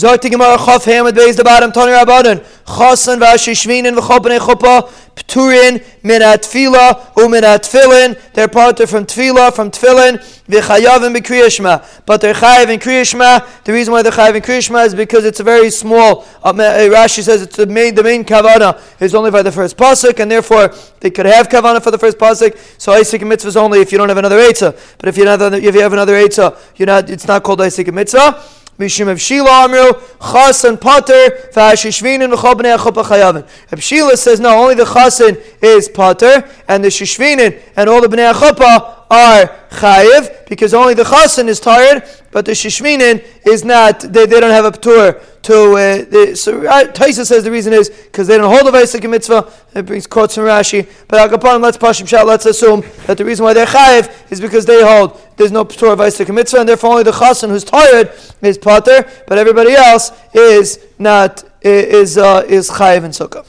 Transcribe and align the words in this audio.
Die 0.00 0.30
Gemara 0.30 0.56
Chaf 0.56 0.84
Hamad 0.84 1.12
Beis 1.12 1.34
the 1.34 1.42
bottom 1.42 1.72
Tony 1.72 1.90
Rabbanan 1.90 2.38
Chasan 2.66 3.18
v'ashishvinin 3.18 3.98
v'chopnei 3.98 4.38
chuppah 4.38 4.88
Pturin 5.16 5.82
min 6.04 6.22
atfila 6.22 7.12
umin 7.14 7.42
atfilin. 7.42 8.16
They're 8.32 8.46
parted 8.46 8.86
from 8.88 9.06
tfila, 9.06 9.52
from 9.52 9.72
tfilin, 9.72 10.18
v'chayavim 10.46 11.16
b'kriyashma. 11.16 12.04
But 12.06 12.20
they're 12.20 12.34
chayav 12.34 12.70
in 12.70 12.78
kriyashma. 12.78 13.64
The 13.64 13.72
reason 13.72 13.92
why 13.92 14.02
they're 14.02 14.12
chayav 14.12 14.36
in 14.36 14.42
kriyashma 14.42 14.86
is 14.86 14.94
because 14.94 15.24
it's 15.24 15.40
a 15.40 15.42
very 15.42 15.70
small. 15.70 16.24
Uh, 16.44 16.52
Rashi 16.52 17.24
says 17.24 17.42
it's 17.42 17.56
the 17.56 17.66
main 17.66 17.96
the 17.96 18.04
main 18.04 18.24
kavana 18.24 18.80
is 19.00 19.16
only 19.16 19.32
by 19.32 19.42
the 19.42 19.50
first 19.50 19.76
pasuk, 19.76 20.20
and 20.20 20.30
therefore 20.30 20.72
they 21.00 21.10
could 21.10 21.26
have 21.26 21.48
kavana 21.48 21.82
for 21.82 21.90
the 21.90 21.98
first 21.98 22.18
pasuk. 22.18 22.56
So 22.80 22.92
Isaac 22.92 23.22
mitzvah 23.22 23.48
is 23.48 23.56
only 23.56 23.80
if 23.80 23.90
you 23.90 23.98
don't 23.98 24.08
have 24.08 24.18
another 24.18 24.38
eitzah. 24.38 24.96
But 24.98 25.08
if 25.08 25.16
you 25.18 25.26
have 25.26 25.42
if 25.54 25.74
you 25.74 25.80
have 25.80 25.92
another 25.92 26.14
eitzah, 26.14 26.56
you're 26.76 26.86
not. 26.86 27.10
It's 27.10 27.26
not 27.26 27.42
called 27.42 27.60
Isaac 27.60 27.92
mitzvah. 27.92 28.57
Mishim 28.78 29.08
of 29.08 29.20
Shila 29.20 29.64
Amru, 29.64 30.00
Chas 30.20 30.64
and 30.64 30.80
Pater, 30.80 31.50
Vashishvin 31.52 32.22
and 32.22 32.32
Mechabnei 32.32 32.76
Achupa 32.76 33.04
Chayavin. 33.04 33.48
Reb 33.72 33.80
Shila 33.80 34.16
says 34.16 34.38
no, 34.40 34.50
only 34.62 34.74
the 34.74 34.84
Chasin 34.84 35.36
is 35.62 35.88
Pater, 35.88 36.48
and 36.68 36.84
the 36.84 36.88
Shishvinin 36.88 37.60
and 37.76 37.88
all 37.88 38.00
the 38.00 38.08
Bnei 38.08 38.32
Achupa 38.32 38.98
are 39.10 39.46
chayiv 39.70 40.48
because 40.48 40.74
only 40.74 40.94
the 40.94 41.02
chasen 41.02 41.48
is 41.48 41.60
tired, 41.60 42.02
but 42.38 42.44
the 42.44 42.52
shishminin 42.52 43.26
is 43.44 43.64
not. 43.64 43.98
They, 43.98 44.24
they 44.24 44.38
don't 44.38 44.52
have 44.52 44.64
a 44.64 44.70
ptur 44.70 45.20
to. 45.42 45.54
Uh, 45.72 46.04
the, 46.08 46.36
so 46.36 46.64
uh, 46.64 46.84
Taisa 46.84 47.26
says 47.26 47.42
the 47.42 47.50
reason 47.50 47.72
is 47.72 47.90
because 47.90 48.28
they 48.28 48.36
don't 48.38 48.48
hold 48.48 48.72
a 48.72 48.78
Vaisik 48.78 49.10
mitzvah. 49.10 49.52
It 49.74 49.86
brings 49.86 50.06
quotes 50.06 50.36
from 50.36 50.44
Rashi. 50.44 50.88
But 51.08 51.28
Agapan, 51.28 51.60
let's 51.60 51.76
pashim 51.76 52.06
shot. 52.06 52.28
Let's 52.28 52.46
assume 52.46 52.84
that 53.08 53.18
the 53.18 53.24
reason 53.24 53.42
why 53.42 53.54
they're 53.54 53.66
chayiv 53.66 54.30
is 54.30 54.40
because 54.40 54.66
they 54.66 54.84
hold 54.84 55.20
there's 55.36 55.50
no 55.50 55.64
ptur 55.64 55.94
of 55.94 55.98
Vaisik 55.98 56.32
mitzvah, 56.32 56.60
and 56.60 56.68
therefore 56.68 56.90
only 56.90 57.02
the 57.02 57.10
chasen 57.10 57.48
who's 57.48 57.64
tired 57.64 58.12
is 58.40 58.56
pater, 58.56 59.04
but 59.26 59.36
everybody 59.36 59.72
else 59.72 60.12
is 60.32 60.78
not 60.96 61.42
is 61.60 62.18
uh, 62.18 62.44
is 62.46 62.70
chayiv 62.70 63.02
and 63.02 63.14
sukkah. 63.14 63.44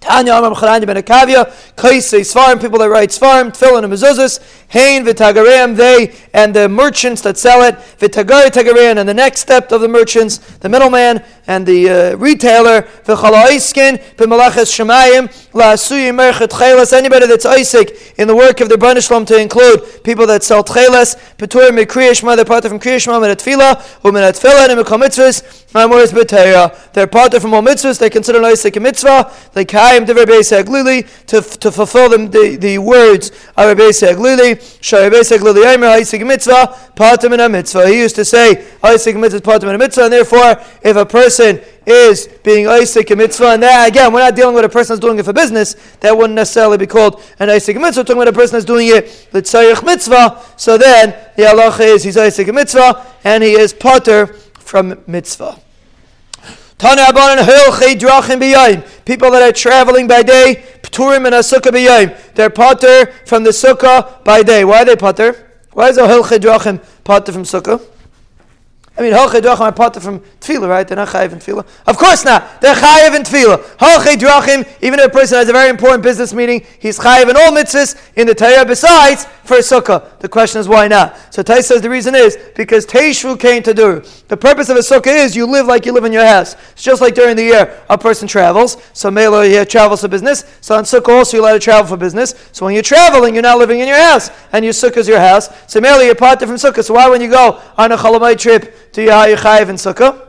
Tanya 0.00 0.34
Amram 0.34 0.54
Chananya 0.54 0.86
ben 0.86 0.96
Akavia, 0.96 1.46
Kaisei 1.76 2.20
Svarim, 2.20 2.60
people 2.60 2.78
that 2.78 2.88
write 2.88 3.10
Svarim, 3.10 3.50
Tfilin 3.50 3.84
and 3.84 3.92
Mezuzas, 3.92 4.40
Hain, 4.68 5.04
Vitagareim, 5.04 5.76
they 5.76 6.14
and 6.32 6.54
the 6.54 6.68
merchants 6.68 7.20
that 7.22 7.36
sell 7.36 7.62
it, 7.62 7.74
Vitagari 7.98 8.48
Tagareim, 8.48 8.96
and 8.98 9.08
the 9.08 9.14
next 9.14 9.40
step 9.40 9.72
of 9.72 9.80
the 9.80 9.88
merchants, 9.88 10.38
the 10.58 10.68
middleman 10.68 11.22
and 11.48 11.66
the 11.66 11.88
uh, 11.88 12.16
retailer, 12.16 12.82
V'chalaiskin, 12.82 13.98
B'malachas 14.14 14.70
Shemayim, 14.70 15.26
La'asuyim 15.52 16.14
Merchet 16.14 16.50
Chelas, 16.50 16.92
anybody 16.92 17.26
that's 17.26 17.46
Isaac 17.46 18.14
in 18.18 18.28
the 18.28 18.36
work 18.36 18.60
of 18.60 18.68
the 18.68 18.76
Branishlam 18.76 19.26
to 19.26 19.40
include 19.40 20.04
people 20.04 20.26
that 20.26 20.44
sell 20.44 20.62
Chelas, 20.62 21.16
Petur 21.38 21.70
Mikriyashma, 21.70 22.36
they're 22.36 22.44
part 22.44 22.64
of 22.66 22.70
from 22.70 22.78
Kriyashma, 22.78 23.18
Menat 23.20 23.40
Fila, 23.40 23.82
Umenat 24.04 24.40
Fila, 24.40 24.68
and 24.68 24.78
Mekal 24.78 25.02
Mitzvahs, 25.02 25.66
Mamoris 25.72 26.12
B'Teira, 26.12 26.92
they're 26.92 27.06
part 27.06 27.34
from 27.40 27.54
all 27.54 27.62
mitzvahs, 27.62 27.98
they 27.98 28.10
consider 28.10 28.42
Isaac 28.44 28.76
a 28.76 28.80
mitzvah, 28.80 29.32
they 29.54 29.64
Chaim 29.64 30.04
Divrei 30.04 30.26
Beis 30.26 31.26
to 31.26 31.40
to 31.40 31.72
fulfill 31.72 32.08
them 32.08 32.30
the, 32.30 32.56
the 32.56 32.78
words 32.78 33.30
of 33.56 33.76
Beis 33.78 34.06
Aglili. 34.06 34.60
Shai 34.82 35.08
Beis 35.08 35.36
Aglili 35.36 35.64
Aimer 35.66 35.86
Haisig 35.86 36.26
Mitzvah 36.26 36.92
Patim 36.94 37.32
in 37.34 37.40
a 37.40 37.48
Mitzvah. 37.48 37.88
He 37.88 37.98
used 37.98 38.16
to 38.16 38.24
say 38.24 38.66
Haisig 38.82 39.18
Mitzvah 39.18 39.40
Patim 39.40 39.68
in 39.68 39.74
a 39.74 39.78
Mitzvah, 39.78 40.04
and 40.04 40.12
therefore, 40.12 40.60
if 40.82 40.96
a 40.96 41.06
person 41.06 41.37
is 41.40 42.28
being 42.42 42.66
Isaac 42.66 43.16
mitzvah, 43.16 43.52
and 43.52 43.62
that 43.62 43.88
again, 43.88 44.12
we're 44.12 44.20
not 44.20 44.34
dealing 44.34 44.54
with 44.54 44.64
a 44.64 44.68
person 44.68 44.94
that's 44.94 45.00
doing 45.04 45.18
it 45.18 45.24
for 45.24 45.32
business. 45.32 45.74
That 46.00 46.16
wouldn't 46.16 46.34
necessarily 46.34 46.76
be 46.78 46.86
called 46.86 47.22
an 47.38 47.50
Isaac 47.50 47.76
mitzvah. 47.76 48.00
We're 48.00 48.04
talking 48.04 48.22
about 48.22 48.28
a 48.28 48.32
person 48.32 48.54
that's 48.54 48.64
doing 48.64 48.88
it 48.88 49.28
the 49.32 49.82
mitzvah. 49.84 50.42
So 50.56 50.78
then 50.78 51.14
the 51.36 51.44
halacha 51.44 51.80
is 51.80 52.04
he's 52.04 52.16
Isaac 52.16 52.52
mitzvah, 52.52 53.06
and 53.24 53.42
he 53.42 53.52
is 53.52 53.72
potter 53.72 54.26
from 54.58 55.02
mitzvah. 55.06 55.60
People 56.78 56.94
that 59.30 59.42
are 59.42 59.52
traveling 59.52 60.06
by 60.06 60.22
day, 60.22 60.64
pturim 60.82 61.26
and 61.26 61.34
sukkah 61.36 61.72
b'yayim. 61.72 62.34
They're 62.34 62.50
potter 62.50 63.06
from 63.26 63.42
the 63.42 63.50
sukkah 63.50 64.22
by 64.22 64.42
day. 64.44 64.64
Why 64.64 64.82
are 64.82 64.84
they 64.84 64.94
potter? 64.94 65.50
Why 65.72 65.88
is 65.88 65.98
a 65.98 66.02
hilchei 66.02 66.38
drachim 66.38 66.80
potter 67.02 67.32
from 67.32 67.42
sukkah? 67.42 67.80
I 68.98 69.02
mean, 69.02 69.12
Holchei 69.12 69.40
Drachim 69.40 69.60
are 69.60 69.72
part 69.72 69.96
of 69.96 70.02
from 70.02 70.18
Tefillah, 70.40 70.68
right? 70.68 70.86
They're 70.86 70.96
not 70.96 71.08
Chayiv 71.08 71.32
in 71.32 71.38
Tefillah. 71.38 71.64
Of 71.86 71.96
course 71.96 72.24
not. 72.24 72.60
They're 72.60 72.74
Chayiv 72.74 73.14
in 73.14 73.22
Tefillah. 73.22 73.58
Holchei 73.76 74.16
Drachim, 74.16 74.68
even 74.82 74.98
if 74.98 75.06
a 75.06 75.08
person 75.08 75.38
has 75.38 75.48
a 75.48 75.52
very 75.52 75.70
important 75.70 76.02
business 76.02 76.34
meeting, 76.34 76.66
he's 76.80 76.98
Chayiv 76.98 77.30
in 77.30 77.36
all 77.36 77.52
mitzvahs 77.52 77.96
in 78.16 78.26
the 78.26 78.34
Torah 78.34 78.64
besides 78.64 79.26
for 79.48 79.54
a 79.54 79.60
sukkah. 79.60 80.18
The 80.18 80.28
question 80.28 80.60
is 80.60 80.68
why 80.68 80.88
not? 80.88 81.16
So 81.32 81.42
Tai 81.42 81.60
says 81.60 81.80
the 81.80 81.88
reason 81.88 82.14
is 82.14 82.36
because 82.54 82.84
Teishvu 82.86 83.40
came 83.40 83.62
to 83.62 83.72
do. 83.72 84.02
The 84.28 84.36
purpose 84.36 84.68
of 84.68 84.76
a 84.76 84.80
sukkah 84.80 85.06
is 85.06 85.34
you 85.34 85.46
live 85.46 85.66
like 85.66 85.86
you 85.86 85.92
live 85.92 86.04
in 86.04 86.12
your 86.12 86.26
house. 86.26 86.54
It's 86.72 86.82
just 86.82 87.00
like 87.00 87.14
during 87.14 87.36
the 87.36 87.44
year 87.44 87.80
a 87.88 87.96
person 87.96 88.28
travels. 88.28 88.76
So 88.92 89.10
Mela 89.10 89.46
here 89.46 89.64
travels 89.64 90.02
for 90.02 90.08
business. 90.08 90.44
So 90.60 90.76
on 90.76 90.84
sukkah 90.84 91.18
also 91.18 91.36
you're 91.36 91.46
allowed 91.46 91.54
to 91.54 91.60
travel 91.60 91.88
for 91.88 91.96
business. 91.96 92.34
So 92.52 92.66
when 92.66 92.74
you're 92.74 92.82
traveling, 92.82 93.34
you're 93.34 93.42
not 93.42 93.58
living 93.58 93.80
in 93.80 93.88
your 93.88 93.96
house. 93.96 94.30
And 94.52 94.64
your 94.64 94.74
sukkah 94.74 94.98
is 94.98 95.08
your 95.08 95.20
house. 95.20 95.48
So 95.66 95.80
Mela 95.80 96.04
you're 96.04 96.14
part 96.14 96.42
of 96.42 96.48
from 96.48 96.58
sukkah. 96.58 96.84
So 96.84 96.94
why 96.94 97.08
when 97.08 97.22
you 97.22 97.30
go 97.30 97.62
on 97.78 97.92
a 97.92 97.96
Chalamite 97.96 98.38
trip 98.38 98.87
to 98.92 99.00
Yahayichayiv 99.00 99.68
and 99.68 99.78
Sukkah. 99.78 100.28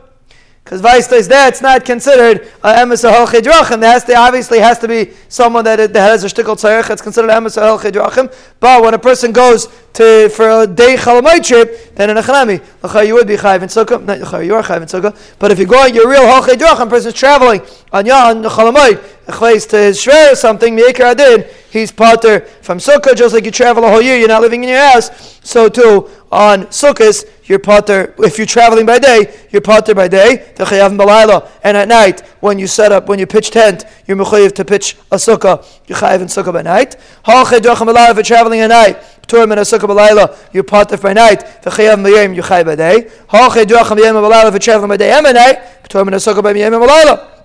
Because 0.70 0.82
Vaista 0.82 1.14
is 1.14 1.26
there, 1.26 1.48
it's 1.48 1.62
not 1.62 1.84
considered 1.84 2.42
a 2.62 2.74
emes 2.74 3.02
ahol 3.02 3.26
chidrachim. 3.26 3.80
There 3.80 3.90
has 3.90 4.04
to, 4.04 4.14
obviously 4.14 4.60
has 4.60 4.78
to 4.78 4.86
be 4.86 5.10
someone 5.28 5.64
that, 5.64 5.92
that 5.92 6.00
has 6.00 6.22
a 6.22 6.28
shtickle 6.28 6.54
tzarech. 6.54 6.90
It's 6.90 7.02
considered 7.02 7.30
emes 7.30 7.60
ahol 7.60 7.80
chidrachim. 7.80 8.32
But 8.60 8.80
when 8.82 8.94
a 8.94 8.98
person 8.98 9.32
goes 9.32 9.66
to 9.94 10.28
for 10.28 10.48
a 10.62 10.66
day 10.68 10.94
chalamai 10.96 11.44
trip, 11.44 11.96
then 11.96 12.10
in 12.10 12.18
a 12.18 12.22
chanami, 12.22 12.60
you 13.04 13.14
would 13.14 13.26
be 13.26 13.36
chayiv 13.36 13.62
in 13.62 13.68
sukkah. 13.68 14.04
Not 14.04 14.18
you 14.44 14.54
are 14.54 14.62
chayiv 14.62 14.82
in 14.82 14.88
sukkah. 14.88 15.36
But 15.40 15.50
if 15.50 15.58
you 15.58 15.66
go 15.66 15.82
on 15.82 15.92
your 15.92 16.08
real 16.08 16.24
hol 16.24 16.42
chidrachim, 16.42 16.88
person 16.88 17.08
is 17.08 17.14
traveling 17.14 17.62
on 17.92 18.06
yon 18.06 18.42
place 18.42 19.66
to 19.66 19.76
his 19.76 19.98
shver 19.98 20.32
or 20.32 20.36
something, 20.36 20.76
meikar 20.76 21.14
adin, 21.14 21.50
he's 21.70 21.92
potter 21.92 22.40
from 22.62 22.78
sukkah. 22.78 23.14
Just 23.16 23.34
like 23.34 23.44
you 23.44 23.50
travel 23.50 23.84
a 23.84 23.88
whole 23.88 24.02
year, 24.02 24.16
you're 24.16 24.28
not 24.28 24.42
living 24.42 24.62
in 24.62 24.70
your 24.70 24.80
house. 24.80 25.38
So 25.42 25.68
too 25.68 26.10
on 26.30 26.66
sukkahs 26.66 27.24
you're 27.50 27.58
potter. 27.58 28.14
If 28.18 28.38
you're 28.38 28.46
traveling 28.46 28.86
by 28.86 29.00
day, 29.00 29.36
you're 29.50 29.60
potter 29.60 29.92
by 29.92 30.06
day. 30.06 30.52
The 30.54 30.64
Chayav 30.64 31.50
and 31.64 31.76
at 31.76 31.88
night, 31.88 32.20
when 32.38 32.60
you 32.60 32.68
set 32.68 32.92
up, 32.92 33.08
when 33.08 33.18
you 33.18 33.26
pitch 33.26 33.50
tent, 33.50 33.84
you're 34.06 34.16
mechayiv 34.16 34.52
to 34.54 34.64
pitch 34.64 34.96
a 35.10 35.16
sukkah. 35.16 35.66
You're 35.88 35.98
chayiv 35.98 36.20
in 36.20 36.28
sukkah 36.28 36.52
by 36.52 36.62
night. 36.62 36.94
If 37.26 38.16
you're 38.16 38.22
traveling 38.22 38.60
at 38.60 38.68
night, 38.68 39.02
Turim 39.26 39.50
and 39.50 39.58
a 39.58 39.62
sukkah 39.62 39.80
b'layla, 39.80 40.38
you're 40.52 40.62
potter 40.62 40.96
by 40.96 41.12
night. 41.12 41.40
V'chayav 41.62 41.96
m'yem, 41.96 42.36
you're 42.36 42.44
chayiv 42.44 42.66
by 42.66 42.76
day. 42.76 43.08
If 43.08 44.52
you're 44.52 44.58
traveling 44.60 44.88
by 44.88 44.96
day 44.96 45.10
and 45.10 45.24
by 45.24 45.32
night, 45.32 45.82
Turim 45.88 46.06
and 46.06 46.14
a 46.14 46.18
sukkah 46.18 46.44
by 46.44 46.52
m'yem 46.52 46.70
b'layla. 46.80 47.42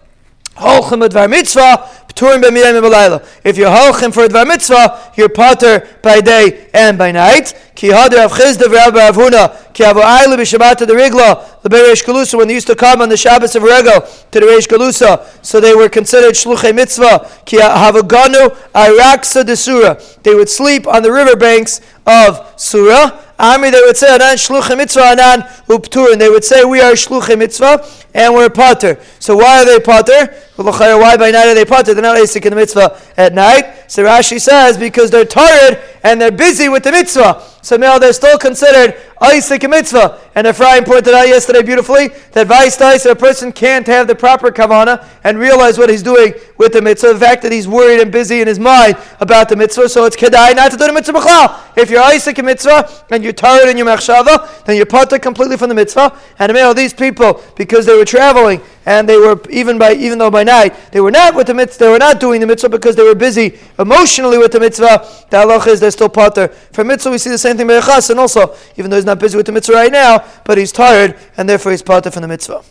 Holchem 0.56 1.06
advar 1.06 1.28
mitzvah, 1.28 1.90
If 2.18 3.58
you're 3.58 3.70
holchem 3.70 4.14
for 4.14 4.26
advar 4.26 4.48
mitzvah, 4.48 5.12
you're 5.18 5.28
potter 5.28 5.86
by 6.02 6.22
day 6.22 6.70
and 6.74 6.98
by 6.98 7.12
night. 7.12 7.54
Ki 7.76 7.90
hader 7.90 8.24
av 8.24 8.32
chizda 8.32 8.68
v'rabba 8.68 9.12
avhuna, 9.12 9.74
ki 9.74 9.84
b'shabbat 9.84 10.78
the 10.80 10.94
rigla, 10.94 11.62
the 11.62 11.70
Reish 11.70 12.06
Galusa, 12.06 12.38
when 12.38 12.48
they 12.48 12.54
used 12.54 12.68
to 12.68 12.76
come 12.76 13.02
on 13.02 13.10
the 13.10 13.18
Shabbos 13.18 13.54
of 13.58 13.64
Regel 13.64 14.00
to 14.32 14.40
the 14.40 14.46
Reish 14.46 14.66
Galusa, 14.66 15.46
so 15.46 15.60
they 15.60 15.76
were 15.76 15.90
considered 15.90 16.36
shluchei 16.36 16.74
mitzvah, 16.74 17.30
ki 17.46 17.58
havaganu 17.58 18.56
araksa 18.74 19.46
de 19.46 19.58
surah. 19.58 20.00
They 20.24 20.36
would 20.36 20.48
sleep 20.48 20.88
on 20.88 21.04
the 21.04 21.12
riverbanks 21.12 21.82
of 22.06 22.54
Surah, 22.56 23.24
Ami, 23.38 23.72
they 23.72 23.82
would 23.82 23.98
say, 23.98 24.16
Anan 24.16 24.38
shluchim 24.38 24.78
mitzvah, 24.78 25.12
Anan 25.12 25.42
uptur, 25.68 26.14
and 26.14 26.22
they 26.22 26.30
would 26.30 26.46
say, 26.46 26.64
we 26.64 26.80
are 26.80 26.94
shluchim 26.94 27.40
mitzvah, 27.40 27.86
and 28.14 28.34
we're 28.34 28.50
potter. 28.50 28.98
So 29.20 29.36
why 29.36 29.62
are 29.62 29.66
they 29.66 29.82
potter? 29.82 30.34
Why 30.56 31.18
by 31.18 31.32
night 31.32 31.48
are 31.48 31.54
they 31.54 31.66
potter? 31.66 31.94
They're 31.94 32.02
not 32.02 32.18
asik 32.18 32.46
in 32.46 32.52
the 32.52 32.56
mitzvah 32.56 33.00
at 33.18 33.34
night. 33.34 33.92
So 33.92 34.04
Rashi 34.06 34.40
says, 34.40 34.78
because 34.78 35.12
they're 35.12 35.26
tired 35.26 35.84
and 36.04 36.20
they're 36.20 36.32
busy 36.32 36.70
with 36.70 36.84
the 36.84 36.92
mitzvah. 36.92 37.44
So 37.62 37.78
now 37.78 37.98
they're 37.98 38.14
still 38.14 38.38
considered 38.38 38.96
Isaac 39.20 39.68
mitzvah. 39.68 40.22
And 40.36 40.46
Ephraim 40.48 40.84
pointed 40.84 41.14
out 41.14 41.28
yesterday 41.28 41.64
beautifully 41.64 42.10
that 42.32 42.48
vice 42.48 42.76
that 42.76 43.06
a 43.06 43.16
person 43.16 43.52
can't 43.52 43.88
have 43.88 44.08
the 44.08 44.16
proper 44.16 44.52
kavana 44.52 45.06
and 45.24 45.40
realize 45.40 45.78
what 45.78 45.90
he's 45.90 46.04
doing 46.04 46.34
with 46.58 46.74
the 46.74 46.82
mitzvah. 46.82 47.14
The 47.14 47.20
fact 47.20 47.42
that 47.42 47.52
he's 47.52 47.68
worried 47.68 48.02
and 48.02 48.12
busy 48.12 48.40
in 48.40 48.48
his 48.48 48.60
mind 48.60 48.98
about 49.20 49.50
the 49.50 49.56
mitzvah, 49.56 49.90
so 49.90 50.06
it's 50.06 50.16
kedai 50.16 50.56
not 50.56 50.72
to 50.72 50.78
do 50.78 50.86
the 50.86 50.94
mitzvah 50.94 51.20
b'chlal. 51.20 51.78
If 51.78 51.90
you're 51.90 52.04
Isaac 52.04 52.44
mitzvah 52.44 53.06
and 53.10 53.24
you're 53.24 53.34
tired 53.34 53.68
in 53.68 53.78
your 53.78 53.88
machshava, 53.88 54.64
then 54.66 54.78
you're 54.78 54.86
potter 54.86 55.20
completely 55.20 55.58
from 55.58 55.70
the 55.70 55.76
mitzvah. 55.76 56.18
And 56.40 56.54
know, 56.54 56.74
these 56.74 56.94
people, 56.94 57.42
because 57.56 57.86
they 57.86 57.98
were 57.98 58.06
traveling 58.06 58.62
and 58.86 59.10
they 59.10 59.18
were 59.18 59.40
even 59.50 59.78
by 59.78 59.94
even 59.94 60.18
though 60.18 60.32
by 60.32 60.44
night 60.44 60.92
they 60.92 61.02
were 61.02 61.12
not 61.12 61.36
with 61.36 61.48
the 61.48 61.54
mitzvah, 61.54 61.86
they 61.86 61.90
were 61.90 61.98
not 61.98 62.20
doing 62.20 62.40
the 62.40 62.48
mitzvah 62.48 62.70
because 62.70 62.96
they 62.96 63.04
were 63.04 63.16
busy 63.16 63.58
emotionally 63.80 64.38
with 64.38 64.52
the 64.52 64.60
mitzvah. 64.60 65.08
The 65.30 65.38
halach 65.38 65.68
is 65.68 65.80
they're 65.80 65.92
still 65.92 66.10
potter. 66.10 66.48
For 66.48 66.84
mitzvah, 66.84 67.12
we 67.12 67.18
see 67.18 67.30
the 67.30 67.38
same 67.38 67.58
thing 67.58 67.68
by 67.68 67.80
chas, 67.82 68.10
and 68.10 68.20
also 68.20 68.56
even 68.78 68.92
though 68.92 68.98
he's 68.98 69.06
not 69.06 69.20
busy 69.20 69.38
with 69.38 69.46
the 69.46 69.52
mitzvah 69.52 69.74
right 69.74 69.92
now, 69.92 70.24
but 70.44 70.58
he's 70.58 70.72
tired 70.72 71.18
and 71.38 71.50
therefore 71.50 71.72
he's 71.72 71.82
potter 71.82 72.12
from 72.12 72.22
the 72.22 72.28
mitzvah. 72.28 72.64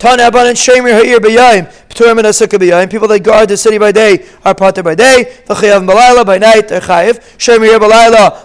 And 0.00 0.20
B'yayim. 0.20 1.66
People 2.88 3.08
that 3.08 3.20
guard 3.24 3.48
the 3.48 3.56
city 3.56 3.78
by 3.78 3.90
day 3.90 4.24
are 4.44 4.54
potter 4.54 4.84
by 4.84 4.94
day, 4.94 5.24
by 5.48 5.54
night 6.38 6.68
they're 6.68 6.80
chayiv. 6.80 7.18
B'layla, 7.38 8.38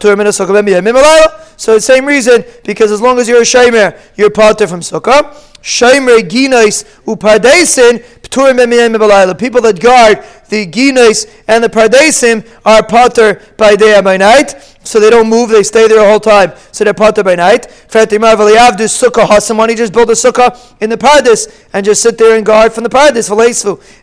B'layla. 0.00 1.58
So 1.58 1.74
the 1.74 1.80
same 1.80 2.06
reason, 2.06 2.44
because 2.64 2.90
as 2.90 3.00
long 3.00 3.18
as 3.18 3.28
you're 3.28 3.42
a 3.42 3.42
Shemer, 3.42 3.98
you're 4.16 4.30
Pater 4.30 4.66
from 4.66 4.80
Sukkah. 4.80 5.34
Shemer 5.62 6.20
Ginais 6.20 6.84
Upardesin 7.04 8.02
Pturim 8.22 9.38
People 9.38 9.60
that 9.60 9.78
guard 9.78 10.24
the 10.48 10.66
Ginais 10.66 11.42
and 11.46 11.62
the 11.62 11.68
Pardesim 11.68 12.48
are 12.64 12.82
Pater 12.82 13.42
by 13.56 13.76
day 13.76 13.94
and 13.94 14.04
by 14.04 14.16
night. 14.16 14.54
So 14.82 14.98
they 14.98 15.10
don't 15.10 15.28
move, 15.28 15.50
they 15.50 15.62
stay 15.62 15.86
there 15.86 16.02
the 16.02 16.08
whole 16.08 16.20
time. 16.20 16.52
So 16.72 16.84
they're 16.84 16.94
Pater 16.94 17.22
by 17.22 17.34
night. 17.34 17.68
Fatimar 17.88 18.34
Valiavdu 18.36 18.88
Sukkah 18.88 19.26
Hasamani 19.26 19.76
just 19.76 19.92
build 19.92 20.08
a 20.08 20.14
Sukkah 20.14 20.74
in 20.80 20.88
the 20.88 20.96
Pardes 20.96 21.66
and 21.74 21.84
just 21.84 22.02
sit 22.02 22.16
there 22.16 22.36
and 22.36 22.46
guard 22.46 22.72
from 22.72 22.84
the 22.84 22.90
Pardes, 22.90 23.28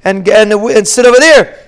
and, 0.04 0.30
and, 0.30 0.54
and 0.54 0.88
sit 0.88 1.06
over 1.06 1.18
there. 1.18 1.67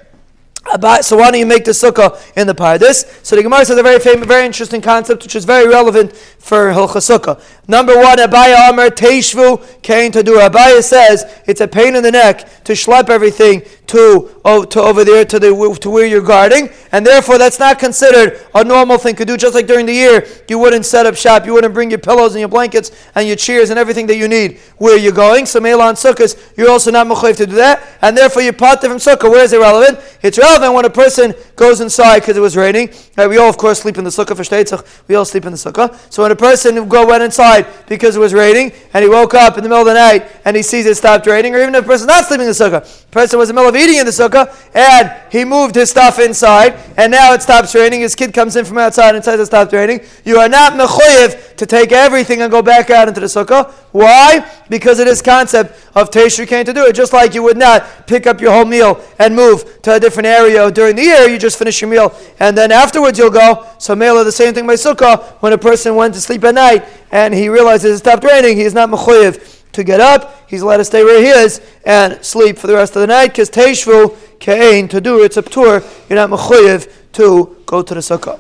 So 1.01 1.18
why 1.18 1.31
don't 1.31 1.39
you 1.39 1.45
make 1.48 1.66
the 1.66 1.71
sukkah 1.71 2.19
in 2.38 2.45
the 2.45 2.54
paradis? 2.54 3.06
So 3.24 3.36
the 3.36 3.42
Gemara 3.44 3.66
says 3.66 3.77
a 3.77 3.83
very 3.83 4.00
famous, 4.00 4.27
very 4.27 4.45
interesting 4.45 4.81
concept, 4.81 5.24
which 5.24 5.36
is 5.36 5.44
very 5.44 5.68
relevant 5.68 6.16
for 6.16 6.71
Hilchas 6.71 7.10
Sukkah. 7.10 7.42
Number 7.68 7.98
one, 7.98 8.18
Abaya 8.18 8.69
Amar 8.69 8.89
Teishvu 8.89 9.81
Kain 9.81 10.12
to 10.12 10.21
do. 10.21 10.38
Abaya 10.38 10.83
says 10.83 11.25
it's 11.48 11.62
a 11.62 11.68
pain 11.68 11.95
in 11.95 12.04
the 12.04 12.12
neck 12.12 12.63
to 12.66 12.74
schlep 12.74 13.10
everything 13.10 13.63
to, 13.88 14.39
oh, 14.45 14.63
to 14.66 14.80
over 14.80 15.04
there 15.04 15.25
to 15.25 15.39
the 15.39 15.77
to 15.81 15.89
where 15.89 16.06
you're 16.06 16.21
guarding, 16.21 16.69
and 16.92 17.04
therefore 17.06 17.39
that's 17.39 17.57
not 17.57 17.80
considered 17.80 18.39
a 18.54 18.63
normal 18.63 19.00
thing 19.00 19.15
to 19.15 19.25
do. 19.25 19.38
Just 19.38 19.56
like 19.56 19.65
during 19.65 19.88
the 19.88 19.94
year, 19.94 20.27
you 20.48 20.60
wouldn't 20.60 20.86
set 20.86 21.07
up 21.07 21.15
shop, 21.15 21.48
you 21.48 21.54
wouldn't 21.54 21.74
bring 21.74 21.89
your 21.89 22.00
pillows 22.00 22.36
and 22.36 22.39
your 22.39 22.50
blankets 22.50 22.92
and 23.15 23.27
your 23.27 23.36
chairs 23.36 23.72
and 23.72 23.80
everything 23.80 24.06
that 24.07 24.18
you 24.18 24.27
need 24.27 24.60
where 24.77 24.98
you're 24.98 25.12
going. 25.12 25.48
So 25.48 25.60
Melon 25.60 25.95
Sukkahs, 25.95 26.56
you're 26.56 26.69
also 26.69 26.92
not 26.92 27.07
mechayiv 27.07 27.38
to 27.38 27.48
do 27.48 27.56
that, 27.56 27.81
and 28.04 28.15
therefore 28.15 28.44
you're 28.44 28.54
part 28.54 28.81
from 28.81 28.98
Sukkah. 28.98 29.30
Where 29.30 29.44
is 29.44 29.54
it 29.54 29.60
relevant? 29.60 30.00
It's 30.22 30.38
relevant 30.38 30.58
when 30.61 30.85
a 30.85 30.89
person 30.89 31.33
goes 31.56 31.81
inside 31.81 32.19
because 32.19 32.38
it 32.38 32.41
was 32.41 32.56
raining. 32.57 32.89
Right, 33.17 33.27
we 33.27 33.38
all, 33.38 33.50
of 33.50 33.57
course, 33.57 33.81
sleep 33.81 33.97
in 33.97 34.03
the 34.03 34.09
Sukkah 34.09 34.35
for 34.35 34.44
Shteitzach. 34.44 35.03
We 35.07 35.15
all 35.15 35.25
sleep 35.25 35.45
in 35.45 35.51
the 35.51 35.57
Sukkah. 35.57 35.97
So 36.11 36.23
when 36.23 36.31
a 36.31 36.35
person 36.35 36.88
go 36.88 37.07
went 37.07 37.23
inside 37.23 37.67
because 37.88 38.15
it 38.15 38.19
was 38.19 38.33
raining, 38.33 38.71
and 38.94 39.03
he 39.03 39.09
woke 39.09 39.33
up 39.33 39.57
in 39.57 39.63
the 39.63 39.69
middle 39.69 39.81
of 39.81 39.88
the 39.88 39.94
night 39.94 40.29
and 40.45 40.56
he 40.56 40.63
sees 40.63 40.85
it 40.85 40.95
stopped 40.95 41.25
raining, 41.27 41.56
or 41.56 41.59
even 41.59 41.73
if 41.75 41.85
a 41.85 41.88
person 41.88 42.07
not 42.07 42.25
sleeping 42.25 42.47
in 42.47 42.51
the 42.51 42.53
Sukkah, 42.53 43.09
person 43.11 43.39
was 43.39 43.50
in 43.50 43.56
the 43.56 43.61
middle 43.61 43.75
of 43.75 43.81
eating 43.81 44.00
in 44.00 44.06
the 44.06 44.11
sukkah, 44.11 44.53
and 44.75 45.11
he 45.31 45.44
moved 45.44 45.75
his 45.75 45.89
stuff 45.89 46.19
inside, 46.19 46.75
and 46.97 47.12
now 47.12 47.33
it 47.33 47.41
stops 47.41 47.73
raining. 47.75 48.01
His 48.01 48.15
kid 48.15 48.33
comes 48.33 48.55
in 48.55 48.65
from 48.65 48.77
outside 48.77 49.15
and 49.15 49.23
says 49.23 49.39
it 49.39 49.45
stopped 49.47 49.73
raining. 49.73 50.01
You 50.25 50.38
are 50.38 50.50
not 50.50 50.73
mechoyev 50.73 51.55
to 51.57 51.65
take 51.65 51.91
everything 51.91 52.41
and 52.41 52.51
go 52.51 52.62
back 52.62 52.89
out 52.89 53.07
into 53.07 53.19
the 53.19 53.27
sukkah. 53.27 53.71
Why? 53.91 54.50
Because 54.69 55.00
of 55.00 55.05
this 55.05 55.21
concept 55.21 55.88
of 55.95 56.12
Teshri 56.12 56.47
came 56.47 56.65
to 56.65 56.73
do 56.73 56.85
it. 56.85 56.94
Just 56.94 57.12
like 57.12 57.33
you 57.33 57.44
would 57.44 57.57
not 57.57 58.07
pick 58.07 58.27
up 58.27 58.39
your 58.39 58.51
whole 58.51 58.65
meal 58.65 59.03
and 59.17 59.35
move 59.35 59.81
to 59.81 59.95
a 59.95 60.00
different 60.00 60.27
area 60.27 60.49
during 60.72 60.96
the 60.96 61.04
year, 61.04 61.28
you 61.28 61.38
just 61.38 61.57
finish 61.57 61.81
your 61.81 61.90
meal, 61.90 62.13
and 62.40 62.57
then 62.57 62.72
afterwards 62.72 63.18
you'll 63.18 63.30
go. 63.30 63.68
So 63.78 63.96
Mela, 63.96 64.24
the 64.24 64.31
same 64.31 64.54
thing 64.54 64.68
by 64.68 64.74
sukkah. 64.74 65.24
When 65.42 65.54
a 65.54 65.57
person 65.57 65.96
went 65.96 66.13
to 66.16 66.22
sleep 66.22 66.44
at 66.44 66.56
night 66.56 66.86
and 67.12 67.34
he 67.34 67.50
realizes 67.50 67.96
it 67.96 68.00
stopped 68.00 68.24
raining, 68.24 68.57
he 68.57 68.63
is 68.63 68.74
not 68.74 68.90
mechoyev 68.90 69.72
to 69.74 69.84
get 69.84 70.00
up. 70.00 70.50
He's 70.50 70.62
allowed 70.62 70.78
to 70.78 70.86
stay 70.86 71.04
where 71.04 71.22
he 71.22 71.30
is 71.30 71.62
and 71.86 72.24
sleep 72.24 72.57
for 72.57 72.68
the 72.68 72.74
rest 72.74 72.96
of 72.96 73.01
the 73.01 73.07
night 73.07 73.28
because 73.28 73.50
Teishvu 73.50 74.16
Kain 74.40 74.88
to 74.88 75.01
do 75.01 75.24
it's 75.24 75.38
a 75.38 75.42
tour. 75.42 75.84
You're 76.10 76.16
not 76.16 76.30
mechuyev 76.30 76.92
to 77.13 77.57
go 77.66 77.81
to 77.81 77.94
the 77.94 78.00
sukkah. 78.00 78.40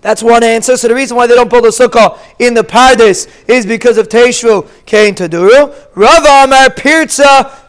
That's 0.00 0.22
one 0.22 0.44
answer. 0.44 0.76
So 0.76 0.88
the 0.88 0.94
reason 0.94 1.16
why 1.16 1.26
they 1.26 1.34
don't 1.34 1.50
build 1.50 1.64
a 1.64 1.68
sukkah 1.68 2.18
in 2.38 2.54
the 2.54 2.62
paradise 2.62 3.26
is 3.48 3.66
because 3.66 3.98
of 3.98 4.08
Teishvu 4.08 4.68
Kain 4.86 5.14
Taduru. 5.14 5.74
Rav 5.94 6.24
Amar 6.24 6.70
Pirza. 6.70 7.67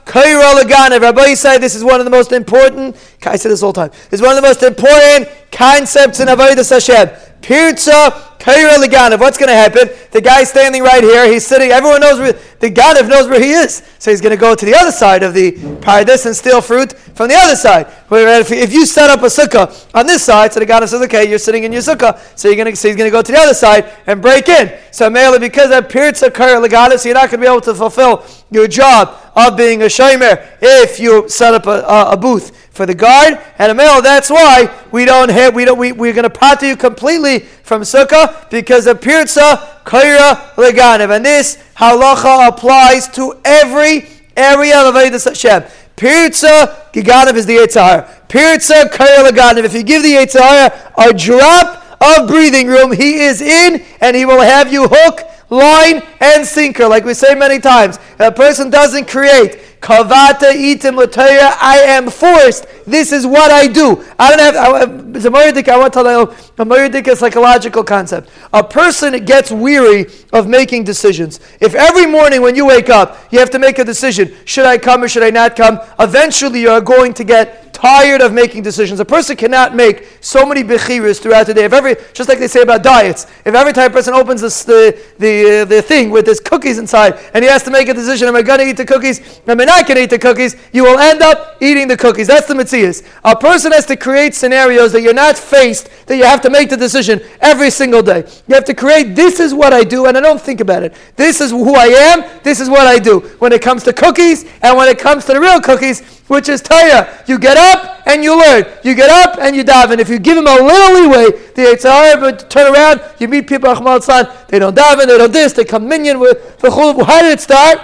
Rabbi 1.01 1.33
said 1.35 1.59
this 1.59 1.75
is 1.75 1.83
one 1.83 1.99
of 1.99 2.05
the 2.05 2.11
most 2.11 2.31
important. 2.31 2.95
I 3.25 3.35
say 3.35 3.49
this 3.49 3.63
all 3.63 3.71
the 3.71 3.87
time. 3.87 3.99
It's 4.11 4.21
one 4.21 4.31
of 4.31 4.35
the 4.37 4.47
most 4.47 4.63
important 4.63 5.29
concepts 5.51 6.19
in 6.19 6.27
Avodah 6.27 6.67
Hashem. 6.67 7.28
Pirza 7.41 8.29
Kaira 8.39 8.75
Liganav. 8.75 9.19
What's 9.19 9.37
going 9.37 9.49
to 9.49 9.55
happen? 9.55 9.89
The 10.11 10.21
guy 10.21 10.43
standing 10.43 10.81
right 10.81 11.03
here, 11.03 11.29
he's 11.31 11.45
sitting, 11.45 11.71
everyone 11.71 12.01
knows 12.01 12.19
where, 12.19 12.33
the 12.59 12.69
Ganav 12.69 13.07
knows 13.09 13.27
where 13.27 13.39
he 13.39 13.51
is. 13.51 13.83
So 13.99 14.11
he's 14.11 14.21
going 14.21 14.35
to 14.35 14.39
go 14.39 14.55
to 14.55 14.65
the 14.65 14.75
other 14.75 14.91
side 14.91 15.23
of 15.23 15.33
the 15.33 15.51
paradise 15.81 16.25
and 16.25 16.35
steal 16.35 16.61
fruit 16.61 16.93
from 16.93 17.27
the 17.27 17.35
other 17.35 17.55
side. 17.55 17.87
If 18.11 18.73
you 18.73 18.85
set 18.85 19.09
up 19.09 19.21
a 19.21 19.25
sukkah 19.25 19.93
on 19.93 20.07
this 20.07 20.23
side, 20.23 20.53
so 20.53 20.59
the 20.59 20.65
Ganav 20.65 20.87
says, 20.87 21.01
okay, 21.03 21.29
you're 21.29 21.39
sitting 21.39 21.63
in 21.63 21.73
your 21.73 21.81
sukkah, 21.81 22.19
so 22.37 22.49
you're 22.49 22.63
to, 22.65 22.75
so 22.75 22.87
he's 22.87 22.97
going 22.97 23.09
to 23.09 23.11
go 23.11 23.21
to 23.21 23.31
the 23.31 23.37
other 23.37 23.53
side 23.53 23.91
and 24.07 24.21
break 24.21 24.47
in. 24.47 24.77
So 24.91 25.09
mainly 25.09 25.39
because 25.39 25.71
of 25.71 25.89
Pirza 25.89 26.29
Liganav, 26.31 26.99
so 26.99 27.09
you're 27.09 27.15
not 27.15 27.29
going 27.29 27.41
to 27.41 27.45
be 27.45 27.47
able 27.47 27.61
to 27.61 27.75
fulfill 27.75 28.25
your 28.51 28.67
job 28.67 29.17
of 29.35 29.55
being 29.57 29.81
a 29.83 29.85
shomer 29.85 30.45
if 30.61 30.99
you 30.99 31.27
set 31.29 31.53
up 31.53 31.65
a, 31.67 31.81
a, 31.81 32.11
a 32.11 32.17
booth 32.17 32.68
for 32.71 32.85
the 32.85 32.95
guard 32.95 33.39
and 33.57 33.71
a 33.71 33.75
male. 33.75 34.01
That's 34.01 34.29
why 34.29 34.73
we 34.91 35.05
don't 35.05 35.29
have 35.29 35.55
we 35.55 35.65
don't 35.65 35.77
we, 35.77 35.91
we're 35.91 36.13
going 36.13 36.23
to 36.23 36.29
part 36.29 36.61
you 36.61 36.75
completely 36.75 37.39
from 37.39 37.81
sukkah 37.81 38.49
because 38.49 38.87
of 38.87 39.01
pirza 39.01 39.81
kaira 39.85 40.53
leganev, 40.55 41.15
and 41.15 41.25
this 41.25 41.57
halacha 41.75 42.47
applies 42.47 43.07
to 43.09 43.39
every 43.43 44.07
area 44.35 44.79
of 44.79 44.95
Avodah 44.95 45.23
Hashem. 45.23 45.63
Pirza 45.95 46.87
giganev 46.93 47.35
is 47.35 47.45
the 47.45 47.57
Yitzhar. 47.57 48.07
Pirza 48.29 48.85
kaira 48.85 49.29
leganev. 49.29 49.65
If 49.65 49.73
you 49.73 49.83
give 49.83 50.03
the 50.03 50.13
Yitzhar 50.13 50.93
a 50.97 51.13
drop 51.13 52.01
of 52.01 52.29
breathing 52.29 52.67
room, 52.67 52.91
he 52.91 53.15
is 53.21 53.41
in 53.41 53.83
and 53.99 54.15
he 54.15 54.25
will 54.25 54.41
have 54.41 54.71
you 54.71 54.87
hook 54.89 55.21
line 55.49 56.01
and 56.19 56.45
sinker, 56.45 56.87
like 56.87 57.03
we 57.03 57.13
say 57.13 57.35
many 57.35 57.59
times. 57.59 57.97
If 57.97 58.19
a 58.19 58.31
person 58.31 58.69
doesn't 58.69 59.07
create 59.07 59.59
Kavata 59.79 60.51
itim 60.51 60.97
l'toya. 60.97 61.55
I 61.59 61.77
am 61.85 62.09
forced. 62.09 62.65
This 62.85 63.11
is 63.11 63.25
what 63.25 63.51
I 63.51 63.67
do. 63.67 64.03
I 64.17 64.29
don't 64.29 64.39
have. 64.39 64.55
I, 64.55 65.15
it's 65.15 65.25
a 65.25 65.29
moedik. 65.29 65.69
I 65.69 65.77
want 65.77 65.93
to 65.93 66.03
tell 66.03 66.11
you 66.11 66.31
a 66.57 66.65
moedik 66.65 67.07
is 67.07 67.19
psychological 67.19 67.83
concept. 67.83 68.29
A 68.51 68.63
person 68.63 69.23
gets 69.23 69.51
weary 69.51 70.07
of 70.33 70.47
making 70.47 70.83
decisions. 70.83 71.39
If 71.61 71.75
every 71.75 72.05
morning 72.05 72.41
when 72.41 72.55
you 72.55 72.65
wake 72.65 72.89
up 72.89 73.17
you 73.31 73.39
have 73.39 73.49
to 73.51 73.59
make 73.59 73.79
a 73.79 73.85
decision, 73.85 74.35
should 74.45 74.65
I 74.65 74.77
come 74.77 75.03
or 75.03 75.07
should 75.07 75.23
I 75.23 75.29
not 75.29 75.55
come? 75.55 75.79
Eventually 75.97 76.61
you 76.61 76.69
are 76.69 76.81
going 76.81 77.13
to 77.13 77.23
get 77.23 77.68
tired 77.73 78.21
of 78.21 78.33
making 78.33 78.63
decisions. 78.63 78.99
A 78.99 79.05
person 79.05 79.35
cannot 79.35 79.75
make 79.75 80.07
so 80.21 80.45
many 80.45 80.63
bechiras 80.63 81.21
throughout 81.21 81.47
the 81.47 81.53
day. 81.53 81.65
If 81.65 81.73
every, 81.73 81.95
just 82.13 82.29
like 82.29 82.39
they 82.39 82.47
say 82.47 82.61
about 82.61 82.83
diets, 82.83 83.25
if 83.45 83.55
every 83.55 83.73
time 83.73 83.91
a 83.91 83.93
person 83.93 84.13
opens 84.13 84.41
this, 84.41 84.63
the, 84.63 84.99
the, 85.17 85.61
uh, 85.61 85.65
the 85.65 85.81
thing 85.81 86.09
with 86.09 86.27
his 86.27 86.39
cookies 86.39 86.77
inside 86.77 87.19
and 87.33 87.43
he 87.43 87.49
has 87.49 87.63
to 87.63 87.71
make 87.71 87.87
a 87.89 87.93
decision, 87.93 88.27
am 88.27 88.35
I 88.35 88.41
going 88.41 88.59
to 88.59 88.67
eat 88.67 88.77
the 88.77 88.85
cookies? 88.85 89.39
Am 89.47 89.59
I 89.59 89.65
not 89.65 89.87
going 89.87 89.97
to 89.97 90.03
eat 90.03 90.09
the 90.09 90.19
cookies? 90.19 90.55
You 90.73 90.83
will 90.83 90.99
end 90.99 91.21
up 91.21 91.57
eating 91.61 91.87
the 91.87 91.97
cookies. 91.97 92.27
That's 92.27 92.47
the 92.47 92.53
mitzvahs. 92.53 93.05
A 93.23 93.35
person 93.35 93.71
has 93.71 93.85
to 93.87 93.95
create 93.95 94.35
scenarios 94.35 94.91
that 94.91 95.01
you're 95.01 95.13
not 95.13 95.37
faced, 95.37 95.89
that 96.07 96.17
you 96.17 96.23
have 96.23 96.41
to 96.41 96.49
make 96.49 96.69
the 96.69 96.77
decision 96.77 97.21
every 97.41 97.69
single 97.69 98.01
day. 98.01 98.25
You 98.47 98.55
have 98.55 98.65
to 98.65 98.73
create, 98.73 99.15
this 99.15 99.39
is 99.39 99.53
what 99.53 99.73
I 99.73 99.83
do, 99.83 100.05
and 100.05 100.17
I 100.17 100.21
don't 100.21 100.41
think 100.41 100.59
about 100.59 100.83
it. 100.83 100.93
This 101.15 101.41
is 101.41 101.51
who 101.51 101.75
I 101.75 101.85
am, 101.85 102.41
this 102.43 102.59
is 102.59 102.69
what 102.69 102.87
I 102.87 102.99
do. 102.99 103.19
When 103.39 103.51
it 103.51 103.61
comes 103.61 103.83
to 103.83 103.93
cookies, 103.93 104.45
and 104.61 104.77
when 104.77 104.87
it 104.87 104.99
comes 104.99 105.25
to 105.25 105.33
the 105.33 105.39
real 105.39 105.61
cookies, 105.61 106.18
which 106.29 106.47
is 106.47 106.61
Torah. 106.61 107.21
You 107.27 107.37
get 107.37 107.57
up 107.57 108.07
and 108.07 108.23
you 108.23 108.39
learn. 108.39 108.65
You 108.83 108.95
get 108.95 109.09
up 109.09 109.37
and 109.39 109.55
you 109.55 109.63
daven. 109.63 109.99
If 109.99 110.09
you 110.09 110.17
give 110.17 110.35
them 110.35 110.47
a 110.47 110.55
little 110.55 111.01
leeway, 111.01 111.31
the 111.53 111.61
Yitzhar, 111.75 112.19
but 112.19 112.49
turn 112.49 112.73
around, 112.73 113.01
you 113.19 113.27
meet 113.27 113.47
people, 113.47 113.69
they 113.75 114.59
don't 114.59 114.75
daven, 114.75 115.07
they 115.07 115.17
don't 115.17 115.33
this, 115.33 115.53
they 115.53 115.65
come 115.65 115.87
minion 115.87 116.19
with 116.19 116.57
the 116.59 116.71
How 116.71 117.21
did 117.21 117.33
it 117.33 117.41
start? 117.41 117.79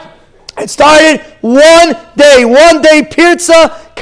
It 0.58 0.70
started 0.70 1.20
one 1.42 1.98
day, 2.16 2.46
one 2.46 2.82
day, 2.82 3.04
Pirza, 3.04 3.52
Ah, 3.52 3.95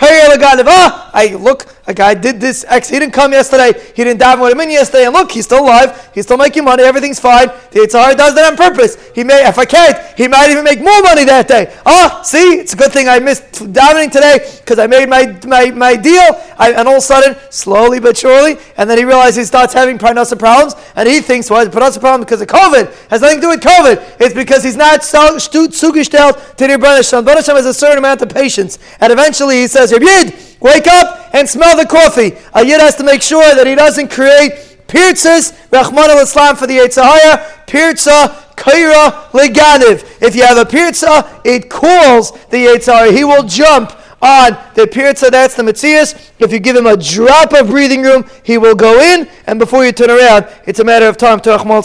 I 1.14 1.36
look, 1.36 1.68
a 1.86 1.94
guy 1.94 2.14
did 2.14 2.40
this 2.40 2.66
X. 2.68 2.90
He 2.90 2.98
didn't 2.98 3.14
come 3.14 3.34
yesterday. 3.34 3.74
He 3.96 4.04
didn't 4.04 4.20
dive 4.20 4.40
with 4.40 4.52
him 4.52 4.60
in 4.62 4.72
yesterday. 4.72 5.06
And 5.06 5.14
look, 5.14 5.32
he's 5.32 5.46
still 5.46 5.64
alive. 5.64 6.10
He's 6.14 6.26
still 6.26 6.38
making 6.38 6.64
money. 6.64 6.84
Everything's 6.84 7.20
fine. 7.20 7.48
The 7.72 7.82
Yitzhar 7.82 8.16
does 8.16 8.36
that 8.36 8.52
on 8.52 8.58
purpose. 8.58 9.12
He 9.14 9.24
may, 9.24 9.48
if 9.48 9.58
I 9.58 9.66
can't, 9.66 9.98
he 10.18 10.28
might 10.28 10.50
even 10.50 10.64
make 10.64 10.80
more 10.82 11.02
money 11.04 11.26
that 11.26 11.48
day. 11.48 11.76
Ah, 11.86 12.22
see, 12.24 12.60
it's 12.60 12.74
a 12.74 12.76
good 12.76 12.92
thing 12.92 13.08
I 13.08 13.20
missed 13.20 13.44
davening 13.74 14.12
today 14.12 14.50
because 14.60 14.80
I 14.80 14.88
made 14.88 15.10
my, 15.10 15.38
my, 15.46 15.72
my 15.72 15.96
deal. 15.96 16.24
I, 16.58 16.72
and 16.72 16.88
all 16.88 16.96
of 16.96 17.00
a 17.00 17.02
sudden, 17.02 17.36
slowly 17.50 18.00
but 18.00 18.18
surely, 18.18 18.58
and 18.78 18.90
then 18.90 18.98
he 18.98 19.06
realizes 19.06 19.36
he 19.36 19.44
starts 19.44 19.74
having 19.74 19.98
parnasa 19.98 20.38
problems, 20.38 20.76
and 20.96 21.08
he 21.08 21.20
thinks, 21.20 21.50
well, 21.50 21.66
it's 21.66 21.76
parnasa 21.76 22.00
problem 22.00 22.22
because 22.22 22.42
of 22.42 22.48
COVID. 22.48 22.84
It 22.84 23.10
has 23.10 23.22
nothing 23.22 23.38
to 23.38 23.42
do 23.42 23.50
with 23.50 23.62
COVID. 23.62 24.22
It's 24.22 24.34
because 24.34 24.64
he's 24.64 24.78
not 24.78 25.04
so 25.04 25.38
zugestellt 25.38 26.56
to 26.56 26.68
the 26.68 26.74
Rebbeinu 26.74 27.08
Shalom. 27.08 27.26
has 27.26 27.66
a 27.66 27.74
certain 27.74 27.98
amount 27.98 28.22
of 28.22 28.30
patience, 28.30 28.80
and 29.00 29.12
eventually 29.12 29.58
he 29.62 29.68
says, 29.68 29.92
Yid, 30.02 30.34
wake 30.60 30.88
up 30.88 31.30
and 31.34 31.48
smell 31.48 31.76
the 31.78 31.86
coffee. 31.86 32.34
A 32.54 32.66
yid 32.66 32.80
has 32.80 32.96
to 32.96 33.04
make 33.04 33.22
sure 33.22 33.56
that 33.56 33.68
he 33.68 33.76
doesn't 33.76 34.10
create 34.10 34.54
pirzas, 34.88 35.54
Rahman 35.72 36.12
al 36.12 36.20
Islam 36.20 36.56
for 36.56 36.68
the 36.68 36.78
Yitzhahaya, 36.78 37.66
pirza, 37.66 38.54
kaira, 38.56 39.30
leganiv. 39.32 40.22
If 40.22 40.36
you 40.36 40.44
have 40.44 40.58
a 40.58 40.66
pirza, 40.66 41.42
it 41.44 41.70
calls 41.70 42.32
the 42.48 42.66
Yitzhahaya. 42.66 43.16
He 43.16 43.24
will 43.24 43.44
jump 43.44 43.92
on 44.22 44.58
the 44.76 44.88
pirza, 44.88 45.30
that's 45.30 45.56
the 45.56 45.64
Matthias. 45.64 46.32
If 46.40 46.52
you 46.54 46.60
give 46.60 46.76
him 46.76 46.86
a 46.86 46.96
drop 46.96 47.54
of 47.54 47.68
breathing 47.68 48.04
room, 48.04 48.26
he 48.44 48.58
will 48.58 48.76
go 48.76 49.02
in, 49.02 49.28
and 49.48 49.60
before 49.60 49.84
you 49.84 49.92
turn 49.92 50.10
around, 50.10 50.48
it's 50.66 50.80
a 50.80 50.84
matter 50.84 51.08
of 51.08 51.18
time 51.18 51.40
to 51.42 51.50
Rahman 51.50 51.84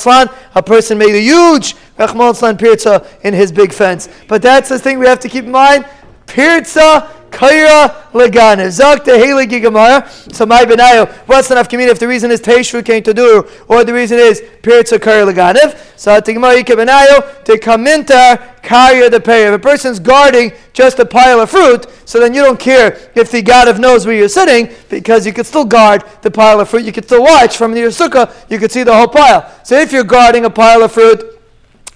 A 0.55 0.63
person 0.63 0.99
made 0.99 1.15
a 1.15 1.21
huge 1.21 1.75
Rahman 1.99 2.57
pirza 2.57 3.07
in 3.25 3.35
his 3.35 3.51
big 3.51 3.73
fence. 3.73 4.09
But 4.29 4.43
that's 4.43 4.69
the 4.69 4.79
thing 4.79 4.99
we 4.99 5.07
have 5.07 5.21
to 5.21 5.29
keep 5.29 5.45
in 5.45 5.51
mind. 5.51 5.85
Pirza 6.27 7.11
kaira 7.31 8.11
leganev. 8.13 8.71
Zak 8.71 9.05
the 9.05 9.13
Halegi 9.13 9.61
Gemara. 9.61 10.09
So 10.33 10.47
my 10.47 10.65
benayo, 10.65 11.11
what's 11.27 11.51
enough 11.51 11.69
community 11.69 11.93
if 11.93 11.99
the 11.99 12.09
reason 12.09 12.31
is 12.31 12.41
Teshvu 12.41 12.85
came 12.85 13.03
to 13.03 13.15
do, 13.15 13.49
or 13.69 13.85
the 13.85 13.95
reason 13.95 14.19
is 14.19 14.41
Pirtza 14.63 14.99
kaira 14.99 15.33
leganev. 15.33 15.99
So 15.99 16.19
the 16.21 16.33
Gemara 16.33 16.63
benayo, 16.63 17.45
to 17.45 17.53
kaminta 17.59 18.61
karya 18.63 19.11
the 19.11 19.21
pay. 19.21 19.47
If 19.47 19.55
a 19.55 19.59
person's 19.59 19.99
guarding 19.99 20.53
just 20.73 20.99
a 20.99 21.05
pile 21.05 21.41
of 21.41 21.51
fruit, 21.51 21.87
so 22.05 22.21
then 22.21 22.35
you 22.35 22.43
don't 22.43 22.59
care 22.59 22.99
if 23.15 23.31
the 23.31 23.43
Gadav 23.43 23.79
knows 23.79 24.07
where 24.07 24.15
you're 24.15 24.29
sitting, 24.29 24.75
because 24.89 25.27
you 25.27 25.33
could 25.33 25.47
still 25.47 25.65
guard 25.65 26.05
the 26.23 26.31
pile 26.31 26.61
of 26.61 26.69
fruit. 26.69 26.85
You 26.85 26.93
could 26.93 27.05
still 27.05 27.23
watch 27.23 27.57
from 27.57 27.77
your 27.77 27.91
sukkah, 27.91 28.33
you 28.51 28.59
could 28.59 28.73
see 28.73 28.83
the 28.83 28.95
whole 28.95 29.09
pile. 29.09 29.51
So 29.65 29.79
if 29.79 29.93
you're 29.93 30.05
guarding 30.05 30.45
a 30.45 30.51
pile 30.51 30.83
of 30.83 30.93
fruit, 30.93 31.38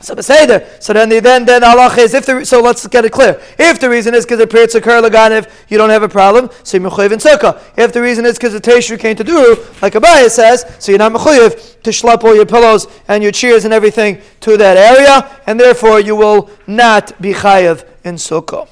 so 0.03 0.15
Beseder. 0.15 0.83
So 0.83 0.93
then 0.93 1.09
the, 1.09 1.21
then 1.21 1.45
then 1.45 1.65
Allah 1.65 1.95
is 1.97 2.15
if 2.15 2.27
the 2.27 2.45
so 2.45 2.61
let's 2.61 2.87
get 2.87 3.05
it 3.05 3.13
clear. 3.13 3.41
If 3.59 3.81
the 3.81 3.89
reason 3.89 4.15
is 4.15 4.25
because 4.25 4.39
the 4.39 4.47
period 4.47 4.75
occur 4.75 5.01
laganev, 5.01 5.51
you 5.69 5.79
don't 5.79 5.91
have 5.91 6.03
a 6.03 6.09
problem. 6.09 6.51
So 6.65 6.77
you 6.77 6.83
mechuyev 6.83 7.13
in 7.13 7.19
sukkah. 7.19 7.63
If 7.77 7.93
the 7.93 8.03
reason 8.03 8.27
is 8.27 8.37
because 8.37 8.53
the 8.53 8.61
teishu 8.61 8.99
came 8.99 9.17
to 9.17 9.25
do, 9.25 9.57
like 9.81 9.95
Abaya 9.95 10.29
says, 10.29 10.65
so 10.79 10.93
you're 10.93 10.99
not 10.99 11.13
mechuyev 11.13 11.81
to 11.83 11.91
schlep 11.91 12.25
all 12.25 12.35
your 12.35 12.47
pillows 12.47 12.87
and 13.09 13.23
your 13.23 13.33
chairs 13.33 13.65
and 13.65 13.73
everything 13.73 14.21
to 14.41 14.57
that 14.57 14.77
area, 14.77 15.41
and 15.47 15.59
therefore 15.59 16.01
you 16.01 16.17
will 16.17 16.51
not 16.67 17.21
be 17.21 17.33
chayev 17.33 17.87
in 18.05 18.17
sukkah. 18.17 18.69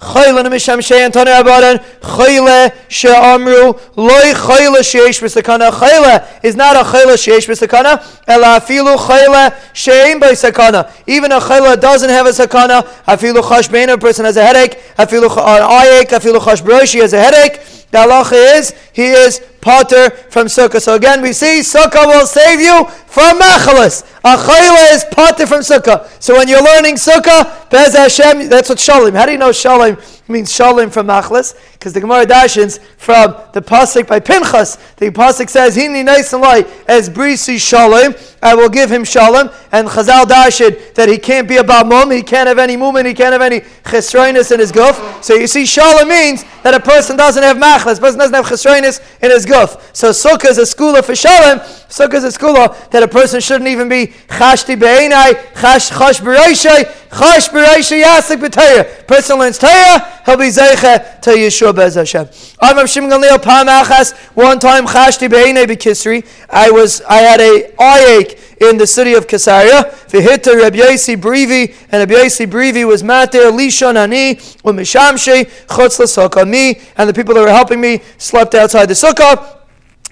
Chayle 0.00 0.42
misham 0.48 0.80
sheyan 0.80 1.12
tane 1.12 1.30
abadan 1.30 1.80
chayle 2.02 2.72
she'amru 2.88 3.78
loy 3.96 4.32
chayle 4.34 4.80
sheish 4.82 5.20
b'sakana 5.22 5.70
chayle 5.70 6.24
is 6.42 6.56
not 6.56 6.76
a 6.76 6.80
chayle 6.80 7.14
sheish 7.14 7.46
b'sakana 7.48 8.02
ela 8.26 8.58
afilu 8.58 8.96
chayle 8.96 9.54
she'im 9.72 10.20
b'sakana 10.20 10.90
even 11.06 11.32
a 11.32 11.40
chayle 11.40 11.80
doesn't 11.80 12.10
have 12.10 12.26
a 12.26 12.30
sakana 12.30 12.82
afilu 13.06 13.40
chash 13.42 13.72
a 13.92 13.98
person 13.98 14.24
has 14.24 14.36
a 14.36 14.42
headache. 14.42 14.78
Afilu 14.96 15.30
an 15.30 15.62
eye 15.62 16.00
ache 16.00 16.10
afilu 16.10 16.38
chash 16.38 17.00
has 17.00 17.12
a 17.12 17.20
headache 17.20 17.60
the 17.94 18.00
halacha 18.00 18.58
is 18.58 18.74
he 18.92 19.06
is 19.06 19.40
potter 19.60 20.10
from 20.28 20.48
sukkah. 20.48 20.80
So 20.80 20.94
again, 20.94 21.22
we 21.22 21.32
see 21.32 21.60
sukkah 21.60 22.06
will 22.06 22.26
save 22.26 22.60
you 22.60 22.84
from 23.06 23.38
machalas. 23.38 24.02
A 24.24 24.36
chayla 24.36 24.94
is 24.94 25.04
potter 25.12 25.46
from 25.46 25.60
sukkah. 25.60 26.10
So 26.20 26.34
when 26.34 26.48
you're 26.48 26.62
learning 26.62 26.96
sukkah, 26.96 27.70
Bez 27.70 27.94
Hashem, 27.94 28.48
that's 28.48 28.68
what 28.68 28.80
shalom. 28.80 29.14
How 29.14 29.26
do 29.26 29.32
you 29.32 29.38
know 29.38 29.52
shalom 29.52 29.96
means 30.26 30.52
shalom 30.52 30.90
from 30.90 31.06
machalas? 31.06 31.54
Because 31.72 31.92
the 31.92 32.00
Gemara 32.00 32.26
dashins 32.26 32.78
from 32.98 33.36
the 33.52 33.62
pasuk 33.62 34.08
by 34.08 34.18
Pinchas. 34.18 34.76
The 34.96 35.10
pasuk 35.10 35.48
says, 35.48 35.76
"Hini 35.76 36.04
nice 36.04 36.32
and 36.32 36.42
light 36.42 36.66
as 36.88 37.08
brisi 37.08 37.60
shalom." 37.60 38.14
I 38.44 38.54
will 38.54 38.68
give 38.68 38.92
him 38.92 39.02
shalom. 39.04 39.50
And 39.72 39.88
Chazal 39.88 40.28
dashid 40.28 40.94
that 40.94 41.08
he 41.08 41.18
can't 41.18 41.48
be 41.48 41.56
a 41.56 41.64
mum. 41.64 42.10
He 42.10 42.22
can't 42.22 42.46
have 42.46 42.58
any 42.58 42.76
movement. 42.76 43.06
He 43.06 43.14
can't 43.14 43.32
have 43.32 43.42
any 43.42 43.60
chesroinus 43.60 44.52
in 44.52 44.60
his 44.60 44.70
guf. 44.70 45.24
So 45.24 45.34
you 45.34 45.46
see, 45.46 45.64
shalom 45.64 46.08
means 46.08 46.44
that 46.62 46.74
a 46.74 46.80
person 46.80 47.16
doesn't 47.16 47.42
have 47.42 47.56
machlas. 47.56 47.98
A 47.98 48.00
person 48.00 48.18
doesn't 48.18 48.34
have 48.34 48.44
chesroinus 48.44 49.00
in 49.22 49.30
his 49.30 49.46
guf. 49.46 49.80
So 49.96 50.10
sukkah 50.10 50.50
is 50.50 50.58
a 50.58 50.66
school 50.66 51.00
for 51.02 51.16
shalom. 51.16 51.60
Sukkah 51.88 52.14
is 52.14 52.24
a 52.24 52.32
school 52.32 52.54
that 52.54 53.02
a 53.02 53.08
person 53.08 53.40
shouldn't 53.40 53.68
even 53.68 53.88
be 53.88 54.08
chashti 54.28 54.78
be'enai, 54.78 55.34
chash 55.54 55.90
chash 55.90 56.20
b'reishay, 56.20 56.84
chash 57.08 57.48
b'reishay 57.48 58.02
yasik 58.02 58.38
b'tayah. 58.42 59.06
Person 59.06 59.38
learns 59.38 59.58
tayah, 59.58 60.24
he'll 60.26 60.36
be 60.36 60.48
zeicha 60.48 61.20
to 61.20 61.30
Yeshua 61.30 61.74
bez 61.74 61.94
Hashem. 61.94 62.28
Amram 62.60 62.86
Shimon 62.86 63.10
Gamliel 63.10 63.40
Pam 63.42 63.68
Achas, 63.68 64.12
one 64.34 64.58
time 64.58 64.86
chashti 64.86 65.30
be'enai 65.30 65.66
b'kisri. 65.66 66.26
I 66.50 66.70
was, 66.70 67.00
I 67.02 67.18
had 67.18 67.40
a 67.40 67.72
eye 67.78 68.18
ache 68.20 68.33
in 68.70 68.78
the 68.78 68.86
city 68.86 69.14
of 69.14 69.26
Caesarea. 69.26 69.84
V'hitta 70.08 70.60
Rabbi 70.60 70.76
Yosi 70.78 71.16
Brivi, 71.16 71.74
and 71.90 72.10
Yosi 72.10 72.46
Brivi 72.46 72.86
was 72.86 73.02
mater 73.02 73.50
lishon 73.50 73.96
ani 73.96 74.36
u'mishamshei 74.36 75.66
chutz 75.66 75.98
l'sukkah. 75.98 76.48
Me 76.48 76.80
and 76.96 77.08
the 77.08 77.14
people 77.14 77.34
that 77.34 77.42
were 77.42 77.50
helping 77.50 77.80
me 77.80 78.00
slept 78.18 78.54
outside 78.54 78.86
the 78.86 78.94
sukkah 78.94 79.58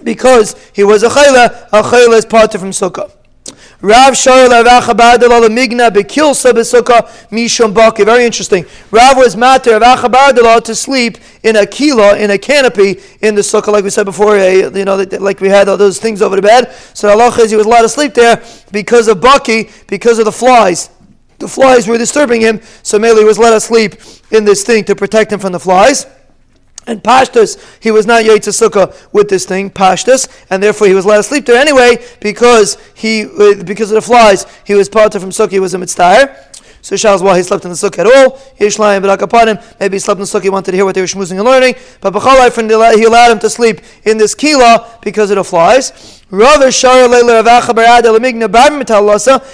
because 0.03 0.71
he 0.73 0.85
was 0.85 1.03
a 1.03 1.09
chayla. 1.09 1.69
A 1.73 1.83
chayla 1.83 2.19
is 2.19 2.27
part 2.27 2.53
from 2.53 2.71
sukkah. 2.71 3.11
Rav 3.83 4.15
Migna. 5.51 5.93
Very 8.05 8.25
interesting. 8.25 8.65
Rav 8.93 9.17
was 9.17 9.37
matter 9.37 9.75
of 9.75 9.83
Achabadala 9.83 10.63
to 10.65 10.75
sleep 10.75 11.19
in 11.43 11.57
a 11.57 11.67
kila, 11.67 12.17
in 12.17 12.31
a 12.31 12.39
canopy 12.39 13.01
in 13.21 13.35
the 13.35 13.41
sukkah, 13.41 13.73
like 13.73 13.83
we 13.83 13.91
said 13.91 14.05
before, 14.05 14.37
a, 14.37 14.71
you 14.71 14.85
know, 14.85 15.05
like 15.19 15.41
we 15.41 15.49
had 15.49 15.69
all 15.69 15.77
those 15.77 15.99
things 15.99 16.23
over 16.23 16.37
the 16.37 16.43
bed. 16.43 16.73
So 16.95 17.09
Allah 17.09 17.35
is 17.41 17.51
he 17.51 17.57
was 17.57 17.67
allowed 17.67 17.83
to 17.83 17.89
sleep 17.89 18.15
there 18.15 18.45
because 18.71 19.09
of 19.09 19.19
Baki, 19.19 19.89
because 19.89 20.21
of 20.21 20.27
the 20.27 20.33
flies. 20.33 20.91
The 21.39 21.49
flies 21.49 21.89
were 21.89 21.99
disturbing 21.99 22.41
him, 22.41 22.61
so 22.85 23.01
Meli 23.01 23.25
was 23.25 23.37
let 23.37 23.53
us 23.53 23.65
sleep 23.65 23.95
in 24.31 24.45
this 24.45 24.63
thing 24.63 24.85
to 24.85 24.95
protect 24.95 25.33
him 25.33 25.41
from 25.41 25.51
the 25.51 25.59
flies. 25.59 26.07
And 26.87 27.03
Pashtus, 27.03 27.63
he 27.81 27.91
was 27.91 28.07
not 28.07 28.25
Yaitza 28.25 28.51
Sukkah 28.51 29.13
with 29.13 29.29
this 29.29 29.47
thing, 29.47 29.71
Pashtus, 29.71 30.29
and 30.51 30.63
therefore 30.63 30.89
he 30.89 30.95
was 30.95 31.07
let 31.07 31.25
sleep 31.25 31.47
there 31.47 31.61
anyway 31.61 32.05
because 32.21 32.77
he 32.95 33.25
uh, 33.25 33.63
because 33.63 33.91
of 33.93 33.97
the 33.97 34.03
flies. 34.03 34.47
He 34.65 34.75
was 34.75 34.89
part 34.89 35.13
from 35.13 35.31
Sukkah, 35.31 35.53
he 35.53 35.61
was 35.61 35.75
a 35.75 35.79
mitzvah. 35.79 36.52
So 36.83 36.97
Shah's 36.97 37.23
why 37.23 37.37
he 37.37 37.45
slept 37.45 37.65
in 37.65 37.71
the 37.71 37.77
sukkah 37.77 38.01
at 38.01 38.07
all. 38.07 38.37
Yishlayim 38.59 39.47
him. 39.47 39.59
Maybe 39.79 39.95
he 39.95 39.99
slept 40.01 40.19
in 40.19 40.23
the 40.23 40.27
sukkah, 40.27 40.43
he 40.43 40.51
wanted 40.51 40.73
to 40.73 40.77
hear 40.77 40.85
what 40.85 40.97
they 40.97 41.01
were 41.01 41.07
schmoozing 41.07 41.37
and 41.37 41.45
learning. 41.45 41.77
But 42.01 42.13
B'chalai, 42.13 42.97
he 42.97 43.05
allowed 43.05 43.31
him 43.31 43.39
to 43.39 43.49
sleep 43.49 43.81
in 44.05 44.19
this 44.19 44.35
kila 44.35 44.99
because 45.01 45.31
of 45.31 45.37
the 45.37 45.45
flies. 45.45 46.23
Bar 46.33 46.71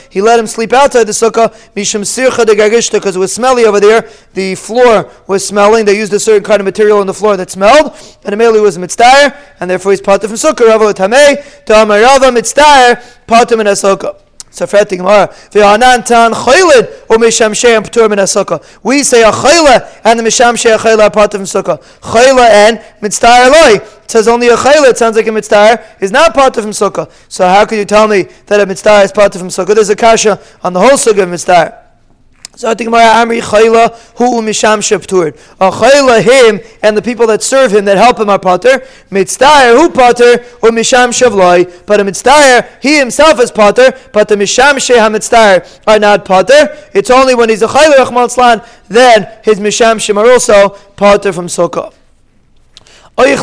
He 0.08 0.22
let 0.22 0.38
him 0.38 0.46
sleep 0.46 0.72
outside 0.72 1.04
the 1.04 1.12
sukkah. 1.12 1.52
Mishum 1.74 2.02
Sircha 2.02 2.46
de 2.46 2.54
because 2.98 3.14
it 3.14 3.18
was 3.18 3.34
smelly 3.34 3.66
over 3.66 3.78
there. 3.78 4.08
The 4.32 4.54
floor 4.54 5.10
was 5.26 5.46
smelling. 5.46 5.84
They 5.84 5.98
used 5.98 6.14
a 6.14 6.20
certain 6.20 6.44
kind 6.44 6.60
of 6.60 6.64
material 6.64 6.98
on 7.00 7.06
the 7.06 7.14
floor 7.14 7.36
that 7.36 7.50
smelled. 7.50 7.94
And 8.24 8.34
Ameli 8.34 8.62
was 8.62 8.78
a 8.78 8.80
mitzdayer, 8.80 9.36
and 9.60 9.68
therefore 9.68 9.92
he's 9.92 10.00
part 10.00 10.24
of 10.24 10.30
sukkah. 10.30 10.66
Rav 10.66 10.80
Tamei, 10.94 11.64
Tamar 11.66 12.00
Rava 12.00 12.26
mitzdayer, 12.26 13.26
part 13.26 13.52
of 13.52 13.60
a 13.60 13.64
sukkah. 13.64 14.27
So 14.50 14.66
Gemara, 14.66 15.28
v'anan 15.50 16.04
tan 16.04 16.32
choylid 16.32 17.10
or 17.10 17.16
mishamshei 17.16 17.76
and 17.76 17.86
p'tur 17.86 18.08
min 18.08 18.18
sukkah. 18.18 18.62
We 18.82 19.02
say 19.02 19.22
a 19.22 19.30
choyle 19.30 20.00
and 20.04 20.18
the 20.18 20.22
mishamshei 20.22 20.74
a 20.74 20.78
choyle 20.78 21.00
are 21.00 21.10
part 21.10 21.34
of 21.34 21.42
sukkah. 21.42 21.80
Choyle 22.00 22.38
and 22.38 22.82
mitzvah 23.00 23.50
loy. 23.50 23.76
It 23.76 24.10
says 24.10 24.28
only 24.28 24.48
a 24.48 24.56
choyle. 24.56 24.88
It 24.88 24.98
sounds 24.98 25.16
like 25.16 25.26
a 25.26 25.32
mitzvah 25.32 25.84
is 26.00 26.10
not 26.10 26.34
part 26.34 26.56
of 26.56 26.64
sukkah. 26.66 27.10
So 27.28 27.46
how 27.46 27.66
could 27.66 27.78
you 27.78 27.84
tell 27.84 28.08
me 28.08 28.22
that 28.46 28.60
a 28.60 28.66
mitzvah 28.66 29.02
is 29.02 29.12
part 29.12 29.34
of 29.36 29.42
sukkah? 29.42 29.74
There's 29.74 29.90
a 29.90 29.96
kasha 29.96 30.40
on 30.62 30.72
the 30.72 30.80
whole 30.80 30.90
sukkah 30.90 31.24
of 31.24 31.30
mitzvah. 31.30 31.87
So 32.58 32.68
I 32.68 32.74
think 32.74 32.90
Amri 32.90 33.40
Chayla 33.40 33.96
Hu 34.16 34.42
Misham 34.42 34.80
Sheptur. 34.80 35.28
A 35.60 35.70
Chayla 35.70 36.20
him 36.20 36.60
and 36.82 36.96
the 36.96 37.02
people 37.02 37.24
that 37.28 37.40
serve 37.40 37.70
him 37.70 37.84
that 37.84 37.96
help 37.96 38.18
him 38.18 38.28
are 38.28 38.38
Potter. 38.40 38.80
Mitzdayer 39.12 39.80
Hu 39.80 39.90
Potter 39.90 40.44
or 40.60 40.70
Misham 40.70 41.10
Shavloi. 41.10 41.86
But 41.86 42.00
a 42.00 42.02
Mitzdayer, 42.02 42.68
he 42.82 42.98
himself 42.98 43.38
is 43.38 43.52
Potter, 43.52 43.96
but 44.12 44.26
the 44.26 44.34
Misham 44.34 44.80
Sheh 44.80 44.96
HaMitzdayer 44.96 45.82
are 45.86 46.00
not 46.00 46.24
Potter. 46.24 46.76
It's 46.92 47.10
only 47.10 47.36
when 47.36 47.48
he's 47.48 47.62
a 47.62 47.68
Chayla 47.68 48.04
Rachmal 48.04 48.66
then 48.88 49.28
his 49.44 49.60
Misham 49.60 50.00
Shem 50.00 50.18
are 50.18 50.28
also 50.28 50.70
Potter 50.96 51.32
from 51.32 51.46
Sukkah. 51.46 51.94
A 53.20 53.36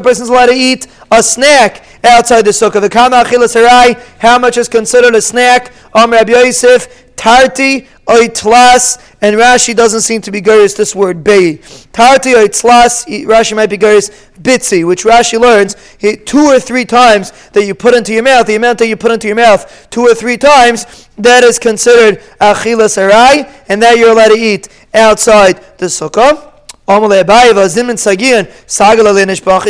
person's 0.00 0.28
allowed 0.28 0.46
to 0.46 0.52
eat 0.54 0.86
a 1.10 1.22
snack 1.22 1.84
outside 2.04 2.42
the 2.42 2.50
sukkah. 2.50 2.80
The 2.80 2.88
kama 2.88 3.24
achilas 3.24 4.04
how 4.18 4.38
much 4.38 4.56
is 4.56 4.68
considered 4.68 5.14
a 5.14 5.20
snack? 5.20 5.72
Am 5.92 6.12
Rabbi 6.12 6.30
Yosef, 6.30 7.09
Tarti 7.20 7.86
oitlas, 8.06 8.98
and 9.20 9.36
Rashi 9.36 9.76
doesn't 9.76 10.00
seem 10.00 10.22
to 10.22 10.30
be 10.30 10.40
gurish 10.40 10.74
this 10.74 10.96
word 10.96 11.22
bei. 11.22 11.56
Tarti 11.92 12.32
oitlas, 12.32 13.04
Rashi 13.26 13.54
might 13.54 13.68
be 13.68 13.76
gurish 13.76 14.08
bitzi, 14.40 14.86
which 14.86 15.04
Rashi 15.04 15.38
learns 15.38 15.76
two 16.24 16.46
or 16.46 16.58
three 16.58 16.86
times 16.86 17.32
that 17.50 17.66
you 17.66 17.74
put 17.74 17.92
into 17.92 18.14
your 18.14 18.22
mouth, 18.22 18.46
the 18.46 18.54
amount 18.54 18.78
that 18.78 18.88
you 18.88 18.96
put 18.96 19.12
into 19.12 19.26
your 19.26 19.36
mouth 19.36 19.86
two 19.90 20.00
or 20.00 20.14
three 20.14 20.38
times, 20.38 21.10
that 21.18 21.44
is 21.44 21.58
considered 21.58 22.22
achilas 22.40 22.96
arai, 22.96 23.52
and 23.68 23.82
that 23.82 23.98
you're 23.98 24.12
allowed 24.12 24.28
to 24.28 24.38
eat 24.38 24.70
outside 24.94 25.62
the 25.76 25.86
sukkah. 25.86 26.49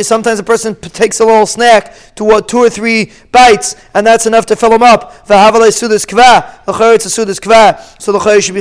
Sometimes 0.03 0.39
a 0.39 0.43
person 0.43 0.75
takes 0.77 1.21
a 1.21 1.25
little 1.25 1.47
snack 1.47 1.95
to 2.15 2.25
what 2.25 2.49
two 2.49 2.59
or 2.59 2.71
three 2.71 3.13
bites, 3.31 3.77
and 3.95 4.07
that's 4.07 4.27
enough 4.27 4.47
to 4.47 4.57
fill 4.57 4.73
him 4.73 4.83
up. 4.83 5.27
So 5.27 5.35
the 8.13 8.19
should 8.41 8.55
be. 8.55 8.61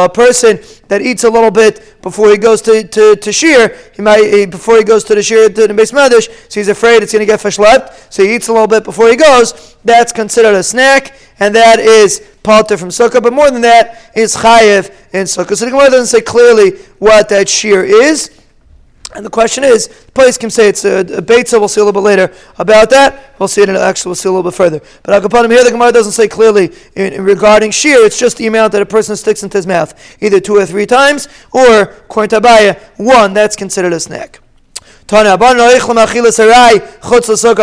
A 0.00 0.08
person 0.08 0.60
that 0.90 1.02
eats 1.02 1.22
a 1.22 1.30
little 1.30 1.52
bit 1.52 2.02
before 2.02 2.30
he 2.30 2.36
goes 2.36 2.60
to, 2.62 2.82
to, 2.82 3.14
to 3.14 3.32
shear, 3.32 3.78
he 3.94 4.02
might 4.02 4.24
he, 4.24 4.44
before 4.44 4.76
he 4.76 4.82
goes 4.82 5.04
to 5.04 5.14
the 5.14 5.22
shear 5.22 5.48
to 5.48 5.68
the 5.68 5.72
base 5.72 5.92
medish, 5.92 6.28
so 6.50 6.58
he's 6.58 6.66
afraid 6.66 7.00
it's 7.00 7.12
going 7.12 7.20
to 7.20 7.26
get 7.26 7.40
fish 7.40 7.60
left. 7.60 8.12
so 8.12 8.24
he 8.24 8.34
eats 8.34 8.48
a 8.48 8.52
little 8.52 8.66
bit 8.66 8.82
before 8.82 9.08
he 9.08 9.14
goes. 9.14 9.76
That's 9.84 10.12
considered 10.12 10.54
a 10.56 10.64
snack, 10.64 11.16
and 11.38 11.54
that 11.54 11.78
is 11.78 12.26
palter 12.42 12.76
from 12.76 12.88
sukkah. 12.88 13.22
But 13.22 13.32
more 13.32 13.52
than 13.52 13.62
that, 13.62 14.10
it's 14.16 14.36
chayiv 14.36 14.90
in 15.12 15.26
sukkah. 15.26 15.56
So 15.56 15.64
the 15.64 15.70
Gemara 15.70 15.90
doesn't 15.90 16.08
say 16.08 16.22
clearly 16.22 16.72
what 16.98 17.28
that 17.28 17.48
shear 17.48 17.84
is. 17.84 18.39
And 19.14 19.26
the 19.26 19.30
question 19.30 19.64
is, 19.64 19.88
the 19.88 20.12
place 20.12 20.38
can 20.38 20.50
say 20.50 20.68
it's 20.68 20.84
a, 20.84 21.00
a 21.16 21.22
beit, 21.22 21.50
we'll 21.52 21.66
see 21.66 21.80
a 21.80 21.84
little 21.84 22.00
bit 22.00 22.06
later 22.06 22.32
about 22.58 22.90
that. 22.90 23.34
We'll 23.38 23.48
see 23.48 23.62
it 23.62 23.68
in 23.68 23.74
actually, 23.74 24.10
we'll 24.10 24.14
see 24.16 24.28
a 24.28 24.32
little 24.32 24.48
bit 24.48 24.56
further. 24.56 24.80
But 25.02 25.22
Akapanim 25.22 25.50
here, 25.50 25.64
the 25.64 25.70
Gemara 25.70 25.90
doesn't 25.90 26.12
say 26.12 26.28
clearly 26.28 26.72
in, 26.94 27.12
in 27.14 27.24
regarding 27.24 27.72
shear, 27.72 28.04
it's 28.04 28.18
just 28.18 28.36
the 28.36 28.46
amount 28.46 28.72
that 28.72 28.82
a 28.82 28.86
person 28.86 29.16
sticks 29.16 29.42
into 29.42 29.58
his 29.58 29.66
mouth, 29.66 29.94
either 30.22 30.38
two 30.38 30.56
or 30.56 30.64
three 30.64 30.86
times, 30.86 31.28
or, 31.52 31.82
according 31.82 32.30
to 32.30 32.40
Abaya, 32.40 32.80
one, 32.98 33.32
that's 33.34 33.56
considered 33.56 33.92
a 33.92 34.00
snack. 34.00 34.40
Tana, 35.10 35.34
a 35.34 35.38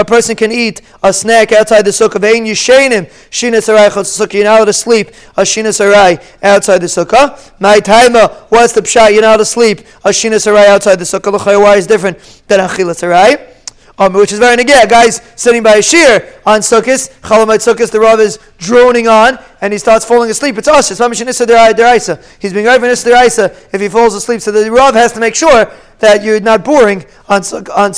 person 0.04 0.36
can 0.36 0.52
eat 0.52 0.82
a 1.02 1.14
snack 1.14 1.54
outside 1.54 1.84
the 1.84 1.92
sukkah. 1.92 2.20
Vein 2.20 2.44
yishenim, 2.44 3.06
chutz 3.32 3.70
sukkah. 3.70 4.34
You're 4.34 4.44
not 4.44 4.58
allowed 4.58 4.66
to 4.66 4.74
sleep 4.74 5.12
a 5.38 5.44
shinas 5.44 5.80
arai 5.80 6.22
outside 6.44 6.80
the 6.80 6.88
sukkah. 6.88 7.40
My 7.62 7.78
taima, 7.78 8.34
what's 8.50 8.74
the 8.74 8.82
pshat? 8.82 9.14
You're 9.14 9.22
not 9.22 9.28
allowed 9.30 9.38
to 9.38 9.46
sleep 9.46 9.80
a 10.04 10.10
shinas 10.10 10.46
arai 10.46 10.68
outside 10.68 10.98
the 10.98 11.06
sukkah. 11.06 11.62
Why 11.62 11.78
is 11.78 11.88
different 11.88 12.20
than 12.50 12.60
achilas 12.60 13.02
arai? 13.02 13.57
Um, 14.00 14.14
which 14.14 14.32
is 14.32 14.38
very. 14.38 14.62
A 14.62 14.88
guy's 14.88 15.22
sitting 15.36 15.64
by 15.64 15.76
a 15.76 15.82
shear 15.82 16.40
on 16.46 16.60
Sukkot, 16.60 17.10
Chalamite 17.22 17.66
Sukkot, 17.66 17.90
the 17.90 18.00
Rav 18.00 18.20
is 18.20 18.38
droning 18.60 19.08
on, 19.08 19.40
and 19.62 19.74
he 19.74 19.80
starts 19.80 20.06
falling 20.06 20.30
asleep. 20.30 20.58
It's 20.58 20.68
us. 20.68 20.92
It's 20.92 21.00
Mamishanissa 21.00 21.48
deraisa. 21.48 22.24
He's 22.40 22.54
being 22.54 22.68
right 22.68 22.80
deraisa 22.80 23.74
if 23.74 23.82
he 23.82 23.90
falls 23.90 24.14
asleep. 24.14 24.42
So 24.42 24.52
the 24.52 24.70
Rav 24.72 24.94
has 24.94 25.14
to 25.14 25.20
make 25.20 25.34
sure 25.34 25.72
that 26.00 26.24
you're 26.24 26.40
not 26.40 26.64
boring 26.64 27.06
on, 27.28 27.42
on 27.76 27.92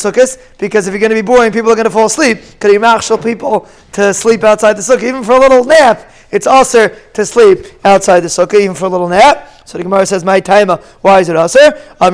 because 0.58 0.88
if 0.88 0.94
you're 0.94 1.00
going 1.00 1.10
to 1.10 1.16
be 1.16 1.22
boring, 1.22 1.52
people 1.52 1.72
are 1.72 1.76
going 1.76 1.86
to 1.86 1.92
fall 1.92 2.06
asleep. 2.06 2.40
Could 2.60 2.72
you 2.72 2.80
marshal 2.80 3.18
people 3.18 3.68
to 3.94 4.14
sleep 4.14 4.44
outside 4.44 4.78
the 4.78 4.82
Sukkah, 4.82 5.04
even 5.04 5.24
for 5.24 5.34
a 5.34 5.40
little 5.40 5.66
nap? 5.66 6.10
It's 6.32 6.48
also 6.48 6.90
to 6.90 7.26
sleep 7.26 7.66
outside 7.84 8.20
the 8.22 8.28
Sukkah, 8.28 8.60
even 8.60 8.76
for 8.76 8.86
a 8.86 8.90
little 8.90 9.10
nap. 9.10 9.48
So 9.66 9.78
the 9.78 9.84
Gemara 9.84 10.06
says, 10.06 10.24
"My 10.26 10.40
timer. 10.40 10.80
Why 11.02 11.20
is 11.20 11.30
it 11.30 11.36
aser? 11.36 11.80
Um, 12.02 12.14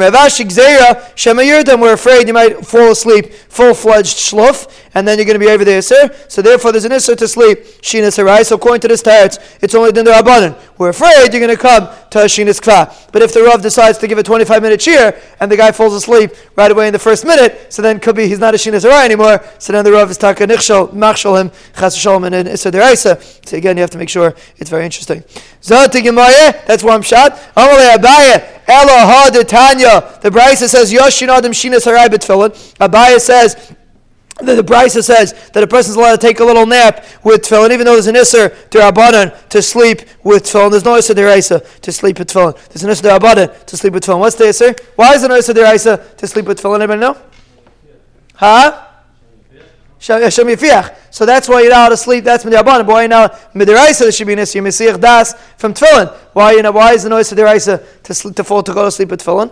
We're 1.80 1.94
afraid 1.94 2.28
you 2.28 2.34
might 2.34 2.66
fall 2.66 2.92
asleep, 2.92 3.32
full 3.34 3.74
fledged 3.74 4.18
shluf, 4.18 4.70
and 4.94 5.08
then 5.08 5.18
you're 5.18 5.26
going 5.26 5.40
to 5.40 5.46
be 5.46 5.50
over 5.50 5.64
there, 5.64 5.82
sir. 5.82 6.14
So 6.28 6.42
therefore, 6.42 6.74
there's 6.74 6.84
an 6.84 6.92
issue 6.92 7.16
to 7.16 7.28
sleep. 7.30 7.60
Shinas 7.82 8.18
harai. 8.22 8.46
So 8.46 8.56
according 8.56 8.82
to 8.82 8.90
this 8.90 9.02
teretz, 9.02 9.40
it's 9.62 9.74
only 9.74 9.94
din 9.94 10.04
the 10.04 10.56
We're 10.78 10.90
afraid 10.90 11.32
you're 11.32 11.46
going 11.46 11.56
to 11.56 11.62
come 11.62 11.88
to 12.12 12.22
a 12.22 12.26
shinas 12.26 12.62
kva. 12.62 13.12
But 13.12 13.22
if 13.22 13.34
the 13.34 13.44
rav 13.44 13.62
decides 13.62 13.98
to 14.00 14.08
give 14.08 14.18
a 14.18 14.24
25 14.24 14.62
minute 14.62 14.80
cheer 14.80 15.20
and 15.40 15.52
the 15.52 15.58
guy 15.58 15.72
falls 15.72 15.94
asleep 15.94 16.32
right 16.56 16.72
away 16.72 16.88
in 16.88 16.94
the 16.94 17.00
first 17.00 17.26
minute, 17.26 17.74
so 17.74 17.82
then 17.82 18.00
could 18.00 18.16
be 18.16 18.28
he's 18.28 18.40
not 18.40 18.54
a 18.54 18.58
shinas 18.58 18.90
harai 18.90 19.06
anymore. 19.06 19.44
So 19.60 19.74
then 19.74 19.84
the 19.84 19.92
rav 19.92 20.10
is 20.10 20.18
taka 20.18 20.48
nichshol 20.48 20.90
machshol 20.90 21.42
him 21.42 21.52
chas 21.78 21.96
shalom 21.96 22.24
and 22.26 22.48
issa. 22.48 23.20
So 23.46 23.58
again, 23.58 23.78
you 23.78 23.82
have 23.82 23.92
to 23.92 23.98
make 23.98 24.10
sure 24.10 24.36
it's 24.58 24.70
very 24.70 24.86
interesting. 24.86 25.24
That's 25.62 26.84
one 26.84 27.02
shot. 27.02 27.34
Amalei 27.56 27.96
Abaya, 27.96 28.64
Eloha 28.66 29.48
Tanya. 29.48 30.20
The 30.22 30.30
Brisa 30.30 30.68
says, 30.68 30.92
Yoshin 30.94 31.30
Adam 31.30 31.52
Shinas 31.52 31.86
Harai 31.86 32.08
Betfilin. 32.08 32.52
Abaya 32.78 33.20
says, 33.20 33.74
the, 34.42 34.56
the 34.56 34.64
Brisa 34.64 35.02
says 35.02 35.50
that 35.52 35.64
a 35.64 35.68
person's 35.68 35.96
allowed 35.96 36.20
to 36.20 36.28
take 36.28 36.42
a 36.42 36.44
little 36.44 36.66
nap 36.66 37.06
with 37.24 37.44
tefillin, 37.44 37.72
even 37.72 37.86
though 37.86 37.94
there's 37.94 38.08
an 38.08 38.16
isser 38.16 38.50
derabanan 38.70 39.48
to 39.50 39.62
sleep 39.62 40.02
with 40.24 40.44
tefillin. 40.44 40.72
There's 40.72 40.84
no 40.84 40.98
isser 40.98 41.16
deraisa 41.16 41.80
to 41.82 41.92
sleep 41.92 42.20
with 42.20 42.28
tefillin. 42.28 42.56
There's 42.70 42.84
an 42.84 42.90
isser 42.90 43.18
derabanan 43.18 43.66
to 43.66 43.78
sleep 43.78 43.94
with 43.94 44.04
tefillin. 44.04 44.20
What's 44.20 44.36
the 44.36 44.46
isser? 44.46 44.78
Why 44.98 45.14
is 45.14 45.22
there 45.22 45.30
no 45.30 45.40
isser 45.40 45.54
deraisa 45.54 46.18
to 46.18 46.28
sleep 46.28 46.48
with 46.48 46.62
tefillin? 46.62 46.82
Anybody 46.82 47.00
know? 47.00 47.18
Huh? 48.34 48.82
So 49.98 51.26
that's 51.26 51.48
why 51.48 51.62
you're 51.62 51.72
not 51.72 51.90
to 51.90 51.98
sleep. 51.98 52.26
That's 52.26 52.44
midrabanan. 52.44 52.86
Why 52.86 53.08
now 53.08 53.30
midiraisa? 53.56 54.00
There 54.00 54.12
should 54.12 54.28
be 54.28 54.34
an 54.34 54.40
issue. 54.40 54.62
Mesiach 54.62 55.00
das 55.00 55.34
from 55.58 55.74
tefillin. 55.74 56.14
Why 56.34 56.52
you 56.52 56.62
know? 56.62 56.74
Why 56.74 56.94
is 56.94 57.04
the 57.04 57.10
noise 57.10 57.32
of 57.32 57.38
diraisa 57.38 57.82
to 58.04 58.14
sleep 58.14 58.36
to 58.36 58.44
fall 58.44 58.62
to 58.64 58.74
go 58.74 58.84
to 58.84 58.92
sleep 58.92 59.10
with 59.10 59.24
tefillin? 59.24 59.50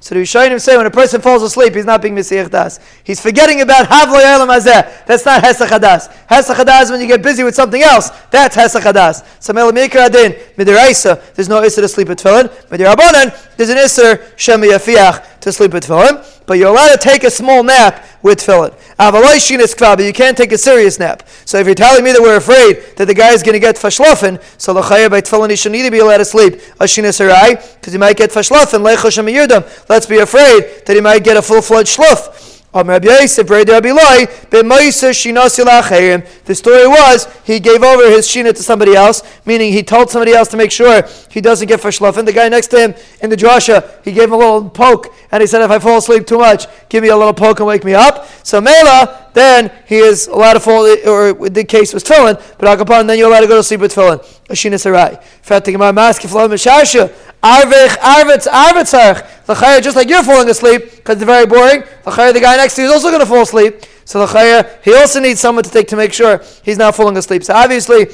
So 0.00 0.14
the 0.14 0.22
Rishonim 0.22 0.60
say 0.60 0.76
when 0.76 0.86
a 0.86 0.90
person 0.90 1.20
falls 1.20 1.42
asleep, 1.42 1.74
he's 1.74 1.84
not 1.84 2.00
being 2.00 2.14
Mesiach 2.14 2.50
Das. 2.50 2.80
He's 3.04 3.20
forgetting 3.20 3.60
about 3.60 3.88
Havlo 3.88 4.20
Yalam 4.20 4.48
Hazeh. 4.48 5.06
That's 5.06 5.24
not 5.24 5.42
Hesach 5.42 5.68
Hadas. 5.68 6.08
Hesach 6.26 6.54
Hadas 6.54 6.90
when 6.90 7.00
you 7.00 7.06
get 7.06 7.22
busy 7.22 7.42
with 7.44 7.54
something 7.54 7.82
else. 7.82 8.10
That's 8.30 8.56
Hesach 8.56 8.82
Hadas. 8.82 9.26
So 9.40 9.52
Mela 9.52 9.72
Mikra 9.72 10.06
Adin, 10.06 10.32
Midiraisa, 10.56 11.34
there's 11.34 11.48
no 11.48 11.60
Isser 11.62 11.82
to 11.82 11.88
sleep 11.88 12.08
with 12.08 12.18
Tefillin. 12.18 12.48
Midirabonan, 12.68 13.56
there's 13.56 13.70
an 13.70 13.78
Isser 13.78 14.38
Shem 14.38 14.60
Yafiach 14.60 15.37
to 15.40 15.52
sleep 15.52 15.72
with 15.72 15.86
Tefillin. 15.86 16.24
But 16.46 16.58
you're 16.58 16.68
allowed 16.68 16.92
to 16.92 16.98
take 16.98 17.24
a 17.24 17.30
small 17.30 17.62
nap 17.62 18.04
with 18.22 18.38
Tefillin. 18.38 18.74
But 18.96 20.04
you 20.04 20.12
can't 20.12 20.36
take 20.36 20.52
a 20.52 20.58
serious 20.58 20.98
nap. 20.98 21.28
So 21.44 21.58
if 21.58 21.66
you're 21.66 21.74
telling 21.74 22.04
me 22.04 22.12
that 22.12 22.20
we're 22.20 22.36
afraid 22.36 22.96
that 22.96 23.06
the 23.06 23.14
guy 23.14 23.32
is 23.32 23.42
going 23.42 23.54
to 23.54 23.60
get 23.60 23.76
fashlofen, 23.76 24.42
so 24.58 24.72
l'chayah 24.72 25.10
by 25.10 25.20
Tefillin 25.20 25.50
he 25.50 25.56
should 25.56 25.74
either 25.74 25.90
be 25.90 25.98
allowed 25.98 26.18
to 26.18 26.24
sleep 26.24 26.54
Ashinas 26.80 27.20
Harai, 27.20 27.56
because 27.76 27.92
he 27.92 27.98
might 27.98 28.16
get 28.16 28.30
fashlofen, 28.30 28.84
leichosh 28.84 29.88
Let's 29.88 30.06
be 30.06 30.18
afraid 30.18 30.84
that 30.86 30.94
he 30.94 31.00
might 31.00 31.24
get 31.24 31.36
a 31.36 31.42
full-fledged 31.42 31.96
shluf. 31.96 32.57
The 32.70 32.84
story 36.54 36.86
was 36.86 37.26
he 37.44 37.60
gave 37.60 37.82
over 37.82 38.10
his 38.10 38.28
shina 38.28 38.54
to 38.54 38.62
somebody 38.62 38.94
else, 38.94 39.22
meaning 39.46 39.72
he 39.72 39.82
told 39.82 40.10
somebody 40.10 40.34
else 40.34 40.48
to 40.48 40.58
make 40.58 40.70
sure 40.70 41.02
he 41.30 41.40
doesn't 41.40 41.66
get 41.66 41.80
fashlafin. 41.80 42.26
The 42.26 42.32
guy 42.32 42.50
next 42.50 42.66
to 42.68 42.78
him 42.78 42.94
in 43.22 43.30
the 43.30 43.36
drasha, 43.36 43.88
he 44.04 44.12
gave 44.12 44.24
him 44.24 44.34
a 44.34 44.36
little 44.36 44.68
poke, 44.68 45.14
and 45.32 45.40
he 45.40 45.46
said, 45.46 45.62
"If 45.62 45.70
I 45.70 45.78
fall 45.78 45.96
asleep 45.96 46.26
too 46.26 46.38
much, 46.38 46.66
give 46.90 47.02
me 47.02 47.08
a 47.08 47.16
little 47.16 47.32
poke 47.32 47.60
and 47.60 47.66
wake 47.66 47.84
me 47.84 47.94
up." 47.94 48.28
So 48.42 48.60
Mela, 48.60 49.28
then 49.32 49.70
he 49.86 49.96
is 49.96 50.26
allowed 50.26 50.54
to 50.54 50.60
fall, 50.60 50.86
or 51.06 51.32
the 51.48 51.64
case 51.64 51.94
was 51.94 52.04
tefillin, 52.04 52.38
but 52.58 52.78
Akapan, 52.78 53.06
then 53.06 53.18
you're 53.18 53.28
allowed 53.28 53.40
to 53.40 53.46
go 53.46 53.56
to 53.56 53.62
sleep 53.62 53.80
with 53.80 53.94
tefillin. 53.94 54.20
Ashina 54.48 54.80
sarai. 54.80 55.18
Fatima 55.42 55.92
maskiflam 55.92 56.48
mishasha. 56.50 57.12
Arvich, 57.42 57.96
arvitz, 57.98 58.46
arvitzarch. 58.46 59.48
L'chayah, 59.48 59.82
just 59.82 59.96
like 59.96 60.08
you're 60.08 60.24
falling 60.24 60.48
asleep, 60.48 60.96
because 60.96 61.16
it's 61.16 61.24
very 61.24 61.46
boring. 61.46 61.82
L'chayah, 62.06 62.32
the 62.32 62.40
guy 62.40 62.56
next 62.56 62.74
to 62.76 62.82
you 62.82 62.88
is 62.88 62.94
also 62.94 63.08
going 63.08 63.20
to 63.20 63.26
fall 63.26 63.42
asleep. 63.42 63.84
So 64.04 64.24
l'chayah, 64.24 64.82
he 64.82 64.94
also 64.94 65.20
needs 65.20 65.40
someone 65.40 65.64
to 65.64 65.70
take 65.70 65.86
to 65.88 65.96
make 65.96 66.12
sure 66.12 66.42
he's 66.64 66.78
not 66.78 66.96
falling 66.96 67.16
asleep. 67.16 67.44
So 67.44 67.54
obviously, 67.54 68.06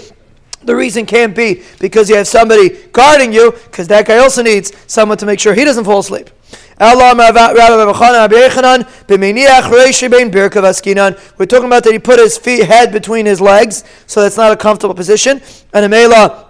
the 0.62 0.74
reason 0.74 1.06
can't 1.06 1.34
be 1.34 1.62
because 1.78 2.08
you 2.08 2.16
have 2.16 2.26
somebody 2.26 2.70
guarding 2.92 3.32
you, 3.32 3.52
because 3.52 3.86
that 3.88 4.06
guy 4.06 4.18
also 4.18 4.42
needs 4.42 4.72
someone 4.86 5.18
to 5.18 5.26
make 5.26 5.38
sure 5.40 5.54
he 5.54 5.64
doesn't 5.64 5.84
fall 5.84 6.00
asleep. 6.00 6.30
We're 6.80 6.90
talking 11.46 11.66
about 11.66 11.84
that 11.84 11.90
he 11.92 11.98
put 11.98 12.18
his 12.18 12.36
feet 12.36 12.64
head 12.64 12.92
between 12.92 13.26
his 13.26 13.40
legs, 13.40 13.84
so 14.06 14.22
that's 14.22 14.36
not 14.36 14.52
a 14.52 14.56
comfortable 14.56 14.94
position. 14.94 15.40
And 15.72 15.84
a 15.84 15.88
mela 15.88 16.44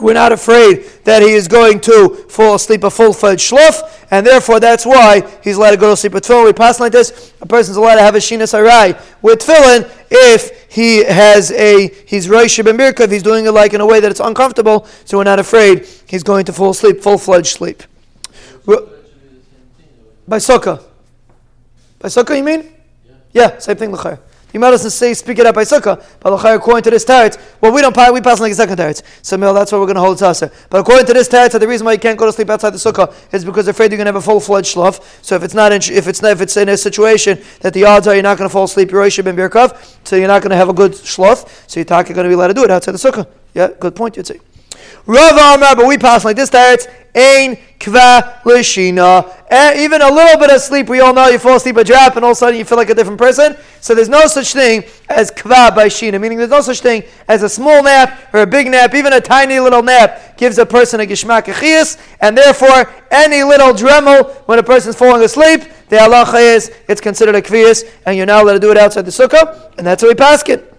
we're 0.00 0.12
not 0.12 0.32
afraid 0.32 0.84
that 1.04 1.22
he 1.22 1.30
is 1.30 1.48
going 1.48 1.80
to 1.80 2.08
fall 2.28 2.54
asleep 2.54 2.84
a 2.84 2.90
full-fledged 2.90 3.50
shluf, 3.50 4.04
and 4.10 4.26
therefore 4.26 4.60
that's 4.60 4.84
why 4.84 5.22
he's 5.42 5.56
allowed 5.56 5.70
to 5.70 5.76
go 5.76 5.90
to 5.90 5.96
sleep 5.96 6.12
with 6.12 6.24
tefillin. 6.24 6.44
We 6.44 6.52
pass 6.52 6.80
like 6.80 6.92
this: 6.92 7.32
a 7.40 7.46
person's 7.46 7.76
allowed 7.76 7.96
to 7.96 8.02
have 8.02 8.14
a 8.14 8.18
shinas 8.18 8.52
harai 8.52 9.00
with 9.22 9.40
tefillin 9.40 9.90
if 10.10 10.70
he 10.72 11.04
has 11.04 11.50
a 11.52 11.88
he's 12.06 12.28
roish 12.28 12.62
ben 12.62 12.78
if 12.78 13.10
he's 13.10 13.22
doing 13.22 13.46
it 13.46 13.52
like 13.52 13.72
in 13.72 13.80
a 13.80 13.86
way 13.86 14.00
that 14.00 14.10
it's 14.10 14.20
uncomfortable, 14.20 14.86
so 15.04 15.18
we're 15.18 15.24
not 15.24 15.38
afraid 15.38 15.86
he's 16.06 16.22
going 16.22 16.44
to 16.44 16.52
fall 16.52 16.70
asleep, 16.70 17.00
full-fledged 17.00 17.48
sleep. 17.48 17.82
By 20.28 20.38
sukkah. 20.38 20.82
By 21.98 22.08
sukkah, 22.08 22.36
you 22.36 22.44
mean? 22.44 22.72
Yeah, 23.04 23.14
yeah 23.32 23.58
same 23.58 23.76
thing. 23.76 23.92
L'chayr. 23.92 24.18
You 24.56 24.60
might 24.60 24.70
also 24.72 24.88
say 24.88 25.12
speak 25.12 25.38
it 25.38 25.44
up 25.44 25.54
by 25.54 25.64
sukkah, 25.64 26.02
but 26.18 26.32
according 26.32 26.82
to 26.84 26.90
this 26.90 27.04
teretz, 27.04 27.38
well, 27.60 27.72
we 27.72 27.82
don't 27.82 27.94
pass, 27.94 28.10
we 28.10 28.22
pass 28.22 28.40
like 28.40 28.52
a 28.52 28.54
second 28.54 28.78
teretz. 28.78 29.02
So 29.20 29.36
Mel, 29.36 29.52
that's 29.52 29.70
why 29.70 29.78
we're 29.78 29.84
going 29.84 29.96
to 29.96 30.00
hold 30.00 30.16
tzasa. 30.16 30.50
But 30.70 30.80
according 30.80 31.04
to 31.06 31.12
this 31.12 31.28
teretz, 31.28 31.60
the 31.60 31.68
reason 31.68 31.84
why 31.84 31.92
you 31.92 31.98
can't 31.98 32.18
go 32.18 32.24
to 32.24 32.32
sleep 32.32 32.48
outside 32.48 32.70
the 32.70 32.78
sukkah 32.78 33.12
is 33.34 33.44
because 33.44 33.66
they're 33.66 33.72
afraid 33.72 33.90
you're 33.90 33.98
going 33.98 34.06
to 34.06 34.12
have 34.12 34.16
a 34.16 34.22
full 34.22 34.40
fledged 34.40 34.74
shluf. 34.74 35.02
So 35.22 35.36
if 35.36 35.42
it's 35.42 35.52
not 35.52 35.72
in, 35.72 35.82
if 35.92 36.08
it's 36.08 36.22
not, 36.22 36.32
if 36.32 36.40
it's 36.40 36.56
in 36.56 36.70
a 36.70 36.76
situation 36.78 37.38
that 37.60 37.74
the 37.74 37.84
odds 37.84 38.06
are 38.06 38.14
you're 38.14 38.22
not 38.22 38.38
going 38.38 38.48
to 38.48 38.52
fall 38.52 38.64
asleep, 38.64 38.92
you're 38.92 39.02
ben 39.02 39.36
birkov, 39.36 39.76
so 40.06 40.16
you're 40.16 40.26
not 40.26 40.40
going 40.40 40.52
to 40.52 40.56
have 40.56 40.70
a 40.70 40.72
good 40.72 40.92
shluf, 40.92 41.68
so 41.68 41.78
you're 41.78 41.84
going 41.84 42.14
to 42.14 42.28
be 42.28 42.32
allowed 42.32 42.48
to 42.48 42.54
do 42.54 42.64
it 42.64 42.70
outside 42.70 42.92
the 42.92 42.98
sukkah. 42.98 43.26
Yeah, 43.52 43.68
good 43.78 43.94
point. 43.94 44.16
You'd 44.16 44.26
say. 44.26 44.40
Rav 45.04 45.32
Amar, 45.32 45.76
but 45.76 45.86
we 45.86 45.98
pass 45.98 46.24
like 46.24 46.36
this 46.36 46.48
teretz. 46.48 46.90
Ain 47.16 47.56
kva 47.80 48.42
lishina. 48.42 49.32
Eh, 49.48 49.84
even 49.84 50.02
a 50.02 50.10
little 50.10 50.38
bit 50.38 50.50
of 50.50 50.60
sleep, 50.60 50.88
we 50.88 51.00
all 51.00 51.14
know 51.14 51.28
you 51.28 51.38
fall 51.38 51.56
asleep 51.56 51.76
a 51.76 51.84
drop 51.84 52.16
and 52.16 52.24
all 52.24 52.32
of 52.32 52.36
a 52.36 52.38
sudden 52.38 52.58
you 52.58 52.64
feel 52.64 52.76
like 52.76 52.90
a 52.90 52.94
different 52.94 53.18
person. 53.18 53.56
So 53.80 53.94
there's 53.94 54.08
no 54.08 54.26
such 54.26 54.52
thing 54.52 54.84
as 55.08 55.30
kva 55.30 55.74
by 55.74 55.86
shina, 55.86 56.20
meaning 56.20 56.36
there's 56.36 56.50
no 56.50 56.60
such 56.60 56.80
thing 56.80 57.04
as 57.26 57.42
a 57.42 57.48
small 57.48 57.82
nap 57.82 58.28
or 58.34 58.40
a 58.40 58.46
big 58.46 58.68
nap. 58.68 58.94
Even 58.94 59.14
a 59.14 59.20
tiny 59.20 59.58
little 59.58 59.82
nap 59.82 60.36
gives 60.36 60.58
a 60.58 60.66
person 60.66 61.00
a 61.00 61.04
gishmak 61.04 61.44
achias, 61.44 61.98
and 62.20 62.36
therefore 62.36 62.92
any 63.10 63.42
little 63.42 63.72
dremel 63.72 64.34
when 64.46 64.58
a 64.58 64.62
person's 64.62 64.96
falling 64.96 65.22
asleep, 65.22 65.62
the 65.88 65.96
halacha 65.96 66.40
is 66.40 66.72
it's 66.88 67.00
considered 67.00 67.34
a 67.34 67.40
kvias, 67.40 67.90
and 68.04 68.16
you're 68.16 68.26
now 68.26 68.42
allowed 68.42 68.54
to 68.54 68.60
do 68.60 68.70
it 68.70 68.76
outside 68.76 69.06
the 69.06 69.10
sukkah, 69.10 69.72
and 69.78 69.86
that's 69.86 70.02
how 70.02 70.08
we 70.08 70.14
pass 70.14 70.46
it. 70.48 70.75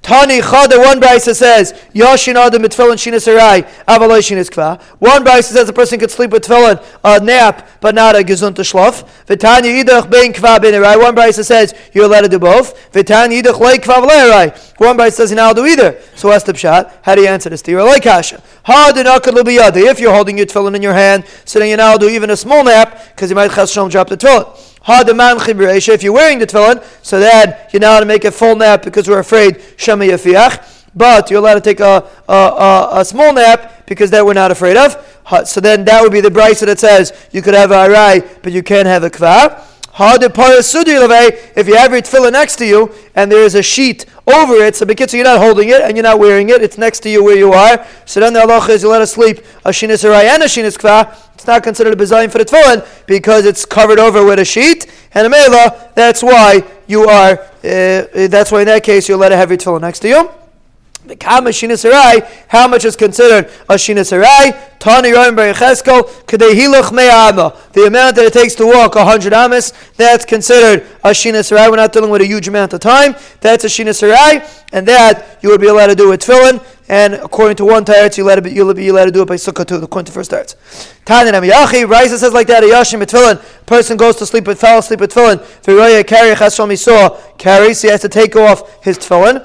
Tani 0.00 0.40
Chada, 0.40 0.78
one 0.78 1.00
Brisa 1.00 1.34
says, 1.34 1.74
Yashin 1.94 2.36
Adam 2.36 2.62
mit 2.62 2.70
Tefillin 2.70 2.96
Shinas 2.96 3.26
Arai, 3.26 3.66
Avaloi 3.84 4.20
Shinas 4.20 4.48
Kva. 4.48 4.80
One 5.00 5.22
Brisa 5.24 5.52
says 5.52 5.68
a 5.68 5.72
person 5.72 5.98
could 5.98 6.10
sleep 6.10 6.30
with 6.30 6.44
Tefillin, 6.44 6.82
a 7.04 7.20
nap, 7.22 7.68
but 7.80 7.94
not 7.94 8.16
a 8.16 8.20
Gesundte 8.20 8.64
Schlaf. 8.64 9.04
V'tanya 9.26 9.84
Yidach 9.84 10.08
Bein 10.08 10.32
Kva 10.32 10.60
Bein 10.62 10.72
Arai. 10.72 10.98
One 10.98 11.14
Brisa 11.14 11.44
says 11.44 11.74
you're 11.92 12.06
allowed 12.06 12.22
to 12.22 12.28
do 12.28 12.38
both. 12.38 12.90
V'tanya 12.92 13.42
Yidach 13.42 13.60
Lei 13.60 13.76
Kva 13.76 14.02
V'lei 14.02 14.30
Arai. 14.30 14.80
One 14.80 14.96
Brisa 14.96 15.12
says 15.12 15.30
you're 15.30 15.36
not 15.36 15.56
allowed 15.56 15.66
to 15.66 15.74
do 15.74 15.82
either. 15.82 16.00
So 16.14 16.28
what's 16.28 16.44
the 16.44 16.52
pshat? 16.54 16.90
How 17.02 17.14
do 17.14 17.20
you 17.20 17.28
answer 17.28 17.50
this? 17.50 17.60
Tira 17.60 17.84
like 17.84 18.04
Kasha. 18.04 18.40
If 18.70 20.00
you're 20.00 20.14
holding 20.14 20.38
your 20.38 20.46
tefillin 20.46 20.74
in 20.76 20.82
your 20.82 20.92
hand, 20.92 21.24
so 21.44 21.58
then 21.58 21.68
you're 21.68 21.78
allowed 21.78 22.00
to 22.00 22.06
do 22.06 22.12
even 22.14 22.30
a 22.30 22.36
small 22.36 22.62
nap, 22.64 22.98
because 23.08 23.30
you 23.30 23.36
might 23.36 23.50
chas 23.50 23.72
drop 23.74 24.08
the 24.08 24.16
tefillin. 24.16 24.46
If 24.88 26.02
you're 26.02 26.12
wearing 26.12 26.38
the 26.38 26.46
tefillin, 26.46 26.82
so 27.02 27.20
that 27.20 27.70
you're 27.72 27.80
not 27.80 27.90
allowed 27.90 28.00
to 28.00 28.06
make 28.06 28.24
a 28.24 28.30
full 28.30 28.56
nap 28.56 28.82
because 28.82 29.06
we're 29.06 29.18
afraid 29.18 29.62
Shema 29.76 30.04
Yafiach. 30.04 30.76
But 30.94 31.30
you're 31.30 31.40
allowed 31.40 31.54
to 31.54 31.60
take 31.60 31.80
a, 31.80 32.08
a, 32.28 32.32
a, 32.32 33.00
a, 33.00 33.04
small 33.04 33.34
nap 33.34 33.86
because 33.86 34.10
that 34.10 34.24
we're 34.24 34.32
not 34.32 34.50
afraid 34.50 34.76
of. 34.78 34.96
So 35.46 35.60
then 35.60 35.84
that 35.84 36.02
would 36.02 36.10
be 36.10 36.22
the 36.22 36.30
brisa 36.30 36.64
that 36.66 36.78
says 36.80 37.12
you 37.30 37.42
could 37.42 37.52
have 37.54 37.70
a 37.70 37.74
arai, 37.74 38.26
but 38.42 38.52
you 38.52 38.62
can't 38.62 38.86
have 38.86 39.04
a 39.04 39.10
kvar. 39.10 39.62
If 40.00 41.68
you 41.68 41.76
have 41.76 41.92
your 41.92 42.00
tefillin 42.00 42.32
next 42.32 42.56
to 42.56 42.66
you 42.66 42.94
and 43.14 43.30
there 43.30 43.42
is 43.42 43.54
a 43.54 43.62
sheet 43.62 44.06
over 44.28 44.54
it, 44.54 44.76
so 44.76 44.86
because 44.86 45.12
you're 45.14 45.24
not 45.24 45.40
holding 45.40 45.68
it 45.68 45.80
and 45.80 45.96
you're 45.96 46.04
not 46.04 46.18
wearing 46.18 46.48
it, 46.50 46.62
it's 46.62 46.78
next 46.78 47.00
to 47.00 47.10
you 47.10 47.22
where 47.24 47.36
you 47.36 47.52
are. 47.52 47.86
So 48.04 48.20
then 48.20 48.32
the 48.32 48.40
halacha 48.40 48.70
is 48.70 48.82
you 48.82 48.90
let 48.90 49.02
us 49.02 49.12
sleep 49.12 49.38
a 49.64 49.70
shinis 49.70 50.04
and 50.04 50.42
a 50.42 50.46
shinis 50.46 50.76
kva. 50.76 51.16
It's 51.34 51.46
not 51.46 51.62
considered 51.62 51.92
a 51.92 51.96
bezayin 51.96 52.30
for 52.30 52.38
the 52.38 52.44
tefillin 52.44 52.86
because 53.06 53.46
it's 53.46 53.64
covered 53.64 53.98
over 53.98 54.24
with 54.24 54.38
a 54.38 54.44
sheet. 54.44 54.90
And 55.14 55.26
a 55.26 55.30
mela, 55.30 55.90
that's 55.94 56.22
why 56.22 56.64
you 56.86 57.04
are. 57.08 57.38
Uh, 57.38 58.28
that's 58.28 58.50
why 58.50 58.60
in 58.60 58.66
that 58.66 58.82
case 58.82 59.08
you 59.08 59.16
let 59.16 59.32
it 59.32 59.36
have 59.36 59.50
your 59.50 59.58
tefillin 59.58 59.82
next 59.82 60.00
to 60.00 60.08
you. 60.08 60.30
How 61.22 61.40
much 61.40 62.84
is 62.84 62.96
considered 62.96 63.46
a 63.68 63.74
shinasarai? 63.74 64.78
Tani 64.78 65.10
Me'ama. 66.92 67.56
The 67.72 67.86
amount 67.86 68.16
that 68.16 68.24
it 68.26 68.32
takes 68.32 68.54
to 68.56 68.66
walk 68.66 68.94
100 68.94 69.32
amas, 69.32 69.72
that's 69.96 70.24
considered 70.24 70.86
a 71.02 71.10
shinasarai. 71.10 71.70
We're 71.70 71.76
not 71.76 71.92
dealing 71.92 72.10
with 72.10 72.20
a 72.22 72.26
huge 72.26 72.46
amount 72.48 72.72
of 72.74 72.80
time. 72.80 73.14
That's 73.40 73.64
a 73.64 73.68
shinasarai, 73.68 74.64
and 74.72 74.86
that 74.86 75.38
you 75.42 75.48
would 75.50 75.60
be 75.60 75.66
allowed 75.68 75.88
to 75.88 75.94
do 75.94 76.10
with 76.10 76.20
tefillin. 76.20 76.64
And 76.90 77.14
according 77.14 77.56
to 77.56 77.66
one 77.66 77.84
teretz, 77.84 78.16
you 78.16 78.24
let 78.24 78.38
it 78.38 78.44
be, 78.44 78.50
you'll 78.52 78.72
be 78.72 78.88
allowed 78.88 79.06
to 79.06 79.10
do 79.10 79.20
it 79.20 79.28
by 79.28 79.34
sukkah 79.34 79.66
too, 79.66 79.76
according 79.76 80.06
to 80.06 80.12
first 80.12 80.30
teretz. 80.30 80.54
Tani 81.04 81.30
Namiyachi, 81.30 81.86
Raisa 81.88 82.18
says 82.18 82.32
like 82.32 82.46
that, 82.46 82.62
a 82.62 82.66
yashim 82.66 83.02
tefillin. 83.02 83.42
Person 83.66 83.96
goes 83.96 84.16
to 84.16 84.26
sleep 84.26 84.46
with, 84.46 84.60
fell 84.60 84.78
asleep 84.78 85.00
with 85.00 85.12
tefillin. 85.12 85.38
V'roya 85.62 86.06
carry 86.06 86.34
chashom 86.34 86.76
saw 86.78 87.18
carries, 87.36 87.82
he 87.82 87.88
has 87.88 88.00
to 88.02 88.08
take 88.08 88.36
off 88.36 88.82
his 88.84 88.98
tefillin. 88.98 89.44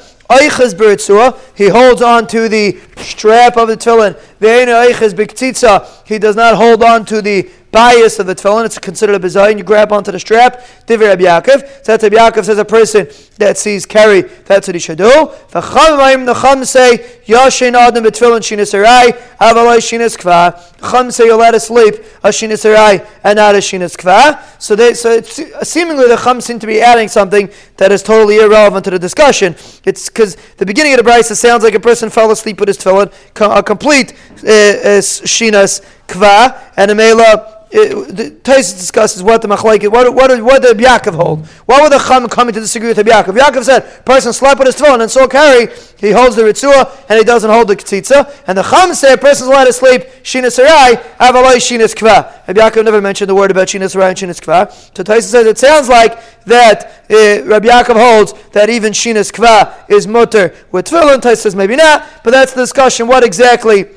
He 1.56 1.67
holds 1.69 2.02
on 2.02 2.28
to 2.28 2.50
the 2.50 2.80
strap 2.98 3.58
of 3.58 3.67
the 3.67 3.78
tefillin. 3.78 4.15
Ve'ena 4.39 4.89
eiches 4.89 5.13
biktzitza, 5.13 5.88
he 6.06 6.17
does 6.19 6.36
not 6.36 6.56
hold 6.56 6.84
on 6.84 7.06
to 7.06 7.22
the 7.22 7.50
bias 7.74 8.20
of 8.20 8.28
the 8.28 8.36
tefillin. 8.36 8.66
It's 8.66 8.80
considered 8.80 9.16
a 9.16 9.20
bizayin. 9.20 9.58
You 9.58 9.64
grab 9.64 9.92
onto 9.92 10.12
the 10.12 10.20
strap. 10.20 10.62
Divrei 10.88 11.10
Rabbi 11.10 11.24
Yaakov. 11.24 11.86
So 11.86 11.98
Rabbi 11.98 12.16
Yaakov 12.16 12.46
says 12.46 12.58
a 12.58 12.64
person 12.64 13.08
that 13.38 13.58
sees 13.58 13.86
carry. 13.86 14.22
That's 14.22 14.68
what 14.68 14.76
he 14.76 14.80
should 14.80 15.00
do. 15.00 15.32
The 15.50 15.62
Chum 15.62 16.64
say 16.64 17.20
Yashin 17.26 17.74
Adam 17.74 18.04
betfillin 18.04 18.40
shinas 18.40 18.74
arai 18.74 19.18
avalai 19.42 19.80
shinas 19.80 20.16
kva. 20.18 20.70
Chum 20.90 21.12
say 21.12 21.26
you'll 21.26 21.40
let 21.40 21.56
us 21.56 21.68
sleep 21.68 21.96
a 22.24 22.30
shinas 22.30 22.64
arai 22.64 23.06
and 23.24 23.38
not 23.38 23.56
a 23.56 23.58
shinas 23.58 23.98
kva. 23.98 24.40
So 24.62 24.76
they 24.76 24.94
so 24.94 25.12
it's 25.12 25.42
seemingly 25.68 26.08
the 26.08 26.18
Chum 26.18 26.40
seem 26.40 26.60
to 26.60 26.68
be 26.68 26.80
adding 26.80 27.08
something 27.08 27.50
that 27.78 27.92
is 27.92 28.04
totally 28.04 28.38
irrelevant 28.38 28.86
to 28.86 28.92
the 28.92 29.00
discussion. 29.00 29.56
It's 29.84 30.10
because 30.10 30.38
the 30.58 30.66
beginning 30.66 30.94
of 30.94 31.04
the 31.04 31.10
brisa 31.10 31.36
sounds 31.36 31.64
like 31.64 31.74
a 31.74 31.80
person 31.80 32.10
fell 32.10 32.30
asleep 32.32 32.60
with 32.60 32.68
his 32.68 32.78
tefillin, 32.78 33.12
a 33.40 33.64
complete 33.64 34.14
Uh, 34.43 34.49
uh, 34.49 35.01
shinas 35.01 35.82
kva, 36.08 36.60
and 36.75 36.91
a 36.91 36.95
mela 36.95 37.53
uh, 37.73 38.06
the 38.06 38.29
Tais 38.43 38.71
discusses 38.73 39.23
what 39.23 39.41
the 39.41 39.47
machlekes, 39.47 39.91
what 39.91 40.13
what 40.13 40.43
what 40.43 40.62
did 40.62 40.77
Yaakov 40.77 41.15
hold? 41.15 41.47
What 41.65 41.82
would 41.82 41.91
the 41.91 41.97
Chum 41.97 42.29
coming 42.29 42.53
to 42.53 42.60
disagree 42.60 42.89
with 42.89 42.97
Yaakov? 42.99 43.36
Yaakov 43.36 43.63
said, 43.63 44.06
person 44.06 44.32
slept 44.32 44.60
with 44.60 44.67
his 44.67 44.75
tefillin 44.75 45.01
and 45.01 45.10
saw 45.10 45.27
carry, 45.27 45.73
he 45.97 46.12
holds 46.12 46.36
the 46.36 46.43
ritzua 46.43 47.03
and 47.10 47.17
he 47.17 47.25
doesn't 47.25 47.49
hold 47.49 47.69
the 47.69 47.75
ketzitza. 47.75 48.32
And 48.45 48.60
the 48.60 48.62
Chum 48.62 48.93
said, 48.93 49.19
person's 49.19 49.49
allowed 49.49 49.65
to 49.65 49.73
sleep 49.73 50.03
shina 50.21 50.51
sarai, 50.51 50.97
avaloi 51.19 51.56
shina 51.56 51.91
kva. 51.95 52.47
Rabbi 52.47 52.62
Yaakov 52.62 52.86
never 52.86 53.01
mentioned 53.01 53.29
the 53.32 53.36
word 53.36 53.49
about 53.49 53.69
shina 53.69 53.89
sarai 53.89 54.10
and 54.10 54.17
shina 54.19 54.39
kva. 54.39 54.71
So 54.95 55.01
Tais 55.01 55.21
says 55.21 55.47
it 55.47 55.58
sounds 55.58 55.89
like 55.89 56.21
that 56.43 56.86
uh, 57.10 57.43
Rabbi 57.43 57.69
Yaakov 57.69 57.95
holds 57.95 58.34
that 58.51 58.69
even 58.69 58.93
shina 58.93 59.23
kva 59.32 59.89
is 59.89 60.06
mutter 60.06 60.53
with 60.71 60.86
tefillin. 60.86 61.23
Tais 61.23 61.41
says 61.41 61.56
maybe 61.56 61.75
not, 61.75 62.08
but 62.23 62.29
that's 62.29 62.53
the 62.53 62.62
discussion. 62.62 63.08
What 63.08 63.23
exactly? 63.23 63.88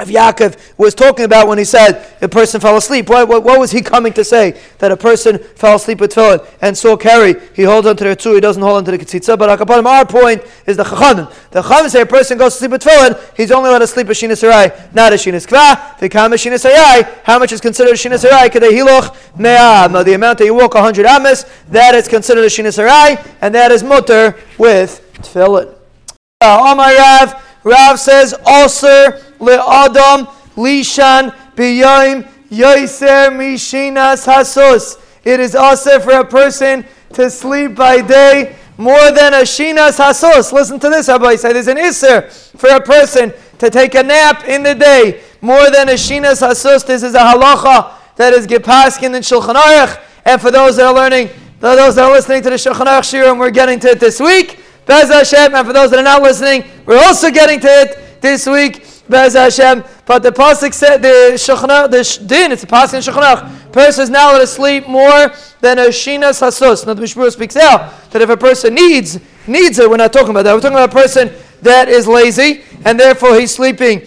Of 0.00 0.08
Yaakov 0.08 0.56
was 0.78 0.94
talking 0.94 1.26
about 1.26 1.46
when 1.46 1.58
he 1.58 1.64
said 1.64 2.06
a 2.22 2.28
person 2.28 2.60
fell 2.60 2.76
asleep. 2.76 3.08
What, 3.08 3.28
what, 3.28 3.44
what, 3.44 3.58
was 3.60 3.70
he 3.70 3.82
coming 3.82 4.14
to 4.14 4.24
say? 4.24 4.58
That 4.78 4.90
a 4.90 4.96
person 4.96 5.38
fell 5.38 5.76
asleep 5.76 6.00
with 6.00 6.14
tefillin 6.14 6.46
and 6.62 6.76
saw 6.76 6.96
carry. 6.96 7.34
He 7.54 7.64
holds 7.64 7.86
onto 7.86 8.04
the 8.04 8.16
two, 8.16 8.34
he 8.34 8.40
doesn't 8.40 8.62
hold 8.62 8.78
onto 8.78 8.90
the 8.90 8.98
ketzitza. 8.98 9.38
But 9.38 9.50
our 9.50 10.06
point 10.06 10.42
is 10.66 10.78
the 10.78 10.84
chachamim. 10.84 11.30
The 11.50 11.60
chachamim 11.60 11.90
say 11.90 12.00
a 12.00 12.06
person 12.06 12.38
goes 12.38 12.54
to 12.54 12.58
sleep 12.60 12.70
with 12.70 12.82
tefillin, 12.82 13.36
he's 13.36 13.52
only 13.52 13.68
allowed 13.68 13.80
to 13.80 13.86
sleep 13.86 14.08
a 14.08 14.12
shinas 14.12 14.42
arai, 14.42 14.94
not 14.94 15.12
a 15.12 15.16
shinas 15.16 15.46
kva. 15.46 15.98
The 15.98 16.08
kam 16.08 16.32
shinas 16.32 16.68
arai, 16.68 17.22
how 17.24 17.38
much 17.38 17.52
is 17.52 17.60
considered 17.60 17.92
a 17.92 17.96
shinas 17.96 18.28
arai? 18.28 18.48
Kadei 18.48 18.70
hiloch 18.70 19.38
me'am. 19.38 19.92
The 19.92 20.14
amount 20.14 20.38
that 20.38 20.46
you 20.46 20.54
walk 20.54 20.74
100 20.74 21.04
amas, 21.04 21.44
that 21.68 21.94
is 21.94 22.08
considered 22.08 22.44
a 22.44 22.48
shinas 22.48 22.82
arai, 22.82 23.22
and 23.42 23.54
that 23.54 23.70
is 23.70 23.82
mutter 23.82 24.34
with 24.56 25.06
tefillin. 25.16 25.74
Uh, 26.40 26.74
Rav, 26.74 27.46
Rav 27.64 28.00
says, 28.00 28.34
also 28.46 29.20
le'adam 29.40 30.26
lishan 30.56 31.34
b'yayim 31.56 32.28
yoiser 32.50 33.30
mishinas 33.30 34.26
hasos. 34.26 35.00
It 35.24 35.40
is 35.40 35.54
also 35.54 36.00
for 36.00 36.12
a 36.12 36.24
person 36.24 36.84
to 37.14 37.30
sleep 37.30 37.74
by 37.74 38.00
day 38.00 38.56
more 38.76 39.10
than 39.12 39.34
a 39.34 39.42
shinas 39.42 39.98
hasos. 39.98 40.52
Listen 40.52 40.80
to 40.80 40.88
this, 40.88 41.08
Rabbi 41.08 41.36
said. 41.36 41.54
There's 41.54 41.68
an 41.68 41.78
iser 41.78 42.22
for 42.30 42.70
a 42.70 42.80
person 42.80 43.32
to 43.58 43.68
take 43.68 43.94
a 43.94 44.02
nap 44.02 44.44
in 44.44 44.62
the 44.62 44.74
day 44.74 45.22
more 45.40 45.70
than 45.70 45.90
a 45.90 45.94
shinas 45.94 46.40
hasos. 46.46 46.86
This 46.86 47.02
is 47.02 47.14
a 47.14 47.18
halacha 47.18 47.92
that 48.16 48.32
is 48.32 48.46
gepaskin 48.46 49.14
in 49.14 49.22
Shulchan 49.22 49.54
Aruch. 49.54 50.02
And 50.24 50.40
for 50.40 50.50
those 50.50 50.76
that 50.76 50.86
are 50.86 50.94
learning, 50.94 51.28
those 51.60 51.94
that 51.96 52.04
are 52.04 52.12
listening 52.12 52.42
to 52.42 52.50
the 52.50 52.56
Shulchan 52.56 52.86
Aruch 52.86 53.22
Shirim, 53.22 53.38
we're 53.38 53.50
getting 53.50 53.78
to 53.80 53.88
it 53.88 54.00
this 54.00 54.18
week. 54.18 54.60
Bez 54.86 55.10
Hashem, 55.10 55.54
and 55.54 55.66
for 55.66 55.72
those 55.72 55.90
that 55.90 55.98
are 55.98 56.02
not 56.02 56.22
listening, 56.22 56.64
we're 56.86 56.98
also 56.98 57.30
getting 57.30 57.60
to 57.60 57.68
it 57.68 58.20
this 58.22 58.46
week. 58.46 58.86
Bez 59.10 59.34
Hashem. 59.34 59.84
But 60.06 60.22
the 60.22 60.30
pasuk 60.30 60.72
said 60.72 61.02
the 61.02 61.32
shechna, 61.34 61.90
the 61.90 62.26
din, 62.26 62.52
it's 62.52 62.62
a 62.62 62.66
pasuk 62.66 62.94
in 62.94 63.00
shechnach. 63.00 63.72
Person 63.72 64.04
is 64.04 64.10
now 64.10 64.30
allowed 64.30 64.38
to 64.38 64.46
sleep 64.46 64.88
more 64.88 65.32
than 65.60 65.78
a 65.78 65.88
shinas 65.88 66.40
hasos. 66.40 66.86
Now 66.86 66.94
the 66.94 67.02
Mishmur 67.02 67.30
speaks 67.30 67.56
out 67.56 68.10
that 68.10 68.22
if 68.22 68.30
a 68.30 68.36
person 68.36 68.74
needs 68.74 69.18
needs 69.46 69.78
it, 69.78 69.90
we're 69.90 69.96
not 69.96 70.12
talking 70.12 70.30
about 70.30 70.42
that. 70.42 70.54
We're 70.54 70.60
talking 70.60 70.76
about 70.76 70.90
a 70.90 70.92
person 70.92 71.32
that 71.62 71.88
is 71.88 72.06
lazy 72.06 72.62
and 72.84 72.98
therefore 72.98 73.34
he's 73.34 73.54
sleeping 73.54 74.06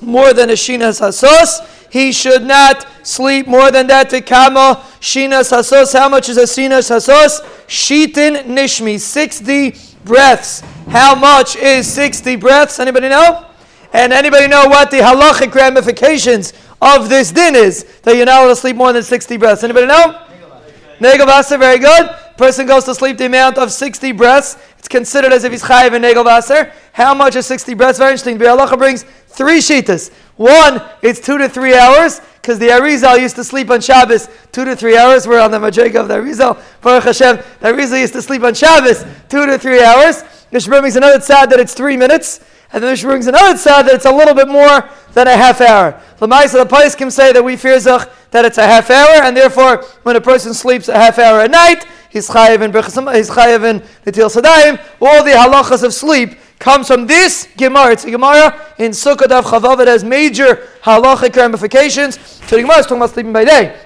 more 0.00 0.34
than 0.34 0.50
a 0.50 0.54
shinas 0.54 1.00
hasos. 1.00 1.68
He 1.90 2.10
should 2.10 2.42
not 2.42 2.86
sleep 3.02 3.46
more 3.46 3.70
than 3.70 3.86
that 3.88 4.10
to 4.10 4.20
kama 4.20 4.84
shinas 5.00 5.52
hasos. 5.52 5.92
How 5.92 6.08
much 6.08 6.28
is 6.28 6.36
a 6.36 6.42
shinas 6.42 6.90
hasos? 6.90 7.40
Shitin 7.66 8.44
nishmi, 8.46 8.98
sixty 8.98 9.76
breaths. 10.04 10.60
How 10.88 11.14
much 11.14 11.56
is 11.56 11.92
sixty 11.92 12.36
breaths? 12.36 12.80
Anybody 12.80 13.08
know? 13.08 13.46
And 13.92 14.12
anybody 14.12 14.48
know 14.48 14.66
what 14.66 14.90
the 14.90 14.98
halachic 14.98 15.54
ramifications 15.54 16.52
of 16.80 17.08
this 17.08 17.30
din 17.30 17.54
is? 17.54 17.84
That 18.02 18.16
you're 18.16 18.26
not 18.26 18.42
allowed 18.42 18.48
to 18.48 18.56
sleep 18.56 18.76
more 18.76 18.92
than 18.92 19.02
60 19.02 19.36
breaths. 19.36 19.62
Anybody 19.62 19.86
know? 19.86 20.26
Negel 20.98 21.26
Vaser, 21.26 21.58
very 21.58 21.78
good. 21.78 22.10
Person 22.36 22.66
goes 22.66 22.84
to 22.84 22.94
sleep 22.94 23.18
the 23.18 23.26
amount 23.26 23.58
of 23.58 23.70
60 23.70 24.12
breaths. 24.12 24.56
It's 24.78 24.88
considered 24.88 25.32
as 25.32 25.44
if 25.44 25.52
he's 25.52 25.62
chayiv 25.62 25.92
in 25.92 26.02
Negel 26.02 26.24
Vaser. 26.24 26.72
How 26.92 27.14
much 27.14 27.36
is 27.36 27.46
60 27.46 27.74
breaths? 27.74 27.98
Very 27.98 28.12
interesting. 28.12 28.38
The 28.38 28.46
halacha 28.46 28.78
brings 28.78 29.04
three 29.26 29.58
shitas. 29.58 30.10
One, 30.36 30.82
it's 31.02 31.20
two 31.20 31.38
to 31.38 31.48
three 31.48 31.76
hours, 31.76 32.20
because 32.40 32.58
the 32.58 32.68
Arizal 32.68 33.20
used 33.20 33.36
to 33.36 33.44
sleep 33.44 33.70
on 33.70 33.80
Shabbos 33.80 34.28
two 34.50 34.64
to 34.64 34.74
three 34.74 34.96
hours. 34.96 35.26
We're 35.28 35.40
on 35.40 35.50
the 35.50 35.58
Majega 35.58 36.00
of 36.00 36.08
the 36.08 36.14
Arizal. 36.14 36.60
Baruch 36.80 37.04
Hashem, 37.04 37.36
the 37.60 37.68
Arizal 37.68 38.00
used 38.00 38.14
to 38.14 38.22
sleep 38.22 38.42
on 38.42 38.54
Shabbos 38.54 39.04
two 39.28 39.46
to 39.46 39.58
three 39.58 39.82
hours. 39.82 40.22
Shemar 40.52 40.80
brings 40.80 40.96
another 40.96 41.18
tzad 41.18 41.48
that 41.50 41.60
it's 41.60 41.74
three 41.74 41.96
minutes. 41.96 42.40
And 42.72 42.82
the 42.82 42.88
Mishnah 42.88 43.08
brings 43.08 43.26
another 43.26 43.54
tzad 43.54 43.84
that 43.84 43.94
it's 43.94 44.06
a 44.06 44.12
little 44.12 44.34
bit 44.34 44.48
more 44.48 44.88
than 45.12 45.26
a 45.26 45.36
half 45.36 45.60
hour. 45.60 46.00
Lamaisa, 46.18 46.54
the 46.54 46.66
Pais 46.66 46.94
can 46.94 47.10
say 47.10 47.32
that 47.32 47.44
we 47.44 47.56
fear 47.56 47.78
zach 47.78 48.08
that 48.30 48.46
it's 48.46 48.56
a 48.56 48.66
half 48.66 48.90
hour, 48.90 49.22
and 49.22 49.36
therefore, 49.36 49.84
when 50.04 50.16
a 50.16 50.20
person 50.20 50.54
sleeps 50.54 50.88
a 50.88 50.94
half 50.94 51.18
hour 51.18 51.40
at 51.40 51.50
night, 51.50 51.84
he's 52.08 52.28
chayiv 52.28 52.62
in 52.62 52.72
he's 53.14 53.28
chayiv 53.28 53.64
in 53.64 53.80
Netil 54.06 54.30
Sadayim. 54.30 54.82
All 55.02 55.22
the 55.22 55.32
halachas 55.32 55.82
of 55.82 55.92
sleep 55.92 56.38
comes 56.58 56.86
from 56.86 57.06
this 57.06 57.46
Gemara. 57.58 57.92
It's 57.92 58.04
a 58.04 58.10
Gemara 58.10 58.58
in 58.78 58.92
Sukkot 58.92 59.30
of 59.30 59.44
Chavav. 59.44 59.80
It 59.80 59.88
has 59.88 60.02
major 60.02 60.66
halachic 60.82 61.36
ramifications. 61.36 62.18
So 62.18 62.56
the 62.56 62.62
Gemara 62.62 62.78
is 62.78 62.86
talking 62.86 62.98
about 62.98 63.10
sleeping 63.10 63.32
by 63.34 63.44
day. 63.44 63.78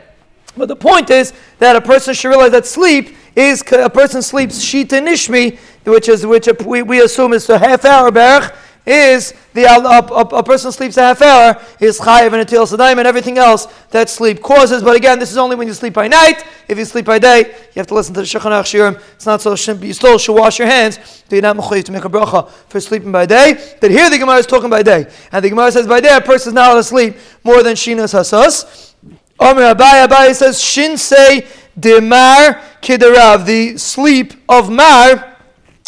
But 0.57 0.69
the 0.69 0.77
point 0.77 1.11
is 1.11 1.33
that 1.59 1.75
a 1.75 1.81
person 1.81 2.15
should 2.15 2.29
realize 2.29 2.53
that 2.53 2.67
sleep 2.67 3.17
is 3.35 3.63
a 3.73 3.91
person 3.91 4.23
sleeps 4.23 4.65
shita 4.65 5.03
nishmi, 5.03 5.59
which 5.85 6.09
is 6.09 6.25
which 6.25 6.49
we, 6.65 6.83
we 6.83 7.03
assume 7.03 7.33
is 7.33 7.49
a 7.51 7.59
half 7.59 7.85
hour 7.85 8.11
berach, 8.11 8.55
is 8.87 9.35
the 9.53 9.65
a, 9.65 9.81
a, 9.81 10.39
a, 10.39 10.43
person 10.45 10.71
sleeps 10.71 10.97
a 10.97 11.03
half 11.03 11.21
hour 11.21 11.61
is 11.81 11.99
chayiv 11.99 12.33
and 12.33 12.49
atil 12.49 12.65
sadaim 12.67 12.99
and 12.99 13.07
everything 13.07 13.37
else 13.37 13.67
that 13.91 14.09
sleep 14.09 14.41
causes. 14.41 14.83
But 14.83 14.95
again, 14.95 15.19
this 15.19 15.33
is 15.33 15.37
only 15.37 15.57
when 15.57 15.67
you 15.67 15.75
sleep 15.75 15.95
by 15.95 16.07
night. 16.07 16.45
If 16.69 16.79
you 16.79 16.85
sleep 16.85 17.05
by 17.05 17.19
day, 17.19 17.41
you 17.41 17.81
have 17.81 17.89
to 17.89 17.95
listen 17.95 18.15
to 18.15 18.21
the 18.21 18.27
Shulchan 18.27 18.53
Aruch 18.53 19.03
It's 19.15 19.27
not 19.27 19.43
so 19.43 19.57
simple. 19.57 19.87
You 19.87 19.93
still 19.93 20.19
should 20.19 20.35
wash 20.35 20.61
your 20.61 20.69
hands. 20.69 21.25
Do 21.29 21.35
you 21.35 21.43
not 21.43 21.55
to 21.55 21.93
make 21.93 22.05
a 22.05 22.09
bracha 22.09 22.49
for 22.49 22.81
sleeping 22.81 23.11
by 23.11 23.27
day? 23.27 23.55
That 23.81 23.91
here 23.91 24.09
the 24.09 24.19
Gemara 24.19 24.37
is 24.37 24.47
talking 24.47 24.71
by 24.71 24.83
day, 24.83 25.11
and 25.33 25.45
the 25.45 25.51
Gemara 25.51 25.73
says 25.73 25.89
by 25.89 26.01
day 26.01 26.17
a 26.17 26.21
person 26.21 26.51
is 26.51 26.55
not 26.55 26.71
allowed 26.71 26.77
to 26.77 26.85
sleep 26.85 27.17
more 27.43 27.65
than 27.65 27.75
shinas 27.75 28.15
hasas. 28.15 28.95
Omer 29.39 29.75
Abaye 29.75 30.07
Abaye 30.07 30.35
says 30.35 30.59
shinsei 30.59 31.47
demar 31.79 32.63
kidarav 32.81 33.45
the 33.45 33.77
sleep 33.77 34.33
of 34.49 34.71
mar 34.71 35.36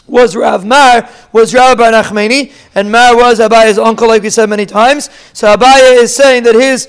was 0.08 0.34
Rav 0.34 0.64
Mar, 0.64 1.08
was 1.32 1.54
Rabbi 1.54 1.90
Nachmani, 1.90 2.52
and 2.74 2.90
Mar 2.90 3.16
was 3.16 3.38
Abaya's 3.38 3.78
uncle, 3.78 4.08
like 4.08 4.22
we 4.22 4.30
said 4.30 4.48
many 4.48 4.66
times. 4.66 5.10
So 5.32 5.54
Abaya 5.54 6.02
is 6.02 6.14
saying 6.14 6.44
that 6.44 6.54
his 6.54 6.88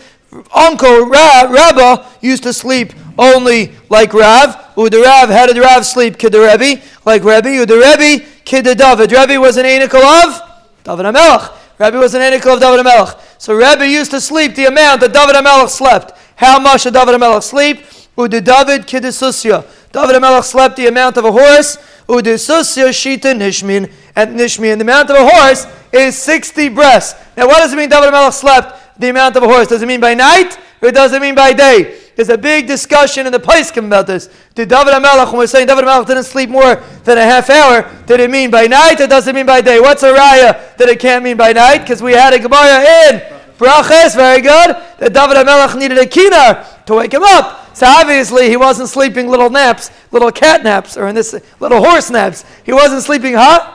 uncle 0.56 1.06
Rav, 1.06 1.52
Rabba 1.52 2.08
used 2.22 2.44
to 2.44 2.54
sleep 2.54 2.94
only 3.18 3.74
like 3.90 4.14
Rav. 4.14 4.56
Uda 4.76 5.04
Rav, 5.04 5.30
how 5.30 5.46
did 5.46 5.58
Rav 5.58 5.86
sleep? 5.86 6.18
Kid 6.18 6.32
the 6.32 6.40
Rebbe, 6.40 6.82
like 7.06 7.24
Rebbe. 7.24 7.50
Uda 7.50 7.98
Rebbe, 7.98 8.26
kid 8.46 8.66
the 8.66 8.76
David. 8.76 9.12
Rebbe 9.12 9.40
was 9.40 9.58
an 9.58 9.66
anical 9.66 10.02
of 10.02 10.42
David 10.84 11.06
HaMelech. 11.06 11.54
Rebbe 11.78 11.98
was 11.98 12.14
an 12.14 12.22
anical 12.22 12.54
of 12.54 12.60
David 12.62 12.86
HaMelech. 12.86 13.20
So 13.38 13.54
Rebbe 13.54 13.88
used 13.88 14.12
to 14.12 14.22
sleep 14.22 14.56
the 14.56 14.66
amount 14.66 15.02
that 15.02 15.14
David 15.14 15.36
HaMelech 15.36 15.70
slept. 15.70 16.18
How 16.36 16.60
much 16.60 16.84
did 16.84 16.94
David 16.94 17.16
HaMelech 17.16 17.44
sleep? 17.44 17.86
Uda 18.18 18.44
David, 18.44 18.88
kid 18.88 19.04
the 19.04 19.10
Susya. 19.10 19.66
David 19.92 20.16
HaMelech 20.16 20.44
slept 20.44 20.78
the 20.78 20.88
amount 20.88 21.18
of 21.18 21.26
a 21.26 21.32
horse 21.32 21.78
Udesusya 22.10 22.90
shita 22.90 23.36
nishmin 23.38 23.92
and 24.16 24.36
nishmin. 24.36 24.78
The 24.78 24.82
amount 24.82 25.12
of 25.12 25.18
a 25.18 25.30
horse 25.30 25.68
is 25.94 26.18
60 26.18 26.70
breasts. 26.70 27.14
Now, 27.38 27.46
what 27.46 27.60
does 27.60 27.72
it 27.72 27.76
mean 27.76 27.88
David 27.88 28.10
Melech 28.10 28.34
slept 28.34 29.00
the 29.00 29.10
amount 29.10 29.36
of 29.36 29.44
a 29.44 29.48
horse? 29.48 29.68
Does 29.68 29.84
it 29.84 29.88
mean 29.88 30.00
by 30.00 30.16
night 30.16 30.58
or 30.82 30.92
does 30.92 31.14
it 31.14 31.22
mean 31.22 31.36
by 31.36 31.54
day? 31.54 32.00
There's 32.16 32.30
a 32.30 32.38
big 32.38 32.68
discussion 32.68 33.28
in 33.28 33.32
the 33.32 33.40
Paiskim 33.40 33.86
about 33.86 34.08
this. 34.08 34.28
Did 34.56 34.70
David 34.70 34.92
HaMelech, 34.92 35.28
when 35.28 35.38
we're 35.38 35.48
saying 35.48 35.68
David 35.68 35.86
HaMelech 35.86 36.08
didn't 36.08 36.24
sleep 36.24 36.50
more 36.50 36.76
than 37.04 37.18
a 37.20 37.24
half 37.24 37.50
hour, 37.50 37.90
did 38.08 38.20
it 38.20 38.32
mean 38.32 38.50
by 38.50 38.66
night 38.66 39.00
or 39.00 39.08
does 39.08 39.28
it 39.28 39.36
mean 39.36 39.46
by 39.46 39.62
day? 39.62 39.80
What's 39.80 40.02
a 40.02 40.12
raya 40.12 40.76
that 40.78 40.90
it 40.90 41.00
can't 41.00 41.24
mean 41.24 41.38
by 41.38 41.54
night? 41.54 41.78
Because 41.78 42.02
we 42.02 42.14
had 42.14 42.34
a 42.34 42.40
Gemara 42.40 42.82
in 43.08 43.20
Brachas, 43.58 44.16
very 44.16 44.42
good, 44.42 44.76
that 44.98 45.14
David 45.14 45.38
HaMelech 45.38 45.78
needed 45.78 46.00
a 46.00 46.06
kinar 46.08 46.86
to 46.88 46.96
wake 46.96 47.14
him 47.14 47.24
up. 47.24 47.59
So 47.80 47.86
obviously 47.88 48.50
he 48.50 48.58
wasn't 48.58 48.90
sleeping 48.90 49.30
little 49.30 49.50
naps, 49.50 49.90
little 50.12 50.34
cat 50.34 50.66
naps, 50.66 50.98
or 50.98 51.08
in 51.08 51.16
this 51.16 51.34
little 51.62 51.82
horse 51.82 52.10
naps. 52.10 52.44
He 52.66 52.74
wasn't 52.74 53.04
sleeping, 53.04 53.36
huh? 53.36 53.74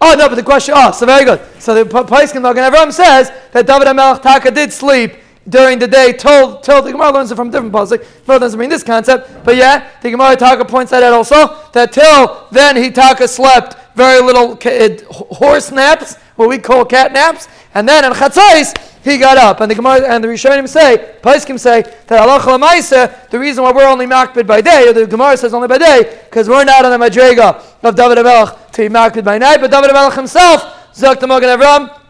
Oh 0.00 0.14
no, 0.16 0.26
but 0.26 0.36
the 0.36 0.42
question. 0.42 0.72
Oh, 0.74 0.90
so 0.90 1.04
very 1.04 1.26
good. 1.26 1.38
So 1.58 1.74
the 1.74 1.84
Paiskim 1.84 2.40
Magen 2.40 2.64
Avram 2.64 2.90
says 2.94 3.30
that 3.52 3.66
David 3.66 3.88
HaMelech 3.88 4.22
Taka 4.22 4.50
did 4.50 4.72
sleep 4.72 5.16
during 5.46 5.78
the 5.78 5.86
day. 5.86 6.14
Told, 6.14 6.62
told 6.62 6.86
the 6.86 6.92
Gemara 6.92 7.12
learns 7.12 7.30
it 7.30 7.34
from 7.34 7.50
different 7.50 7.74
pasuk. 7.74 8.02
Gemara 8.24 8.40
doesn't 8.40 8.56
bring 8.56 8.70
this 8.70 8.82
concept, 8.82 9.44
but 9.44 9.56
yeah, 9.56 9.90
the 10.00 10.10
Gemara 10.10 10.34
Taka 10.34 10.64
points 10.64 10.92
that 10.92 11.02
out 11.02 11.12
also. 11.12 11.58
That 11.72 11.92
till 11.92 12.48
then 12.52 12.74
he 12.74 12.90
Taka 12.90 13.28
slept 13.28 13.76
very 13.94 14.22
little 14.22 14.52
uh, 14.52 15.14
horse 15.34 15.70
naps, 15.70 16.16
what 16.36 16.48
we 16.48 16.56
call 16.56 16.86
cat 16.86 17.12
naps, 17.12 17.48
and 17.74 17.86
then 17.86 18.06
in 18.06 18.12
Chatzais 18.12 18.72
he 19.06 19.18
got 19.18 19.36
up. 19.36 19.60
And 19.60 19.70
the 19.70 19.74
Gemara 19.74 20.02
and 20.02 20.22
the 20.22 20.28
Rishonim 20.28 20.68
say, 20.68 21.16
Paiskim 21.22 21.58
say 21.58 21.82
that 22.06 22.20
Allah 22.20 22.40
Lamaisa, 22.40 23.30
the 23.30 23.38
reason 23.38 23.62
why 23.64 23.72
we're 23.72 23.86
only 23.86 24.06
makbid 24.06 24.46
by 24.46 24.60
day, 24.60 24.88
or 24.88 24.92
the 24.92 25.06
Gemara 25.06 25.36
says 25.36 25.54
only 25.54 25.68
by 25.68 25.78
day, 25.78 26.20
because 26.24 26.48
we're 26.48 26.64
not 26.64 26.84
on 26.84 26.98
the 26.98 27.06
Madrega 27.06 27.62
of 27.82 27.94
David 27.94 28.18
Amelech 28.18 28.70
to 28.72 28.88
be 28.88 28.92
makbid 28.92 29.24
by 29.24 29.38
night, 29.38 29.60
but 29.60 29.70
David 29.70 29.90
Amelech 29.90 30.14
himself, 30.14 30.62
Zok 30.92 31.26
Magen 31.26 31.48
Avram, 31.48 32.00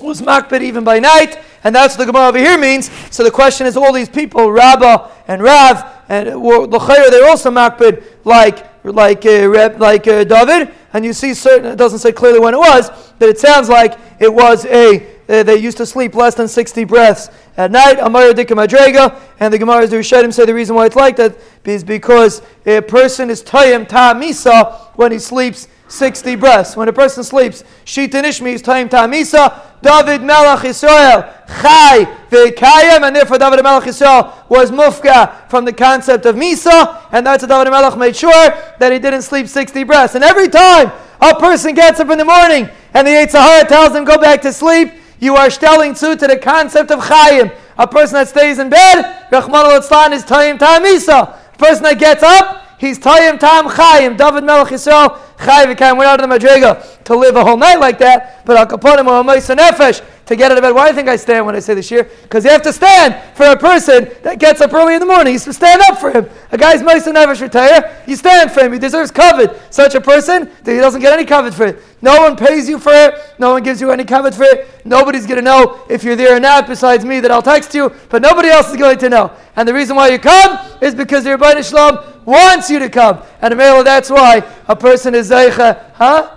was 0.00 0.22
makbid 0.22 0.62
even 0.62 0.84
by 0.84 0.98
night, 0.98 1.38
and 1.64 1.74
that's 1.74 1.96
what 1.96 2.06
the 2.06 2.12
Gemara 2.12 2.28
over 2.28 2.38
here 2.38 2.58
means. 2.58 2.90
So 3.10 3.24
the 3.24 3.30
question 3.30 3.66
is, 3.66 3.76
all 3.76 3.92
these 3.92 4.08
people, 4.08 4.52
Rabbah 4.52 5.10
and 5.28 5.42
Rav, 5.42 5.84
and 6.08 6.28
L'chayr, 6.36 7.10
they're 7.10 7.28
also 7.28 7.50
makbid 7.50 8.04
like 8.24 8.84
like 8.84 9.24
uh, 9.24 9.70
like 9.78 10.06
uh, 10.06 10.24
David, 10.24 10.74
and 10.92 11.04
you 11.04 11.14
see 11.14 11.32
certain. 11.32 11.72
It 11.72 11.76
doesn't 11.76 12.00
say 12.00 12.12
clearly 12.12 12.38
when 12.38 12.52
it 12.52 12.58
was, 12.58 12.90
but 13.18 13.30
it 13.30 13.38
sounds 13.38 13.70
like 13.70 13.98
it 14.20 14.32
was 14.32 14.66
a 14.66 15.13
Uh, 15.28 15.42
they 15.42 15.56
used 15.56 15.76
to 15.78 15.86
sleep 15.86 16.14
less 16.14 16.34
than 16.34 16.48
60 16.48 16.84
breaths 16.84 17.30
at 17.56 17.70
night. 17.70 17.98
Amar 18.00 18.22
Madrega, 18.24 19.20
and 19.40 19.52
the 19.52 19.58
Gemara 19.58 19.86
the 19.86 19.96
Rishonim 19.96 20.32
say 20.32 20.44
the 20.44 20.54
reason 20.54 20.76
why 20.76 20.86
it's 20.86 20.96
like 20.96 21.16
that 21.16 21.36
is 21.64 21.82
because 21.82 22.42
a 22.66 22.80
person 22.82 23.30
is 23.30 23.42
Tayim 23.42 23.88
Ta 23.88 24.14
Misa 24.14 24.90
when 24.96 25.12
he 25.12 25.18
sleeps 25.18 25.68
60 25.88 26.36
breaths. 26.36 26.76
When 26.76 26.88
a 26.88 26.92
person 26.92 27.24
sleeps, 27.24 27.64
Shita 27.84 28.22
Nishmi 28.22 28.54
is 28.54 28.62
Tayim 28.62 28.90
Ta 28.90 29.06
Misa. 29.06 29.62
David 29.84 30.22
Melech 30.22 30.64
Israel, 30.64 31.30
Chai 31.46 32.06
Ve'kayim, 32.30 33.06
and 33.06 33.14
therefore 33.14 33.36
David 33.36 33.62
Melech 33.62 33.86
Israel 33.86 34.32
was 34.48 34.70
mufka 34.70 35.48
from 35.50 35.66
the 35.66 35.72
concept 35.72 36.24
of 36.24 36.36
Misa, 36.36 37.02
and 37.12 37.26
that's 37.26 37.42
what 37.42 37.50
David 37.50 37.70
Melech 37.70 37.98
made 37.98 38.16
sure 38.16 38.32
that 38.78 38.92
he 38.92 38.98
didn't 38.98 39.22
sleep 39.22 39.46
60 39.46 39.84
breaths. 39.84 40.14
And 40.14 40.24
every 40.24 40.48
time 40.48 40.90
a 41.20 41.38
person 41.38 41.74
gets 41.74 42.00
up 42.00 42.08
in 42.08 42.16
the 42.16 42.24
morning 42.24 42.68
and 42.94 43.06
the 43.06 43.10
Yitzhahara 43.10 43.68
tells 43.68 43.94
him 43.94 44.04
go 44.04 44.16
back 44.16 44.40
to 44.42 44.52
sleep, 44.52 44.92
you 45.24 45.36
are 45.36 45.50
stelling 45.50 45.94
to 45.94 46.14
to 46.14 46.26
the 46.26 46.36
concept 46.36 46.90
of 46.90 47.00
chayim. 47.00 47.56
A 47.78 47.86
person 47.86 48.14
that 48.14 48.28
stays 48.28 48.58
in 48.58 48.68
bed, 48.68 49.28
Rahman 49.32 49.54
al 49.54 49.78
is 50.12 50.24
Tayyim 50.24 50.58
Tamisa. 50.58 51.54
A 51.54 51.58
person 51.58 51.82
that 51.84 51.98
gets 51.98 52.22
up, 52.22 52.62
he's 52.78 52.98
Tayyim 52.98 53.40
Tam 53.40 53.68
Chayim. 53.68 54.18
David 54.18 54.44
Melech 54.44 54.68
Yisrael, 54.68 55.18
Chayim 55.38 55.74
V'kayim. 55.74 55.98
We're 55.98 56.04
out 56.04 56.22
of 56.22 56.28
the 56.28 56.36
Madriga 56.36 57.02
to 57.04 57.16
live 57.16 57.36
a 57.36 57.44
whole 57.44 57.56
night 57.56 57.80
like 57.80 57.98
that, 57.98 58.44
but 58.44 58.56
Al 58.56 58.66
Kaponim 58.66 59.06
or 59.06 59.24
Nefesh 59.24 60.04
to 60.26 60.36
get 60.36 60.50
out 60.50 60.58
of 60.58 60.62
bed. 60.62 60.74
Why 60.74 60.84
do 60.84 60.90
you 60.90 60.96
think 60.96 61.08
I 61.08 61.16
stand 61.16 61.44
when 61.44 61.54
I 61.54 61.58
say 61.58 61.74
this 61.74 61.90
year? 61.90 62.04
Because 62.22 62.44
you 62.44 62.50
have 62.50 62.62
to 62.62 62.72
stand 62.72 63.36
for 63.36 63.46
a 63.46 63.56
person 63.56 64.08
that 64.22 64.38
gets 64.38 64.60
up 64.60 64.72
early 64.72 64.94
in 64.94 65.00
the 65.00 65.06
morning. 65.06 65.32
You 65.32 65.38
stand 65.38 65.82
up 65.82 65.98
for 65.98 66.10
him. 66.10 66.28
A 66.50 66.58
guy's 66.58 66.82
Maisa 66.82 67.12
Nevesh 67.12 67.40
retire, 67.40 68.02
you 68.06 68.16
stand 68.16 68.50
for 68.50 68.60
him. 68.60 68.72
He 68.72 68.78
deserves 68.78 69.10
covet. 69.10 69.60
Such 69.72 69.94
a 69.94 70.00
person 70.00 70.50
that 70.64 70.72
he 70.72 70.78
doesn't 70.78 71.00
get 71.00 71.12
any 71.12 71.24
covet 71.24 71.54
for 71.54 71.66
it. 71.66 71.82
No 72.00 72.20
one 72.20 72.36
pays 72.36 72.68
you 72.68 72.78
for 72.78 72.92
it. 72.92 73.14
No 73.38 73.52
one 73.52 73.62
gives 73.62 73.80
you 73.80 73.90
any 73.90 74.04
covet 74.04 74.34
for 74.34 74.44
it. 74.44 74.68
Nobody's 74.84 75.26
going 75.26 75.38
to 75.38 75.42
know 75.42 75.82
if 75.88 76.04
you're 76.04 76.16
there 76.16 76.36
or 76.36 76.40
not 76.40 76.66
besides 76.66 77.04
me 77.04 77.20
that 77.20 77.30
I'll 77.30 77.42
text 77.42 77.74
you, 77.74 77.92
but 78.08 78.22
nobody 78.22 78.48
else 78.48 78.70
is 78.70 78.76
going 78.76 78.98
to 78.98 79.08
know. 79.08 79.32
And 79.56 79.68
the 79.68 79.74
reason 79.74 79.96
why 79.96 80.08
you 80.08 80.18
come 80.18 80.58
is 80.80 80.94
because 80.94 81.24
the 81.24 81.30
Rebbeinu 81.30 81.68
Shalom 81.68 82.24
wants 82.24 82.70
you 82.70 82.78
to 82.78 82.88
come. 82.88 83.22
And 83.40 83.58
that's 83.58 84.10
why 84.10 84.42
a 84.68 84.76
person 84.76 85.14
is 85.14 85.30
Zeicha, 85.30 85.92
huh? 85.92 86.36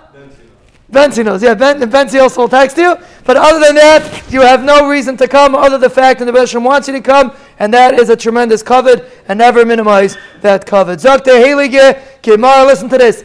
Benzi 0.90 1.22
knows. 1.22 1.42
Yeah, 1.42 1.54
ben, 1.54 1.80
Benzi 1.80 2.20
also 2.20 2.42
will 2.42 2.48
text 2.48 2.78
you. 2.78 2.96
But 3.24 3.36
other 3.36 3.60
than 3.60 3.74
that, 3.74 4.32
you 4.32 4.40
have 4.40 4.64
no 4.64 4.88
reason 4.88 5.16
to 5.18 5.28
come 5.28 5.54
other 5.54 5.70
than 5.70 5.82
the 5.82 5.90
fact 5.90 6.18
that 6.20 6.24
the 6.24 6.32
Bishop 6.32 6.62
wants 6.62 6.88
you 6.88 6.94
to 6.94 7.00
come, 7.00 7.32
and 7.58 7.72
that 7.74 7.98
is 7.98 8.08
a 8.08 8.16
tremendous 8.16 8.62
covet, 8.62 9.10
and 9.28 9.38
never 9.38 9.66
minimize 9.66 10.16
that 10.40 10.64
covet. 10.64 11.00
Zakte 11.00 11.26
Heilige, 11.26 12.00
Gemara, 12.22 12.64
listen 12.64 12.88
to 12.88 12.96
this. 12.96 13.22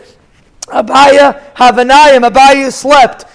Abaya 0.68 1.54
Havanayim, 1.54 2.30
Abaya 2.30 2.72
slept 2.72 3.26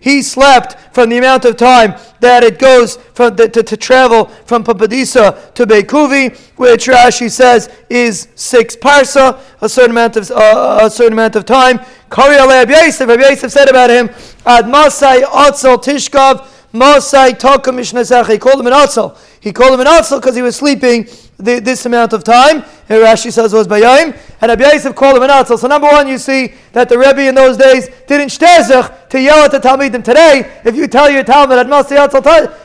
he 0.00 0.22
slept 0.22 0.94
from 0.94 1.08
the 1.10 1.18
amount 1.18 1.44
of 1.44 1.56
time 1.56 1.94
that 2.20 2.42
it 2.42 2.58
goes 2.58 2.96
from 2.96 3.36
the, 3.36 3.48
to, 3.48 3.62
to, 3.62 3.76
travel 3.76 4.24
from 4.46 4.64
Pumbedisa 4.64 5.54
to 5.54 5.66
Beikuvi, 5.66 6.36
which 6.56 6.86
Rashi 6.86 7.30
says 7.30 7.68
is 7.90 8.28
six 8.34 8.74
parsa, 8.74 9.38
a 9.60 9.68
certain 9.68 9.90
amount 9.90 10.16
of 10.16 10.30
uh, 10.30 10.80
a 10.82 10.90
certain 10.90 11.12
amount 11.12 11.36
of 11.36 11.44
time. 11.44 11.78
Kari 12.10 12.36
Rabbi 12.36 12.72
Yosef 12.72 13.50
said 13.50 13.68
about 13.68 13.90
him, 13.90 14.08
Ad 14.46 14.68
Masai 14.68 15.22
Atzel 15.22 15.76
Tishkav 15.82 16.46
Masai 16.72 17.32
Mishnazach. 17.32 18.30
He 18.30 18.38
called 18.38 18.60
him 18.60 18.66
an 18.66 18.72
Atzel. 18.72 19.16
He 19.40 19.52
called 19.52 19.74
him 19.74 19.80
an 19.80 19.86
Atzel 19.86 20.20
because 20.20 20.36
he 20.36 20.42
was 20.42 20.56
sleeping 20.56 21.06
the, 21.38 21.60
this 21.60 21.84
amount 21.86 22.12
of 22.12 22.24
time. 22.24 22.62
Here 22.88 23.04
Rashi 23.04 23.32
says 23.32 23.52
was 23.52 23.68
Bayayim. 23.68 24.16
And 24.40 24.50
Rabbi 24.50 24.72
Yosef 24.72 24.94
called 24.94 25.16
him 25.16 25.22
an 25.22 25.30
Atzel. 25.30 25.58
So 25.58 25.66
number 25.66 25.88
one, 25.88 26.08
you 26.08 26.18
see 26.18 26.54
that 26.72 26.88
the 26.88 26.98
Rebbe 26.98 27.28
in 27.28 27.34
those 27.34 27.56
days 27.56 27.88
didn't 28.06 28.28
shtezach 28.28 29.08
to 29.08 29.20
yell 29.20 29.44
at 29.44 29.50
the 29.50 29.58
Talmidim. 29.58 30.04
Today, 30.04 30.60
if 30.64 30.76
you 30.76 30.86
tell 30.86 31.10
your 31.10 31.24
Talmud 31.24 31.58
at 31.58 31.66
Masi 31.66 31.96
Atzel 31.96 32.22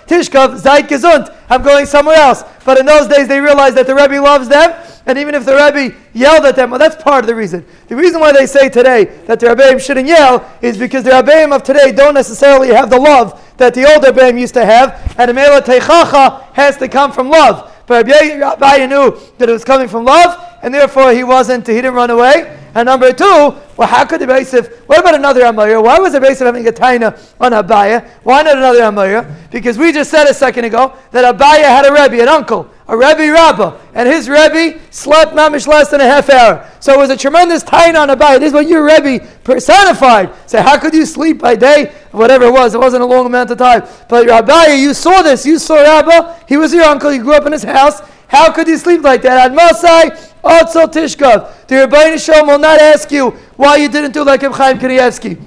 Zayt 0.07 0.87
Gesund, 0.87 1.35
I'm 1.49 1.63
going 1.63 1.85
somewhere 1.85 2.15
else. 2.15 2.43
But 2.65 2.77
in 2.77 2.85
those 2.85 3.07
days, 3.07 3.27
they 3.27 3.39
realized 3.39 3.75
that 3.77 3.87
the 3.87 3.95
Rebbe 3.95 4.21
loves 4.21 4.47
them. 4.47 4.71
And 5.05 5.17
even 5.17 5.33
if 5.33 5.45
the 5.45 5.55
Rebbe 5.55 5.95
yelled 6.13 6.45
at 6.45 6.55
them, 6.55 6.69
well, 6.69 6.79
that's 6.79 7.01
part 7.01 7.23
of 7.23 7.27
the 7.27 7.35
reason. 7.35 7.65
The 7.87 7.95
reason 7.95 8.19
why 8.19 8.31
they 8.31 8.45
say 8.45 8.69
today 8.69 9.05
that 9.25 9.39
the 9.39 9.47
Rebbeim 9.47 9.83
shouldn't 9.83 10.07
yell 10.07 10.47
is 10.61 10.77
because 10.77 11.03
the 11.03 11.09
Rebbeim 11.09 11.55
of 11.55 11.63
today 11.63 11.91
don't 11.91 12.13
necessarily 12.13 12.69
have 12.69 12.89
the 12.89 12.99
love 12.99 13.41
that 13.57 13.73
the 13.73 13.91
old 13.91 14.03
Rebbeim 14.03 14.39
used 14.39 14.53
to 14.53 14.65
have. 14.65 15.15
And 15.17 15.29
the 15.29 15.33
Mela 15.33 15.61
Teichacha 15.61 16.53
has 16.53 16.77
to 16.77 16.87
come 16.87 17.11
from 17.11 17.29
love. 17.29 17.70
But 17.91 18.07
Rabbi 18.07 18.85
knew 18.85 19.19
that 19.37 19.49
it 19.49 19.51
was 19.51 19.65
coming 19.65 19.89
from 19.89 20.05
love, 20.05 20.41
and 20.63 20.73
therefore 20.73 21.11
he 21.11 21.25
wasn't, 21.25 21.67
he 21.67 21.73
didn't 21.73 21.93
run 21.93 22.09
away. 22.09 22.57
And 22.73 22.85
number 22.85 23.11
two, 23.11 23.53
well, 23.75 23.87
how 23.87 24.05
could 24.05 24.21
the 24.21 24.25
Beisif, 24.25 24.71
what 24.87 24.99
about 24.99 25.15
another 25.15 25.41
Amayah? 25.41 25.83
Why 25.83 25.99
was 25.99 26.13
the 26.13 26.19
Beisif 26.19 26.45
having 26.45 26.67
a 26.67 26.71
taina 26.71 27.19
on 27.39 27.51
Abaya? 27.51 28.07
Why 28.23 28.43
not 28.43 28.57
another 28.57 28.81
Amayah? 28.81 29.51
Because 29.51 29.77
we 29.77 29.91
just 29.91 30.09
said 30.09 30.25
a 30.27 30.33
second 30.33 30.65
ago 30.65 30.97
that 31.11 31.35
Abaya 31.35 31.63
had 31.63 31.85
a 31.85 31.91
Rebbe, 31.91 32.21
an 32.21 32.29
uncle. 32.29 32.69
a 32.91 32.97
Rebbe 32.97 33.31
Rabbah, 33.31 33.79
and 33.93 34.07
his 34.07 34.27
Rebbe 34.27 34.77
slept 34.91 35.33
mamish 35.33 35.65
less 35.65 35.89
than 35.89 36.01
a 36.01 36.05
half 36.05 36.29
hour. 36.29 36.69
So 36.81 36.93
it 36.93 36.97
was 36.97 37.09
a 37.09 37.15
tremendous 37.15 37.63
tain 37.63 37.95
on 37.95 38.09
Abai. 38.09 38.37
This 38.37 38.49
is 38.49 38.53
what 38.53 38.67
your 38.67 38.85
Rebbe 38.85 39.25
personified. 39.45 40.29
Say, 40.45 40.61
how 40.61 40.77
could 40.77 40.93
you 40.93 41.05
sleep 41.05 41.39
by 41.39 41.55
day? 41.55 41.93
Whatever 42.11 42.45
it 42.45 42.51
was, 42.51 42.75
it 42.75 42.79
wasn't 42.79 43.03
a 43.03 43.05
long 43.05 43.25
amount 43.25 43.49
of 43.49 43.57
time. 43.57 43.87
But 44.09 44.27
Rabbi, 44.27 44.73
you 44.73 44.93
saw 44.93 45.21
this. 45.21 45.45
You 45.45 45.57
saw 45.57 45.75
Rabbah. 45.75 46.39
He 46.49 46.57
was 46.57 46.73
your 46.73 46.83
uncle. 46.83 47.13
You 47.13 47.23
grew 47.23 47.33
up 47.33 47.45
in 47.45 47.53
his 47.53 47.63
house. 47.63 48.01
How 48.31 48.49
could 48.49 48.69
you 48.69 48.77
sleep 48.77 49.01
like 49.03 49.21
that? 49.23 49.51
At 49.51 49.53
Masai, 49.53 50.11
Otzel 50.41 50.87
Tishkov. 50.87 51.67
The 51.67 51.75
Rabbi 51.75 52.15
Shalom 52.15 52.47
will 52.47 52.59
not 52.59 52.79
ask 52.79 53.11
you 53.11 53.31
why 53.57 53.75
you 53.75 53.89
didn't 53.89 54.13
do 54.13 54.23
like 54.23 54.41
Chaim 54.41 54.79
Kanievsky. 54.79 55.37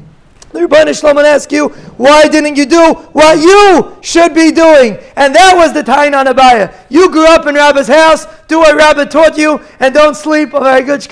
The 0.53 0.61
Rebbeinu 0.61 1.01
Shalom 1.01 1.17
will 1.17 1.25
ask 1.27 1.51
you, 1.51 1.71
why 1.97 2.29
didn't 2.29 2.57
you 2.57 2.67
do 2.67 2.93
what 3.13 3.39
you 3.39 3.97
should 4.03 4.35
be 4.35 4.53
doing? 4.53 4.99
And 5.17 5.35
that 5.35 5.55
was 5.57 5.73
the 5.73 5.83
Tain 5.83 6.15
on 6.15 6.27
Abaya. 6.27 6.73
You 6.91 7.11
grew 7.11 7.27
up 7.27 7.47
in 7.47 7.57
Rabbi's 7.57 7.89
house, 7.89 8.27
do 8.47 8.59
what 8.59 8.77
Rabbi 8.77 9.07
taught 9.07 9.39
you, 9.39 9.61
and 9.81 9.93
don't 9.93 10.15
sleep. 10.15 10.51
Good. 10.51 11.11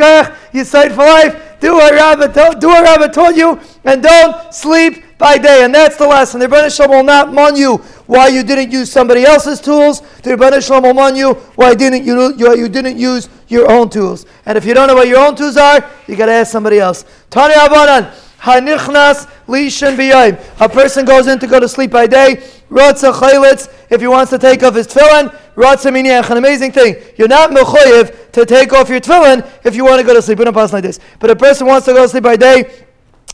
You 0.52 0.64
sight 0.64 0.92
for 0.92 0.98
life. 0.98 1.58
Do 1.58 1.74
what 1.74 1.92
Rabbi, 1.92 2.26
ta- 2.28 2.54
do 2.54 2.68
what 2.68 2.84
Rabbi 2.84 3.08
taught 3.08 3.34
you, 3.34 3.58
and 3.84 4.02
don't 4.02 4.52
sleep 4.54 5.02
by 5.18 5.38
day. 5.38 5.64
And 5.64 5.74
that's 5.74 5.96
the 5.96 6.06
lesson. 6.06 6.38
The 6.38 6.46
Rebbeinu 6.46 6.76
Shalom 6.76 6.90
will 6.90 7.02
not 7.02 7.32
mon 7.32 7.56
you 7.56 7.82
why 8.12 8.28
you 8.28 8.42
didn't 8.42 8.70
use 8.70 8.92
somebody 8.92 9.24
else's 9.24 9.58
tools. 9.58 10.00
The 10.22 10.32
Rebbeinu 10.36 10.62
Shalom 10.62 10.82
will 10.82 10.92
mon 10.92 11.16
you 11.16 11.32
why 11.54 11.74
didn't 11.74 12.04
you, 12.04 12.36
you, 12.36 12.68
didn't 12.68 12.98
use 12.98 13.30
your 13.48 13.70
own 13.72 13.88
tools. 13.88 14.26
And 14.44 14.58
if 14.58 14.66
you 14.66 14.74
don't 14.74 14.86
know 14.86 14.94
what 14.94 15.08
your 15.08 15.26
own 15.26 15.34
tools 15.34 15.56
are, 15.56 15.88
you 16.06 16.14
got 16.14 16.26
to 16.26 16.32
ask 16.32 16.52
somebody 16.52 16.78
else. 16.78 17.06
Tani 17.30 17.54
Abanan. 17.54 18.12
Hanichnas 18.38 19.30
lishan 19.46 19.96
b'yayim. 19.96 20.38
A 20.60 20.68
person 20.68 21.06
goes 21.06 21.26
in 21.26 21.38
to 21.38 21.46
go 21.46 21.58
to 21.58 21.68
sleep 21.68 21.90
by 21.90 22.06
day. 22.06 22.42
Rotza 22.68 23.14
chaylitz. 23.14 23.72
If 23.88 24.02
he 24.02 24.06
wants 24.08 24.30
to 24.30 24.38
take 24.38 24.62
off 24.62 24.74
his 24.74 24.88
tefillin, 24.88 25.34
rotza 25.54 25.90
miniach. 25.90 26.28
An 26.28 26.36
amazing 26.36 26.72
thing. 26.72 26.96
You're 27.16 27.28
not 27.28 27.50
mechoyev 27.50 28.32
to 28.32 28.44
take 28.44 28.74
off 28.74 28.90
your 28.90 29.00
tefillin 29.00 29.48
if 29.64 29.74
you 29.74 29.84
want 29.84 30.00
to 30.00 30.06
go 30.06 30.12
to 30.12 30.20
sleep. 30.20 30.38
We 30.38 30.44
don't 30.44 30.52
pass 30.52 30.72
like 30.72 30.82
this. 30.82 30.98
But 31.18 31.30
a 31.30 31.36
person 31.36 31.66
wants 31.66 31.86
to 31.86 31.92
go 31.92 32.02
to 32.02 32.08
sleep 32.10 32.24
by 32.24 32.36
day. 32.36 32.84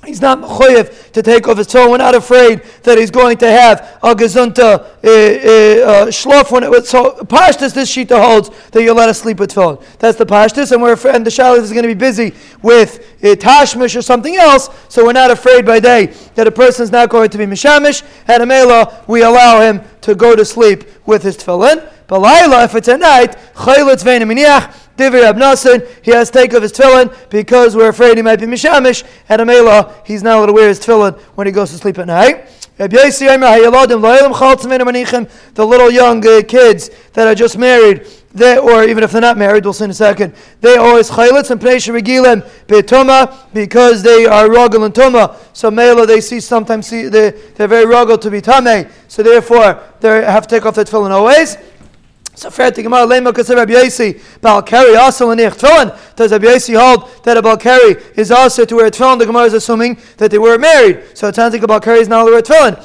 He's 0.06 0.20
not 0.20 0.38
mechoyev 0.38 1.10
to 1.12 1.22
take 1.22 1.48
off 1.48 1.58
his 1.58 1.66
tefillin. 1.66 1.90
We're 1.90 1.96
not 1.96 2.14
afraid 2.14 2.62
that 2.84 2.98
he's 2.98 3.10
going 3.10 3.36
to 3.38 3.50
have 3.50 3.98
a 4.00 4.14
gezunta 4.14 4.60
uh, 4.60 4.70
uh, 4.70 6.06
shlof 6.06 6.52
when 6.52 6.62
it 6.62 6.70
was 6.70 6.88
so 6.88 7.16
pashtus. 7.24 7.74
This 7.74 7.94
shita 7.94 8.18
holds 8.18 8.50
that 8.70 8.82
you're 8.82 8.92
allowed 8.92 9.06
to 9.06 9.14
sleep 9.14 9.40
with 9.40 9.52
tefillin. 9.52 9.82
That's 9.98 10.16
the 10.16 10.24
pashtus, 10.24 10.70
and 10.70 10.80
we're 10.80 10.96
and 11.08 11.26
the 11.26 11.30
shalit 11.30 11.62
is 11.62 11.72
going 11.72 11.82
to 11.82 11.88
be 11.88 11.94
busy 11.94 12.32
with 12.62 13.16
uh, 13.24 13.34
tashmish 13.34 13.96
or 13.96 14.02
something 14.02 14.36
else. 14.36 14.70
So 14.88 15.04
we're 15.04 15.12
not 15.12 15.32
afraid 15.32 15.66
by 15.66 15.80
day 15.80 16.06
that 16.36 16.46
a 16.46 16.52
person 16.52 16.84
is 16.84 16.92
not 16.92 17.10
going 17.10 17.30
to 17.30 17.38
be 17.38 17.44
mishamish. 17.44 18.04
And 18.28 18.40
a 18.40 18.46
mela, 18.46 19.04
we 19.08 19.22
allow 19.22 19.60
him 19.60 19.82
to 20.02 20.14
go 20.14 20.36
to 20.36 20.44
sleep 20.44 20.84
with 21.06 21.24
his 21.24 21.36
tefillin. 21.36 21.92
Balayla, 22.06 22.64
if 22.64 22.76
it's 22.76 22.88
at 22.88 23.00
night, 23.00 23.36
chaylitz 23.54 24.04
Divi 24.98 25.18
Abnasin, 25.18 25.88
he 26.02 26.10
has 26.10 26.28
to 26.28 26.38
take 26.38 26.52
off 26.54 26.62
his 26.62 26.72
tefillin 26.72 27.14
because 27.30 27.76
we're 27.76 27.90
afraid 27.90 28.16
he 28.16 28.22
might 28.22 28.40
be 28.40 28.46
mishamish, 28.46 29.04
and 29.28 29.40
Amela, 29.40 30.04
he's 30.04 30.24
not 30.24 30.38
allowed 30.38 30.46
to 30.46 30.52
wear 30.52 30.68
his 30.68 30.80
tefillin 30.80 31.16
when 31.36 31.46
he 31.46 31.52
goes 31.52 31.70
to 31.70 31.76
sleep 31.78 31.98
at 31.98 32.08
night. 32.08 32.50
The 32.78 32.88
little 35.56 35.90
young 35.90 36.26
uh, 36.26 36.42
kids 36.46 36.90
that 37.12 37.26
are 37.28 37.34
just 37.34 37.58
married, 37.58 38.06
they, 38.32 38.58
or 38.58 38.82
even 38.84 39.04
if 39.04 39.12
they're 39.12 39.20
not 39.20 39.38
married, 39.38 39.64
we'll 39.64 39.72
see 39.72 39.84
in 39.84 39.90
a 39.90 39.94
second, 39.94 40.34
they 40.60 40.76
always 40.76 41.08
chaylitz 41.10 41.52
and 41.52 41.60
pnei 41.60 42.00
regilim 42.00 42.42
betuma 42.66 43.52
because 43.54 44.02
they 44.02 44.26
are 44.26 44.48
rogel 44.48 44.84
and 44.84 44.94
tuma. 44.94 45.36
So 45.52 45.70
mela 45.70 46.06
they 46.06 46.20
see 46.20 46.40
sometimes 46.40 46.88
see 46.88 47.08
they 47.08 47.30
they're 47.30 47.68
very 47.68 47.86
rogel 47.86 48.20
to 48.20 48.30
be 48.30 48.40
tame. 48.40 48.88
So 49.08 49.22
therefore 49.22 49.80
they 50.00 50.24
have 50.24 50.46
to 50.46 50.54
take 50.56 50.66
off 50.66 50.74
their 50.74 50.84
tefillin 50.84 51.10
always. 51.10 51.56
So 52.38 52.50
fair 52.50 52.70
to 52.70 52.82
Gemara 52.84 53.04
Lema 53.04 53.32
because 53.32 53.50
Rabbi 53.50 53.72
Yossi 53.72 54.20
Balkari 54.40 54.96
also 54.96 55.32
in 55.32 55.38
tefillin. 55.38 55.98
Does 56.14 56.30
Rabbi 56.30 56.46
Yossi 56.46 56.78
hold 56.78 57.24
that 57.24 57.36
a 57.36 57.42
Balkari 57.42 58.16
is 58.16 58.30
also 58.30 58.64
to 58.64 58.76
wear 58.76 58.88
tefillin? 58.92 59.18
The 59.18 59.26
Gemara 59.26 59.42
is 59.46 59.54
assuming 59.54 59.98
that 60.18 60.30
they 60.30 60.38
were 60.38 60.56
married, 60.56 61.02
so 61.14 61.26
it 61.26 61.34
sounds 61.34 61.52
like 61.52 61.64
a 61.64 61.66
Balkari 61.66 61.98
is 62.00 62.06
not 62.06 62.20
allowed 62.20 62.26
to 62.26 62.34
wear 62.34 62.42
tefillin. 62.42 62.80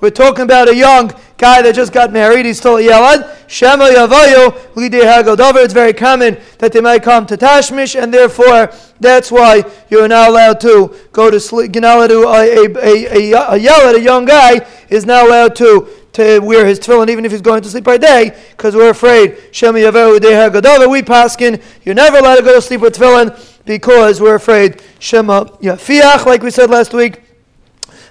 We're 0.00 0.10
talking 0.10 0.42
about 0.42 0.68
a 0.68 0.74
young 0.74 1.10
guy 1.38 1.62
that 1.62 1.74
just 1.74 1.92
got 1.92 2.12
married. 2.12 2.46
He's 2.46 2.58
still 2.58 2.76
a 2.76 2.82
yelad. 2.82 3.48
Shema 3.48 3.84
yavayo 3.84 4.52
lidei 4.74 5.64
It's 5.64 5.74
very 5.74 5.92
common 5.92 6.38
that 6.58 6.72
they 6.72 6.80
might 6.80 7.02
come 7.02 7.26
to 7.26 7.36
Tashmish, 7.36 8.00
and 8.00 8.12
therefore 8.12 8.72
that's 9.00 9.30
why 9.30 9.64
you're 9.88 10.08
not 10.08 10.30
allowed 10.30 10.60
to 10.60 10.94
go 11.12 11.30
to 11.30 11.38
sleep. 11.38 11.74
You're 11.74 11.82
not 11.82 11.96
allowed 11.98 12.06
to, 12.08 12.22
a, 12.22 12.66
a, 12.66 13.32
a, 13.32 13.54
a 13.54 13.58
yelad, 13.58 13.96
a 13.96 14.00
young 14.00 14.24
guy, 14.24 14.66
is 14.88 15.04
not 15.06 15.26
allowed 15.26 15.56
to 15.56 15.88
to 16.16 16.38
wear 16.40 16.64
his 16.64 16.80
tefillin 16.80 17.10
even 17.10 17.26
if 17.26 17.30
he's 17.30 17.42
going 17.42 17.62
to 17.62 17.68
sleep 17.68 17.84
by 17.84 17.98
day 17.98 18.34
because 18.52 18.74
we're 18.74 18.88
afraid 18.88 19.36
Shema 19.52 19.78
Yavehu 19.78 20.18
Deha 20.18 20.90
We 20.90 21.02
paskin. 21.02 21.62
You're 21.84 21.94
never 21.94 22.16
allowed 22.16 22.36
to 22.36 22.42
go 22.42 22.54
to 22.54 22.62
sleep 22.62 22.80
with 22.80 22.96
tefillin 22.96 23.38
because 23.66 24.18
we're 24.18 24.36
afraid 24.36 24.82
Shema 24.98 25.44
Yafiach, 25.44 26.24
like 26.24 26.42
we 26.42 26.50
said 26.50 26.70
last 26.70 26.94
week. 26.94 27.25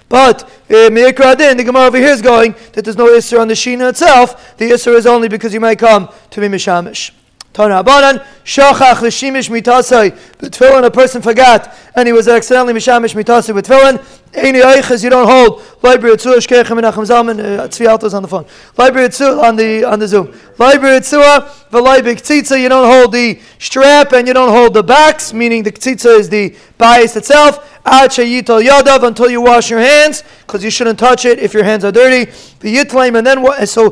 But 0.08 0.44
uh, 0.44 0.88
the 0.88 1.62
Gemara 1.64 1.86
over 1.86 1.98
here 1.98 2.08
is 2.08 2.22
going 2.22 2.54
that 2.72 2.84
there's 2.84 2.96
no 2.96 3.08
Isser 3.08 3.40
on 3.40 3.48
the 3.48 3.54
Shina 3.54 3.90
itself. 3.90 4.56
The 4.56 4.70
Isser 4.70 4.94
is 4.94 5.06
only 5.06 5.28
because 5.28 5.52
you 5.52 5.60
might 5.60 5.78
come 5.78 6.08
to 6.30 6.40
be 6.40 6.48
Mishamish. 6.48 7.10
Tana 7.56 7.82
Abanan, 7.82 8.22
Shachach 8.44 9.00
l'shimish 9.00 9.48
mitasai. 9.48 10.14
The 10.36 10.50
tefillin 10.50 10.84
a 10.84 10.90
person 10.90 11.22
forgot, 11.22 11.74
and 11.94 12.06
he 12.06 12.12
was 12.12 12.28
accidentally 12.28 12.74
mishamish 12.74 13.14
mitasai 13.14 13.54
with 13.54 13.66
tefillin. 13.66 14.04
Any 14.34 14.60
eiches 14.60 15.02
you 15.02 15.08
don't 15.08 15.26
hold. 15.26 15.62
Library 15.82 16.16
Tzua 16.16 16.36
Shkechem 16.36 16.78
Menachem 16.78 17.06
Zalman. 17.06 17.40
Uh, 17.40 17.66
Tzvi 17.66 17.86
Alto's 17.86 18.12
on 18.12 18.20
the 18.20 18.28
phone. 18.28 18.44
Library 18.76 19.08
Tzua 19.08 19.42
on 19.42 19.56
the 19.56 19.84
on 19.84 19.98
the 19.98 20.06
Zoom. 20.06 20.38
Library 20.58 21.00
Tzua 21.00 21.48
v'Leibik 21.70 22.20
Tzitza. 22.20 22.60
You 22.60 22.68
don't 22.68 22.86
hold 22.86 23.12
the 23.12 23.40
strap 23.58 24.12
and 24.12 24.28
you 24.28 24.34
don't 24.34 24.50
hold 24.50 24.74
the 24.74 24.82
backs, 24.82 25.32
meaning 25.32 25.62
the 25.62 25.72
Tzitza 25.72 26.18
is 26.18 26.28
the 26.28 26.54
bias 26.76 27.16
itself. 27.16 27.75
Until 27.88 29.30
you 29.30 29.40
wash 29.40 29.70
your 29.70 29.80
hands, 29.80 30.24
because 30.40 30.64
you 30.64 30.70
shouldn't 30.70 30.98
touch 30.98 31.24
it 31.24 31.38
if 31.38 31.54
your 31.54 31.62
hands 31.64 31.84
are 31.84 31.92
dirty. 31.92 32.30
V'yitlaim 32.60 33.16
and 33.16 33.26
then 33.26 33.42
what? 33.42 33.60
Eh, 33.60 33.64
so 33.64 33.90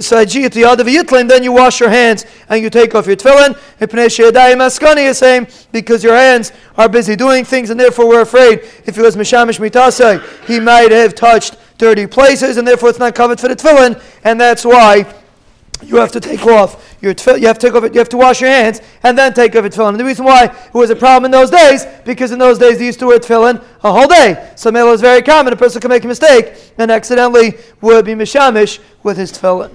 so 0.00 0.24
Yadav 0.24 0.84
the 0.84 0.90
yutlaim, 0.90 1.28
then 1.28 1.42
you 1.42 1.52
wash 1.52 1.78
your 1.78 1.88
hands 1.88 2.26
and 2.48 2.60
you 2.62 2.70
take 2.70 2.94
off 2.94 3.06
your 3.06 3.16
tefillin. 3.16 3.54
Maskani 4.66 5.08
is 5.08 5.18
saying 5.18 5.46
because 5.72 6.02
your 6.02 6.16
hands 6.16 6.52
are 6.76 6.88
busy 6.88 7.16
doing 7.16 7.44
things 7.44 7.70
and 7.70 7.78
therefore 7.78 8.08
we're 8.08 8.22
afraid 8.22 8.60
if 8.84 8.98
it 8.98 9.02
was 9.02 9.16
mishamish 9.16 9.60
mitasai 9.60 10.22
he 10.46 10.58
might 10.60 10.90
have 10.90 11.14
touched 11.14 11.56
dirty 11.78 12.06
places 12.06 12.56
and 12.56 12.66
therefore 12.66 12.88
it's 12.88 12.98
not 12.98 13.14
covered 13.14 13.38
for 13.38 13.48
the 13.48 13.56
tefillin 13.56 14.00
and 14.24 14.40
that's 14.40 14.64
why 14.64 15.02
you 15.82 15.96
have 15.96 16.12
to 16.12 16.20
take 16.20 16.46
off 16.46 16.96
your 17.00 17.14
tefillin, 17.14 17.40
you 17.40 17.46
have 17.46 17.58
to 17.58 17.66
take 17.66 17.74
off 17.74 17.84
it, 17.84 17.92
you 17.92 17.98
have 17.98 18.08
to 18.08 18.16
wash 18.16 18.40
your 18.40 18.50
hands 18.50 18.80
and 19.02 19.16
then 19.16 19.32
take 19.34 19.54
off 19.54 19.62
your 19.62 19.70
tefillin. 19.70 19.90
And 19.90 20.00
the 20.00 20.04
reason 20.04 20.24
why 20.24 20.44
it 20.44 20.74
was 20.74 20.90
a 20.90 20.96
problem 20.96 21.26
in 21.26 21.30
those 21.30 21.50
days, 21.50 21.86
because 22.04 22.32
in 22.32 22.38
those 22.38 22.58
days 22.58 22.78
they 22.78 22.86
used 22.86 22.98
to 23.00 23.06
wear 23.06 23.18
tefillin 23.18 23.62
a 23.84 23.92
whole 23.92 24.08
day. 24.08 24.52
So 24.56 24.70
mela 24.70 24.92
is 24.92 25.00
very 25.00 25.22
common. 25.22 25.52
A 25.52 25.56
person 25.56 25.80
can 25.80 25.90
make 25.90 26.04
a 26.04 26.08
mistake 26.08 26.54
and 26.78 26.90
accidentally 26.90 27.54
would 27.80 28.04
be 28.04 28.14
mishamish 28.14 28.78
with 29.02 29.16
his 29.16 29.32
tefillin. 29.32 29.70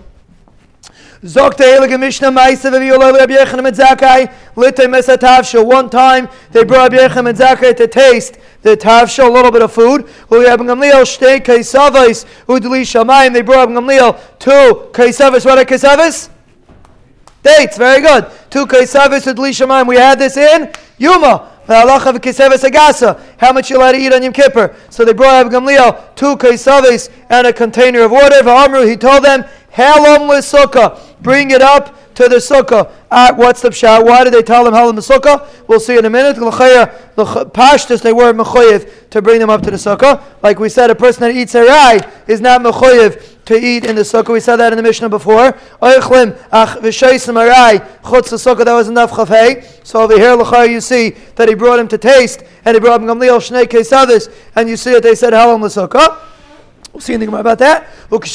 Zogt 1.24 1.58
the 1.58 1.66
Heilige 1.66 2.00
Mishnah 2.00 2.32
Maise 2.32 2.64
v'violel 2.64 3.14
Rabbi 3.16 3.36
Yochanan 3.36 3.64
ben 3.64 3.76
Zakai 3.76 4.34
litay 4.56 4.90
mesa 4.90 5.16
tavsha. 5.16 5.64
One 5.64 5.88
time 5.88 6.28
they 6.52 6.64
brought 6.64 6.92
Rabbi 6.92 7.08
Yochanan 7.08 7.26
ben 7.26 7.36
Zakai 7.36 7.78
to 7.78 7.88
taste 7.88 8.40
the 8.64 8.76
tavsha, 8.76 9.28
a 9.28 9.30
little 9.30 9.52
bit 9.52 9.62
of 9.62 9.72
food. 9.72 10.10
Uli 10.32 10.46
Rabbi 10.46 10.64
Gamliel 10.64 11.04
shtei 11.04 11.40
kaisavos 11.40 12.26
udli 12.48 12.82
shamayim. 12.82 13.34
They 13.34 13.44
brought 13.44 13.70
Rabbi 13.70 13.82
Gamliel 13.82 14.20
two 14.40 14.90
kaisavos. 14.94 15.46
What 15.46 15.60
are 15.60 15.66
kaisavos? 15.66 16.30
Dates. 17.44 17.78
Very 17.78 18.02
good. 18.02 18.26
Two 18.50 18.66
kaisavos 18.66 19.32
udli 19.32 19.52
shamayim. 19.52 19.86
We 19.88 19.98
had 19.98 20.18
this 20.18 20.38
in 20.38 20.72
Yoma. 21.00 21.50
How 21.68 21.86
much 23.54 23.70
you 23.70 23.78
allowed 23.78 23.92
to 23.92 23.98
eat 23.98 24.12
on 24.12 24.24
Yom 24.24 24.34
Kippur? 24.34 24.76
So 24.90 25.06
they 25.06 25.14
brought 25.14 25.44
Rabbi 25.46 25.56
Gamliel 25.56 26.16
two 26.16 26.36
kaisaves 26.36 27.10
and 27.30 27.48
a 27.48 27.54
container 27.54 28.02
of 28.02 28.12
water. 28.12 28.86
He 28.86 28.98
told 28.98 29.24
them, 29.24 29.46
Halom 29.74 30.30
sukkah. 30.42 31.00
Bring 31.22 31.52
it 31.52 31.62
up 31.62 32.14
to 32.16 32.28
the 32.28 32.38
sukkah. 32.38 32.92
Uh, 33.10 33.34
what's 33.36 33.62
the 33.62 33.70
pshat? 33.70 34.06
Why 34.06 34.24
did 34.24 34.34
they 34.34 34.42
tell 34.42 34.64
them 34.64 34.74
halom 34.74 34.98
sukkah? 34.98 35.48
We'll 35.68 35.80
see 35.80 35.98
in 35.98 36.06
a 36.06 36.10
minute. 36.10 36.36
The 36.36 36.46
pashtus 36.46 38.02
they 38.02 38.12
were 38.12 38.34
mechoyev 38.34 39.10
to 39.12 39.22
bring 39.22 39.40
them 39.40 39.50
up 39.50 39.62
to 39.62 39.72
the 39.72 39.78
sukkah. 39.78 40.22
Like 40.42 40.60
we 40.60 40.68
said, 40.70 40.90
a 40.90 40.96
person 40.96 41.22
that 41.22 41.36
eats 41.36 41.54
arai 41.54 42.10
is 42.28 42.42
not 42.42 42.62
mechoyev 42.62 43.46
to 43.46 43.56
eat 43.56 43.86
in 43.86 43.96
the 43.96 44.02
sukkah. 44.02 44.34
We 44.34 44.40
said 44.40 44.58
that 44.58 44.74
in 44.74 44.78
the 44.78 44.84
Mishnah 44.84 45.10
before. 45.10 45.54
Oichlim 45.82 46.38
ach 46.52 46.80
v'sheisim 46.80 47.36
arai 47.36 47.80
chutz 48.02 48.30
the 48.30 48.38
sukkah. 48.38 48.66
That 48.66 48.74
was 48.74 48.90
enough 48.90 49.12
chafei. 49.12 49.64
So 49.86 50.02
over 50.02 50.18
here, 50.18 50.34
l'chayah, 50.34 50.70
you 50.70 50.82
see 50.82 51.12
that 51.36 51.48
he 51.48 51.56
brought 51.56 51.80
him 51.80 51.88
to 51.90 51.98
taste, 51.98 52.44
and 52.66 52.76
he 52.76 52.80
brought 52.80 53.02
him 53.02 53.08
gamliel 53.08 53.40
shnei 53.40 53.66
kesavis, 53.66 54.32
and 54.56 54.68
you 54.68 54.76
see 54.76 54.92
that 54.92 55.04
they 55.04 55.16
said 55.16 55.34
halom 55.34 55.62
sukkah. 55.62 56.18
We'll 56.94 57.02
see 57.02 57.14
anything 57.14 57.32
more 57.32 57.40
about 57.40 57.60
that. 57.60 57.88
When 58.10 58.22
they 58.22 58.28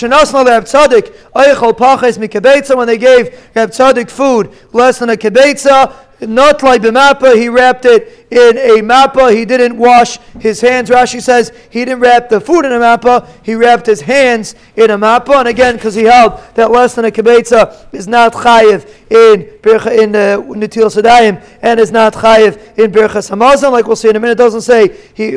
gave 2.98 3.50
Reb 3.54 3.70
Tzadik 3.70 4.10
food 4.10 4.50
less 4.72 4.98
than 4.98 5.10
a 5.10 5.16
kibetza, 5.16 5.92
not 6.20 6.62
like 6.62 6.80
b'mapa, 6.80 7.36
he 7.36 7.48
wrapped 7.50 7.84
it 7.84 8.25
in 8.30 8.58
a 8.58 8.82
mappa. 8.82 9.34
He 9.34 9.44
didn't 9.44 9.76
wash 9.76 10.18
his 10.40 10.60
hands. 10.60 10.90
Rashi 10.90 11.22
says 11.22 11.52
he 11.70 11.84
didn't 11.84 12.00
wrap 12.00 12.28
the 12.28 12.40
food 12.40 12.64
in 12.64 12.72
a 12.72 12.78
mappa. 12.78 13.28
He 13.42 13.54
wrapped 13.54 13.86
his 13.86 14.00
hands 14.00 14.54
in 14.76 14.90
a 14.90 14.98
mappa. 14.98 15.40
And 15.40 15.48
again, 15.48 15.76
because 15.76 15.94
he 15.94 16.04
held 16.04 16.40
that 16.54 16.70
less 16.70 16.94
than 16.94 17.04
a 17.04 17.10
kibetza 17.10 17.86
is 17.92 18.08
not 18.08 18.32
chayiv 18.32 18.88
in 19.10 19.42
in 19.66 20.16
uh, 20.16 20.38
Natil 20.54 21.42
and 21.62 21.80
is 21.80 21.92
not 21.92 22.14
chayiv 22.14 22.78
in 22.78 22.90
Birchas 22.90 23.30
Hamazon. 23.30 23.72
Like 23.72 23.86
we'll 23.86 23.96
see 23.96 24.08
in 24.08 24.16
a 24.16 24.20
minute, 24.20 24.38
doesn't 24.38 24.62
say 24.62 24.88
he. 25.14 25.36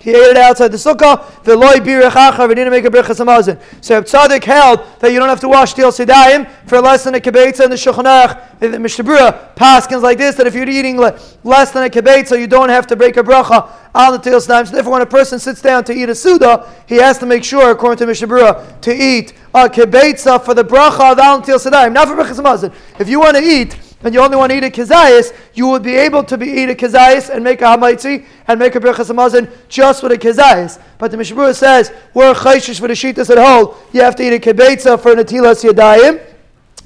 He 0.00 0.10
ate 0.10 0.30
it 0.30 0.36
outside 0.36 0.68
the 0.68 0.76
sukkah. 0.76 1.42
The 1.42 1.56
loy 1.56 1.74
birach 1.76 2.10
achar. 2.10 2.48
We 2.48 2.54
didn't 2.54 2.72
make 2.72 2.84
a 2.84 2.90
Birchas 2.90 3.24
Hamazon. 3.24 3.60
So 3.80 4.02
Tzaddik 4.02 4.44
held 4.44 4.80
that 5.00 5.12
you 5.12 5.18
don't 5.18 5.28
have 5.28 5.40
to 5.40 5.48
wash 5.48 5.74
Til 5.74 5.90
Sedayim 5.90 6.48
for 6.66 6.80
less 6.80 7.04
than 7.04 7.14
a 7.14 7.20
kibetza 7.20 7.64
in 7.64 7.70
the 7.70 7.76
Shulchan 7.76 8.04
Aruch. 8.04 8.60
The 8.60 8.78
Mishnah 8.78 9.04
Berurah 9.04 9.54
paskins 9.54 10.02
like 10.02 10.18
this 10.18 10.34
that 10.36 10.46
if 10.46 10.54
you're 10.54 10.68
eating 10.68 10.96
less 11.44 11.70
than 11.72 11.84
a 11.84 11.90
kibetza, 11.90 12.38
you 12.38 12.46
don't 12.46 12.68
have 12.68 12.86
to 12.88 12.96
break 12.96 13.16
a 13.16 13.22
bracha 13.22 13.70
on 13.94 14.12
the 14.12 14.18
Sedayim. 14.18 14.66
So 14.66 14.72
therefore, 14.72 14.92
when 14.92 15.02
a 15.02 15.06
person 15.06 15.38
sits 15.38 15.60
down 15.60 15.84
to 15.84 15.92
eat 15.92 16.08
a 16.08 16.14
suda, 16.14 16.68
he 16.86 16.96
has 16.96 17.18
to 17.18 17.26
make 17.26 17.44
sure, 17.44 17.70
according 17.70 17.98
to 17.98 18.06
Mishnah 18.06 18.28
Berurah, 18.28 18.80
to 18.80 18.94
eat 18.94 19.34
a 19.54 19.68
kibetza 19.68 20.44
for 20.44 20.54
the 20.54 20.64
bracha 20.64 21.12
of 21.12 21.18
Al 21.18 21.42
Til 21.42 21.58
Sedayim, 21.58 21.92
not 21.92 22.08
for 22.08 22.14
Birchas 22.14 22.40
Hamazon. 22.40 22.74
If 22.98 23.08
you 23.08 23.20
want 23.20 23.36
to 23.36 23.42
eat 23.42 23.76
and 24.02 24.14
you 24.14 24.20
only 24.20 24.36
want 24.36 24.52
to 24.52 24.58
eat 24.58 24.64
a 24.64 24.70
kazayas, 24.70 25.34
you 25.54 25.66
would 25.66 25.82
be 25.82 25.96
able 25.96 26.22
to 26.22 26.38
be 26.38 26.46
eat 26.46 26.70
a 26.70 26.74
kazayas 26.74 27.30
and 27.30 27.42
make 27.42 27.60
a 27.62 27.64
hamaitzi 27.64 28.24
and 28.46 28.58
make 28.58 28.74
a 28.76 28.80
birchas 28.80 29.12
hamazon 29.12 29.50
just 29.68 30.02
with 30.02 30.12
a 30.12 30.16
kazayas. 30.16 30.80
But 30.98 31.10
the 31.10 31.16
Mishnah 31.16 31.36
Berurah 31.36 31.54
says 31.54 31.92
we're 32.14 32.32
chayshish 32.34 32.78
for 32.78 32.86
the 32.86 32.94
shitas 32.94 33.30
at 33.30 33.38
whole. 33.38 33.76
You 33.92 34.02
have 34.02 34.14
to 34.16 34.22
eat 34.22 34.34
a 34.34 34.38
kibetza 34.38 35.00
for 35.00 35.14
natilas 35.14 35.68
yadayim. 35.68 36.27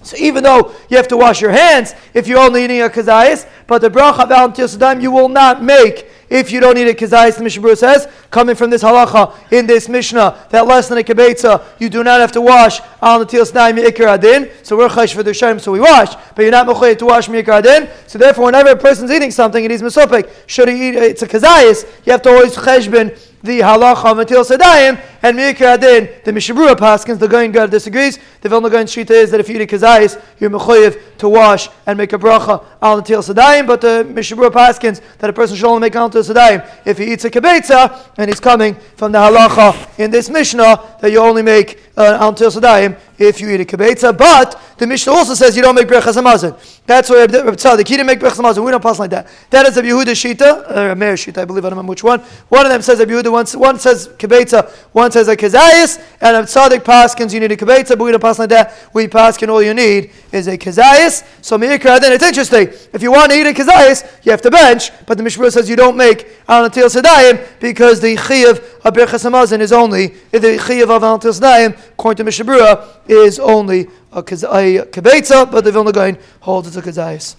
So 0.03 0.17
even 0.17 0.43
though 0.45 0.73
you 0.89 0.97
have 0.97 1.09
to 1.09 1.17
wash 1.17 1.41
your 1.41 1.53
hands 1.53 1.95
if 2.15 2.27
you're 2.27 2.39
only 2.39 2.65
eating 2.65 2.83
a 2.83 2.89
kazayas, 2.89 3.49
but 3.67 3.81
the 3.81 3.91
bracha 3.91 4.31
of 4.31 5.03
you 5.03 5.11
will 5.11 5.29
not 5.29 5.63
make 5.63 6.09
if 6.33 6.51
you 6.51 6.61
don't 6.61 6.79
eat 6.79 6.89
a 6.89 6.95
kizayis, 6.95 7.37
the 7.37 7.43
Mishnah 7.43 7.77
says, 7.77 8.09
coming 8.31 8.57
from 8.57 8.71
this 8.71 8.83
halacha 8.83 9.35
in 9.53 9.67
this 9.67 9.87
Mishnah, 9.87 10.47
that 10.49 10.67
less 10.67 10.89
than 10.89 10.97
a 10.97 11.03
kibetza, 11.03 11.63
you 11.79 11.91
do 11.91 12.03
not 12.03 12.21
have 12.21 12.33
to 12.33 12.41
wash 12.41 12.81
al 13.03 13.23
natil 13.23 13.45
snaim 13.45 13.77
ikar 13.79 14.15
adin. 14.15 14.51
So 14.63 14.79
we're 14.79 14.89
chayish 14.89 15.15
for 15.15 15.23
the 15.23 15.35
shem, 15.35 15.59
so 15.59 15.73
we 15.73 15.81
wash, 15.81 16.15
but 16.35 16.41
you're 16.41 16.51
not 16.51 16.67
mechayiv 16.67 16.97
to 17.01 17.05
wash 17.05 17.29
mikar 17.29 17.59
adin. 17.59 17.91
So 18.07 18.19
therefore, 18.19 18.47
whenever 18.47 18.71
a 18.71 18.77
person's 18.77 19.11
eating 19.11 19.31
something 19.31 19.63
and 19.63 19.71
he's 19.71 19.83
mesopik, 19.83 20.31
should 20.47 20.69
he 20.69 20.89
eat? 20.89 20.95
It's 20.95 21.21
a 21.21 21.29
kizayis. 21.29 21.85
You 22.07 22.13
have 22.13 22.23
to 22.23 22.31
always 22.31 22.57
cheshbin 22.57 23.19
the 23.43 23.61
halacha 23.61 24.13
of 24.13 24.47
Sedayim, 24.47 25.01
and 25.23 25.39
Mikra 25.39 25.75
Adin, 25.75 26.09
the 26.25 26.33
Mishnah 26.33 26.55
Berurah 26.55 26.77
Paskins, 26.77 27.19
the 27.19 27.29
Goyin 27.29 27.53
God 27.53 27.71
disagrees. 27.71 28.19
The 28.41 28.49
Vilna 28.49 28.69
Gaon 28.69 28.87
Shita 28.87 29.11
is 29.11 29.31
that 29.31 29.41
if 29.41 29.49
you 29.49 29.55
eat 29.57 29.63
a 29.63 29.67
kazayis, 29.67 30.21
you're 30.41 30.51
mechoyev 30.51 31.01
to 31.19 31.29
wash 31.29 31.69
and 31.87 31.97
make 31.97 32.13
a 32.13 32.19
bracha 32.19 32.65
al 32.83 33.03
Sedayim, 33.03 33.67
but 33.67 33.81
the 33.81 34.05
Mishnah 34.05 34.37
Berurah 34.37 34.51
Paskins, 34.51 35.01
that 35.19 35.31
a 35.31 35.33
person 35.33 35.57
should 35.57 35.67
only 35.67 35.81
make 35.81 35.95
al 35.95 36.11
Sedayim 36.11 36.69
if 36.85 36.99
he 36.99 37.13
eats 37.13 37.25
a 37.25 37.31
kibetza, 37.31 38.11
and 38.19 38.29
he's 38.29 38.41
coming 38.41 38.75
from 38.97 39.13
the 39.13 39.19
halacha 39.19 39.99
in 39.99 40.11
this 40.11 40.29
Mishnah, 40.29 40.99
that 41.01 41.13
you 41.13 41.19
only 41.19 41.43
make 41.43 41.79
uh, 41.97 42.19
al 42.21 42.35
Sedayim 42.35 42.99
if 43.19 43.41
you 43.41 43.51
eat 43.51 43.61
a 43.61 43.65
kibetza. 43.65 44.17
But 44.17 44.61
the 44.79 44.87
Mishnah 44.89 45.13
also 45.13 45.35
says 45.35 45.57
you 45.57 45.63
don't 45.63 45.77
make 45.77 45.87
brechas 45.87 46.21
hamazon. 46.21 46.59
That's 46.85 47.09
why 47.09 47.27
Reb 47.27 47.29
Tzadik, 47.29 47.87
he 47.87 47.97
didn't 47.97 48.07
make 48.07 48.19
brechas 48.19 48.41
hamazon. 48.41 48.65
We 48.65 48.73
don't 48.73 48.83
pass 48.83 48.99
like 48.99 49.11
that. 49.11 49.29
That 49.51 49.67
is 49.67 49.77
a 49.77 49.83
Yehuda 49.83 50.07
Shita, 50.07 50.77
or 50.77 50.91
a 50.91 50.97
Meir 50.97 51.15
Shita, 51.15 51.39
I 51.39 51.45
believe. 51.45 51.65
I 51.65 51.69
don't 51.69 51.79
remember 51.79 51.91
which 51.91 52.03
one. 52.03 52.19
One 52.49 52.67
of 52.67 52.73
them 52.73 52.83
says 52.83 52.99
a 52.99 53.07
Yehuda, 53.07 53.31
one, 53.31 53.47
one 53.61 53.79
says 53.79 54.09
kibetza, 54.09 54.69
one 54.93 55.12
says 55.13 55.29
a 55.29 55.37
kazayis, 55.37 56.03
and 56.21 56.37
a 56.37 56.43
Tzadik 56.43 56.81
paskins 56.81 57.33
you 57.33 57.41
need 57.41 57.53
a 57.53 57.57
kibetza, 57.57 57.97
but 57.97 58.05
we 58.05 58.11
don't 58.11 58.21
pass 58.21 58.39
like 58.39 58.49
that. 58.49 58.75
We 58.93 59.07
paskin 59.07 59.49
all 59.49 59.63
you 59.63 59.75
need 59.75 60.11
is 60.33 60.49
a 60.49 60.59
kazayis. 60.59 61.25
So 61.43 61.59
Meikra, 61.59 62.01
then 62.01 62.13
it's 62.13 62.25
interesting. 62.25 62.69
If 62.93 63.03
you 63.03 63.13
want 63.13 63.31
to 63.33 63.39
eat 63.39 63.47
a 63.47 63.53
kazayis, 63.53 64.25
you 64.25 64.33
have 64.33 64.43
to 64.43 64.51
bench, 64.51 64.91
but 65.07 65.17
the 65.17 65.23
Mishnah 65.23 65.51
says 65.51 65.69
you 65.69 65.77
don't 65.77 65.97
make 65.97 66.27
al 66.49 66.69
natil 66.69 66.89
sedayim 66.89 67.47
because 67.61 68.01
the 68.01 68.17
chiyav 68.17 68.59
of 68.85 68.95
brechas 68.95 69.25
hamazon 69.29 69.61
is 69.61 69.73
only 69.73 70.09
the 70.31 70.39
chiyav 70.39 70.91
of 70.91 71.03
al 71.03 71.19
natil 71.19 71.39
sedayim, 71.39 71.79
according 71.91 72.17
to 72.17 72.25
Mishnah 72.25 72.89
is 73.07 73.39
only 73.39 73.89
a, 74.13 74.23
kibetza, 74.23 75.51
but 75.51 75.65
the 75.65 75.73
Vilna 75.73 75.93
Gaon 75.93 76.19
holds 76.41 76.69
it's 76.69 76.77
a 76.77 76.83
kazayis. 76.83 77.37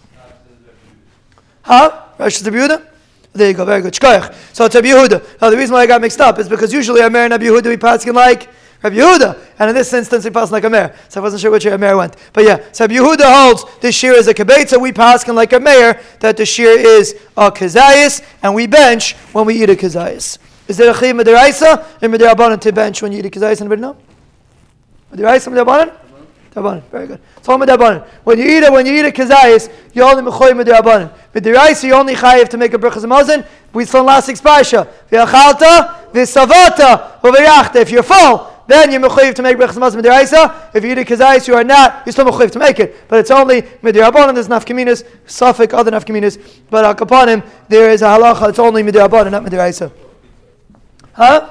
Huh? 1.63 2.03
Rosh 2.17 2.41
Yehuda? 2.41 2.93
There 3.34 3.48
you 3.48 3.56
go, 3.56 3.66
very 3.66 3.82
good. 3.82 3.96
So 3.96 4.66
it's 4.66 4.76
Rabbi 4.76 4.88
Yehuda. 4.88 5.42
Now 5.42 5.50
the 5.50 5.58
reason 5.58 5.74
why 5.74 5.82
I 5.82 5.88
got 5.88 6.02
mixed 6.02 6.22
up 6.22 6.38
is 6.38 6.48
because 6.48 6.72
usually 6.72 7.02
Amer 7.02 7.20
and 7.20 7.32
Rabbi 7.32 7.46
Yehuda 7.46 7.66
we 7.66 7.78
pass 7.78 8.06
like 8.06 8.48
Rabbi 8.84 8.98
Yehuda, 8.98 9.40
and 9.58 9.70
in 9.70 9.76
this 9.76 9.92
instance 9.92 10.24
we 10.26 10.30
pass 10.30 10.52
like 10.52 10.64
Amer. 10.64 10.94
So 11.10 11.20
I 11.20 11.24
wasn't 11.24 11.42
sure 11.42 11.50
which 11.50 11.66
way 11.66 11.72
Amer 11.72 11.98
went. 11.98 12.16
But 12.32 12.44
yeah, 12.44 12.64
so 12.72 12.84
Rabbi 12.84 12.96
Yehuda 12.96 13.24
holds 13.24 13.66
this 13.80 13.96
shear 13.96 14.14
is 14.14 14.28
a 14.28 14.36
kibetza, 14.36 14.80
we 14.80 14.92
pass 14.92 15.28
like 15.28 15.52
Amer, 15.52 16.00
that 16.20 16.38
the 16.38 16.46
shear 16.46 16.78
is 16.78 17.16
a 17.36 17.50
kazayis, 17.50 18.24
and 18.44 18.54
we 18.54 18.68
bench 18.68 19.16
when 19.32 19.46
we 19.48 19.64
eat 19.64 19.70
a 19.70 19.76
kazayis. 19.76 20.38
Is 20.68 20.78
there 20.78 20.92
a 20.92 20.94
chiyim 20.94 21.20
mederaisa 21.20 21.88
and 22.02 22.14
mederabanan 22.14 22.62
to 22.62 22.72
bench 22.72 23.02
when 23.02 23.14
you 23.14 23.20
eat 23.20 23.26
a 23.26 23.30
kazayis? 23.30 23.62
Anybody 23.62 23.82
know? 23.82 23.98
Mederaisa 25.12 25.52
mederabanan? 25.52 26.03
Dabanan. 26.54 26.84
Very 26.84 27.08
good. 27.08 27.20
It's 27.38 27.49
all 27.49 27.58
medabanan. 27.58 28.06
When 28.24 28.38
you 28.38 28.45
eat 28.45 28.64
it, 28.64 28.72
when 28.72 28.86
you 28.86 28.93
eat 28.93 29.06
a 29.06 29.12
kazayis, 29.12 29.72
you 29.93 30.04
only 30.04 30.22
mechoy 30.22 30.51
medabanan. 30.51 31.12
Midiraisa, 31.34 31.86
you 31.86 31.93
only 31.95 32.14
chayiv 32.14 32.49
to 32.49 32.58
make 32.58 32.74
a 32.74 32.78
brachas 32.78 33.06
mazon. 33.06 33.45
We 33.74 33.86
saw 33.86 34.01
last 34.01 34.28
six 34.28 34.39
parsha. 34.39 34.88
V'achalta, 35.10 36.12
v'savata, 36.12 37.20
v'v'yachta. 37.22 37.78
If 37.78 37.89
you're 37.89 38.04
full, 38.04 38.51
then 38.68 38.91
you're 38.91 39.34
to 39.34 39.41
make 39.41 39.58
brachas 39.58 39.80
mazon 39.80 40.01
midiraisa. 40.01 40.76
If 40.76 40.84
you 40.84 40.91
eat 40.91 40.99
a 40.99 41.06
kazayis, 41.06 41.47
you 41.47 41.56
are 41.56 41.64
not. 41.64 42.04
You're 42.06 42.14
still 42.14 42.26
mechayiv 42.26 42.51
to 42.51 42.60
make 42.60 42.80
it, 42.80 43.08
but 43.08 43.20
it's 43.20 43.32
only 43.32 43.64
midirabanan. 43.64 44.36
There's 44.36 44.47
nafkaminas, 44.47 45.04
suffik, 45.26 45.74
other 45.74 45.89
nafkaminas. 45.89 46.62
But 46.70 46.86
al 46.86 46.93
kapanim, 46.93 47.43
there 47.68 47.89
is 47.89 48.04
a 48.04 48.06
halacha. 48.06 48.49
It's 48.49 48.60
only 48.60 48.84
midirabanan, 48.84 49.32
not 49.32 49.43
midiraisa. 49.43 49.91
Huh? 51.14 51.49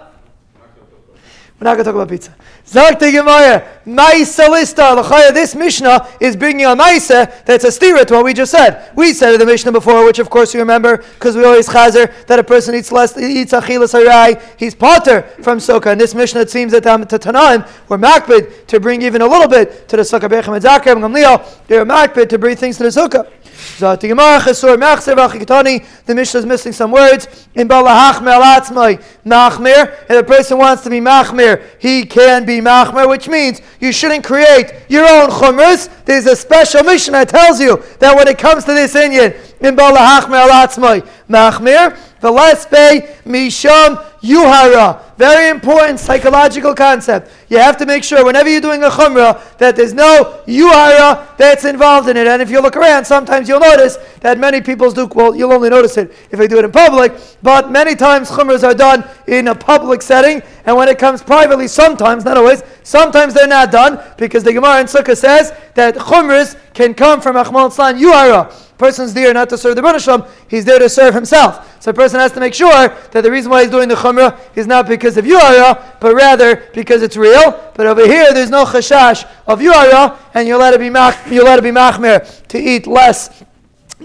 We're 1.58 1.64
not 1.64 1.74
going 1.74 1.78
to 1.78 1.84
talk 1.84 1.94
about 1.94 2.08
pizza. 2.08 2.34
Zag 2.66 3.00
the 3.00 3.10
Gemara, 3.10 3.68
Maisa 3.84 4.48
Lista, 4.48 5.34
this 5.34 5.54
Mishnah 5.54 6.08
is 6.20 6.36
bringing 6.36 6.64
a 6.64 6.76
Maisa 6.76 7.44
that's 7.44 7.64
a 7.64 7.68
stira 7.68 8.06
to 8.06 8.14
what 8.14 8.24
we 8.24 8.32
just 8.32 8.52
said. 8.52 8.90
We 8.94 9.12
said 9.12 9.34
in 9.34 9.40
the 9.40 9.46
Mishnah 9.46 9.72
before, 9.72 10.04
which 10.04 10.20
of 10.20 10.30
course 10.30 10.54
you 10.54 10.60
remember, 10.60 10.98
because 10.98 11.36
we 11.36 11.44
always 11.44 11.68
chazer, 11.68 12.12
that 12.26 12.38
a 12.38 12.44
person 12.44 12.76
eats 12.76 12.92
less, 12.92 13.18
eats 13.18 13.52
achilas 13.52 13.92
harai, 13.92 14.40
he's 14.56 14.74
potter 14.74 15.22
from 15.42 15.58
Sukkah. 15.58 15.92
And 15.92 16.00
this 16.00 16.14
Mishnah, 16.14 16.42
it 16.42 16.50
seems 16.50 16.72
that 16.72 16.86
um, 16.86 17.04
to 17.06 17.18
Tanaim, 17.18 17.68
we're 17.88 17.98
makbid 17.98 18.66
to 18.68 18.78
bring 18.78 19.02
even 19.02 19.22
a 19.22 19.26
little 19.26 19.48
bit 19.48 19.88
to 19.88 19.96
the 19.96 20.02
Sukkah. 20.02 20.28
Bechem 20.28 20.54
and 20.54 20.64
Gamliel, 20.64 21.66
they're 21.66 21.84
makbid 21.84 22.28
to 22.28 22.38
bring 22.38 22.56
things 22.56 22.76
to 22.78 22.84
the 22.84 22.90
Sukkah. 22.90 23.28
The 23.62 26.14
Mishnah 26.14 26.40
is 26.40 26.46
missing 26.46 26.72
some 26.72 26.90
words. 26.90 27.48
In 27.54 27.68
Balahachmer 27.68 28.98
Machmir, 29.24 29.94
and 30.08 30.18
a 30.18 30.24
person 30.24 30.58
wants 30.58 30.82
to 30.84 30.90
be 30.90 31.00
Machmir, 31.00 31.62
he 31.78 32.04
can 32.04 32.44
be 32.44 32.51
Machmir, 32.60 33.08
which 33.08 33.28
means 33.28 33.60
you 33.80 33.92
shouldn't 33.92 34.24
create 34.24 34.72
your 34.88 35.04
own 35.04 35.30
chumras. 35.30 35.88
There's 36.04 36.26
a 36.26 36.36
special 36.36 36.82
mission 36.82 37.12
that 37.12 37.28
tells 37.28 37.60
you 37.60 37.82
that 37.98 38.16
when 38.16 38.28
it 38.28 38.38
comes 38.38 38.64
to 38.64 38.72
this 38.72 38.94
Indian, 38.94 39.32
in 39.60 39.76
Balahachmer 39.76 41.02
Machmir, 41.28 41.98
the 42.20 42.30
last 42.30 42.70
pay 42.70 43.16
Misham 43.24 43.98
Yuhara. 44.22 45.02
Very 45.18 45.50
important 45.50 45.98
psychological 45.98 46.74
concept. 46.74 47.30
You 47.48 47.58
have 47.58 47.76
to 47.78 47.86
make 47.86 48.04
sure 48.04 48.24
whenever 48.24 48.48
you're 48.48 48.60
doing 48.60 48.82
a 48.84 48.88
chumrah 48.88 49.56
that 49.58 49.76
there's 49.76 49.92
no 49.92 50.42
yuhara 50.46 51.36
that's 51.36 51.64
involved 51.64 52.08
in 52.08 52.16
it. 52.16 52.26
And 52.26 52.40
if 52.40 52.50
you 52.50 52.60
look 52.60 52.76
around, 52.76 53.04
sometimes 53.04 53.48
you'll 53.48 53.60
notice 53.60 53.98
that 54.20 54.38
many 54.38 54.60
people 54.60 54.90
do, 54.92 55.06
well, 55.06 55.34
you'll 55.34 55.52
only 55.52 55.70
notice 55.70 55.96
it 55.96 56.12
if 56.30 56.38
they 56.38 56.46
do 56.46 56.58
it 56.58 56.64
in 56.64 56.72
public, 56.72 57.12
but 57.42 57.70
many 57.70 57.96
times 57.96 58.30
chumras 58.30 58.62
are 58.62 58.74
done 58.74 59.04
in 59.26 59.48
a 59.48 59.54
public 59.54 60.02
setting. 60.02 60.40
And 60.66 60.76
when 60.76 60.88
it 60.88 60.98
comes 60.98 61.22
privately, 61.22 61.66
sometimes, 61.66 62.24
not 62.24 62.36
always, 62.36 62.62
sometimes 62.84 63.34
they're 63.34 63.48
not 63.48 63.72
done 63.72 64.00
because 64.16 64.44
the 64.44 64.52
Gemara 64.52 64.80
in 64.80 64.86
Sukkah 64.86 65.16
says 65.16 65.52
that 65.74 65.96
chumras 65.96 66.56
can 66.74 66.94
come 66.94 67.20
from 67.20 67.36
Achmal 67.36 67.70
Tzlan 67.70 68.00
yuhara 68.00 68.52
person's 68.82 69.14
there 69.14 69.32
not 69.32 69.48
to 69.48 69.56
serve 69.56 69.76
the 69.76 69.82
Rebbeinu 69.82 70.28
he's 70.48 70.64
there 70.64 70.80
to 70.80 70.88
serve 70.88 71.14
himself. 71.14 71.80
So 71.80 71.92
a 71.92 71.94
person 71.94 72.18
has 72.18 72.32
to 72.32 72.40
make 72.40 72.52
sure 72.52 72.88
that 73.12 73.20
the 73.22 73.30
reason 73.30 73.48
why 73.48 73.62
he's 73.62 73.70
doing 73.70 73.88
the 73.88 73.94
Chumrah 73.94 74.11
is 74.54 74.66
not 74.66 74.88
because 74.88 75.16
of 75.16 75.24
Yuara, 75.24 76.00
but 76.00 76.14
rather 76.14 76.56
because 76.72 77.02
it's 77.02 77.16
real. 77.16 77.72
But 77.74 77.86
over 77.86 78.06
here, 78.06 78.32
there's 78.32 78.50
no 78.50 78.64
chashash 78.64 79.28
of 79.46 79.60
Yuara, 79.60 80.18
and 80.34 80.46
you'll 80.46 80.60
let 80.60 80.74
it 80.74 80.80
be, 80.80 80.90
mach, 80.90 81.16
you'll 81.30 81.44
let 81.44 81.58
it 81.58 81.62
be 81.62 81.70
machmer 81.70 82.46
to 82.48 82.58
eat 82.58 82.86
less 82.86 83.44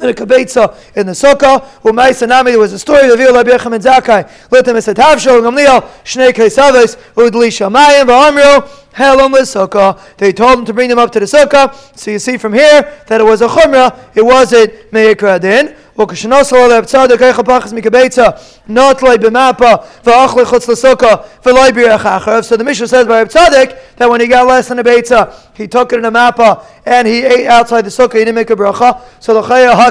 in 0.01 0.10
a 0.10 0.14
kabetza 0.14 0.76
in 0.95 1.08
the 1.08 1.14
sukkah. 1.14 1.64
Umaysa 1.82 2.28
nami 2.28 2.51
there 2.51 2.60
was 2.60 2.74
a 2.74 2.80
story 2.80 3.10
of 3.10 3.20
Rabbi 3.20 3.51
and 3.51 3.84
Zakai. 3.84 4.51
Let 4.51 4.66
them 4.66 4.80
said 4.82 4.97
Havshol 4.97 5.41
Gamliel 5.41 5.82
Shnei 6.03 6.32
Kaisaves 6.32 6.97
Udli 7.14 7.49
Shamayim 7.49 8.05
Va'amru 8.05 8.87
Helam 8.97 9.33
Sukkah. 9.33 9.99
They 10.16 10.33
told 10.33 10.61
him 10.61 10.64
to 10.66 10.73
bring 10.73 10.89
them 10.89 10.99
up 10.99 11.11
to 11.12 11.20
the 11.20 11.27
sukkah. 11.27 11.75
So 11.97 12.11
you 12.11 12.18
see 12.18 12.37
from 12.37 12.53
here 12.53 12.83
that 13.07 13.20
it 13.20 13.25
was 13.25 13.41
a 13.41 13.49
chumrah. 13.49 13.99
It 14.14 14.25
wasn't 14.25 14.73
meikra 14.93 15.41
din. 15.41 15.75
וכשנוסו 15.99 16.57
לרב 16.57 16.85
צדוק 16.85 17.23
איך 17.23 17.39
הפחס 17.39 17.73
מקבצה 17.73 18.25
נוטלי 18.68 19.18
במפה 19.18 19.73
ואוכלי 20.05 20.45
חוץ 20.45 20.68
לסוכה 20.68 21.14
ולא 21.47 21.70
בירך 21.70 22.07
אחריו. 22.07 22.43
So 22.43 22.57
the 22.57 22.64
Mishnah 22.64 22.89
says 22.89 23.07
by 23.07 23.20
Reb 23.20 23.29
Tzadok 23.29 23.77
that 23.97 24.09
when 24.09 24.20
he 24.20 24.27
got 24.27 24.47
less 24.47 24.68
than 24.68 24.79
a 24.79 24.85
beitza, 24.85 25.35
he 25.55 25.68
took 25.68 25.93
it 25.93 25.99
in 25.99 26.05
a 26.07 26.11
mappa 26.11 26.64
and 26.87 27.07
he 27.07 27.25
ate 27.25 27.47
outside 27.47 27.85
the 27.85 27.91
sukkah, 27.91 28.14
he 28.14 28.20
didn't 28.20 28.37
make 28.37 28.51
a 28.51 28.57
bracha. 28.57 29.01
So 29.20 29.35
the 29.35 29.43
chaya 29.43 29.75
ha 29.75 29.91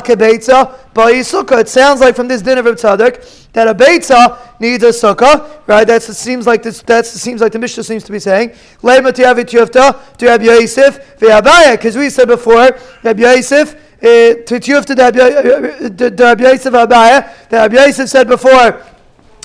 by 0.97 1.13
sukkah. 1.13 1.61
It 1.61 1.69
sounds 1.69 2.01
like 2.01 2.17
from 2.17 2.27
this 2.27 2.43
din 2.43 2.59
of 2.59 2.65
Tzaddik 2.65 3.53
that 3.53 3.69
a 3.69 3.75
beitza 3.75 4.39
needs 4.59 4.83
a 4.83 4.89
sukkah, 4.89 5.61
right? 5.69 5.87
That 5.87 6.03
seems 6.03 6.47
like 6.47 6.63
this. 6.63 6.81
That 6.83 7.07
seems 7.07 7.43
like 7.43 7.53
the 7.53 7.59
Mishnah 7.59 7.85
seems 7.85 8.03
to 8.05 8.13
be 8.13 8.19
saying. 8.19 8.53
Because 8.81 9.17
we 11.97 12.11
said 12.11 12.29
before 12.29 12.79
Rabbi 13.03 13.23
Yosef 13.23 13.77
tiyufta 14.01 14.97
to 14.97 16.25
Rabbi 16.25 16.45
eh, 16.45 16.51
Yosef 16.51 16.73
abaya. 16.73 17.49
That 17.51 17.73
Rabbi 17.73 17.91
said 17.91 18.27
before 18.27 18.83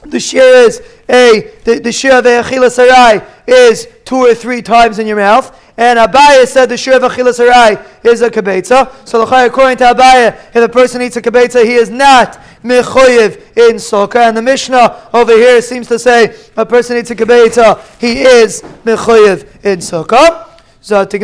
the 0.06 0.20
shear 0.20 0.43
is 0.43 0.82
a 1.08 1.52
the, 1.64 1.80
the 1.80 1.91
shear 1.91 2.18
of 2.18 2.26
a 2.26 2.70
sarai 2.70 3.22
is 3.45 3.88
two 4.06 4.18
or 4.18 4.34
three 4.34 4.62
times 4.62 4.99
in 4.99 5.08
your 5.08 5.18
mouth. 5.18 5.58
And 5.78 5.99
Abaya 5.99 6.45
said 6.45 6.67
the 6.67 6.78
shir 6.78 6.97
of 6.97 7.03
achilas 7.03 7.39
harai 7.39 7.84
is 8.05 8.22
a 8.22 8.30
kibetza. 8.30 9.07
So 9.07 9.22
according 9.22 9.78
to 9.78 9.86
Abaya, 9.86 10.38
if 10.53 10.55
a 10.55 10.69
person 10.69 11.01
eats 11.01 11.15
a 11.15 11.22
kibetza, 11.22 11.63
he 11.63 11.76
is 11.76 11.89
not 11.89 12.39
mechoyev 12.63 13.38
in 13.57 13.78
sukkah. 13.78 14.28
And 14.28 14.38
the 14.38 14.41
Mishnah 14.41 15.09
over 15.13 15.34
here 15.34 15.61
seems 15.61 15.88
to 15.88 15.97
say 15.97 16.36
a 16.57 16.65
person 16.65 16.97
eats 16.97 17.11
a 17.11 17.15
kibetza, 17.15 17.82
he 17.99 18.22
is 18.22 18.61
mechoyev 18.84 19.63
in 19.63 19.80
sukkah. 20.82 21.21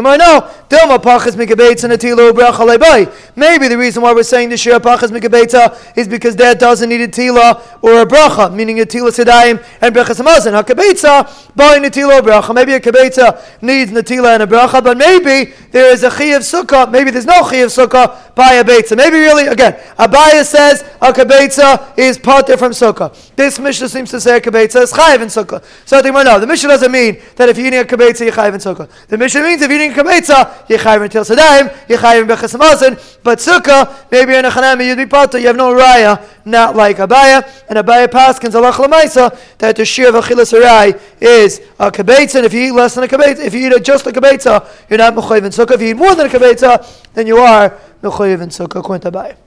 Maybe 3.35 3.67
the 3.67 3.77
reason 3.77 4.01
why 4.03 4.13
we're 4.13 4.23
saying 4.23 4.49
the 4.49 4.57
shir 4.57 4.79
pachas 4.79 5.11
mikabetza 5.11 5.97
is 5.97 6.07
because 6.07 6.35
that 6.37 6.59
doesn't 6.59 6.89
need 6.89 7.01
a 7.01 7.07
tila 7.07 7.61
or 7.81 8.01
a 8.01 8.05
bracha, 8.05 8.53
meaning 8.53 8.79
a 8.79 8.85
tila 8.85 9.09
sedayim 9.09 9.63
and 9.81 9.95
brachas 9.95 10.21
hamazon. 10.21 10.61
Hakabetza 10.61 11.55
buying 11.55 11.85
a 11.85 11.89
tila 11.89 12.19
or 12.19 12.21
bracha. 12.21 12.53
Maybe 12.53 12.73
a 12.73 12.79
kabetza 12.79 13.61
needs 13.61 13.91
a 13.91 14.03
tila 14.03 14.33
and 14.35 14.43
a 14.43 14.47
bracha, 14.47 14.83
but 14.83 14.97
maybe 14.97 15.53
there 15.71 15.91
is 15.91 16.03
a 16.03 16.09
chi 16.09 16.25
of 16.25 16.43
sukkah. 16.43 16.89
Maybe 16.91 17.11
there's 17.11 17.25
no 17.25 17.41
chi 17.43 17.57
of 17.57 17.69
sukkah 17.69 18.35
by 18.35 18.53
a 18.53 18.63
betza. 18.63 18.95
Maybe 18.95 19.17
really 19.17 19.47
again, 19.47 19.73
Abaya 19.97 20.43
says 20.43 20.83
a 21.01 21.11
kabetza 21.13 21.97
is 21.97 22.17
potter 22.17 22.57
from 22.57 22.71
sukkah. 22.71 23.13
This 23.35 23.59
Mishnah 23.59 23.89
seems 23.89 24.11
to 24.11 24.21
say 24.21 24.37
a 24.37 24.41
kabetza 24.41 24.81
is 24.81 24.93
chayiv 24.93 25.21
in 25.21 25.27
sukkah. 25.27 25.63
So 25.85 25.97
I 25.97 26.01
think 26.01 26.15
well, 26.15 26.25
no, 26.25 26.39
the 26.39 26.47
Mishnah 26.47 26.69
doesn't 26.69 26.91
mean 26.91 27.19
that 27.35 27.49
if 27.49 27.57
you're 27.57 27.67
eating 27.67 27.79
a 27.79 27.83
kabetza 27.83 28.21
you're 28.21 28.31
chayiv 28.31 28.53
in 28.53 28.59
sukkah. 28.59 28.89
The 29.07 29.17
Mishnah 29.17 29.46
means 29.47 29.61
if 29.61 29.71
you're 29.71 29.81
eating 29.81 29.93
kametza, 29.93 30.69
you're 30.69 30.79
chayiv 30.79 31.03
until 31.03 31.23
sedayim, 31.23 31.89
you're 31.89 31.97
chayiv 31.97 32.27
bechas 32.27 33.17
but 33.23 33.39
sukkah, 33.39 34.11
maybe 34.11 34.35
in 34.35 34.45
a 34.45 34.49
chanami 34.49 34.87
you'd 34.87 34.97
be 34.97 35.05
potter, 35.05 35.39
you 35.39 35.47
have 35.47 35.55
no 35.55 35.73
raya, 35.73 36.21
not 36.45 36.75
like 36.75 36.97
Abaya, 36.97 37.47
and 37.67 37.79
Abaya 37.79 38.07
paskins 38.07 38.53
alach 38.53 38.73
lemaisa 38.73 39.37
that 39.57 39.75
the 39.75 39.85
shear 39.85 40.09
of 40.09 40.15
achilas 40.15 40.53
harai 40.57 40.99
is 41.19 41.61
a 41.79 41.91
kabetza, 41.91 42.35
and 42.35 42.45
if 42.45 42.53
you 42.53 42.67
eat 42.67 42.71
less 42.71 42.95
than 42.95 43.03
a 43.03 43.07
kabetza, 43.07 43.39
if 43.39 43.53
you 43.53 43.73
eat 43.73 43.83
just 43.83 44.05
a 44.05 44.11
kabetza, 44.11 44.67
you're 44.89 44.99
not 44.99 45.13
mechayiv 45.13 45.45
in 45.45 45.51
sukkah. 45.51 45.75
If 45.75 45.81
you 45.81 45.87
eat 45.89 45.97
more 45.97 46.13
than 46.13 46.27
a 46.27 46.29
kabetza, 46.29 47.13
then 47.13 47.27
you 47.27 47.37
are 47.37 47.77
mechayiv 48.03 48.41
in 48.41 48.49
sukkah. 48.49 48.79
According 48.79 49.11
Abaya. 49.11 49.46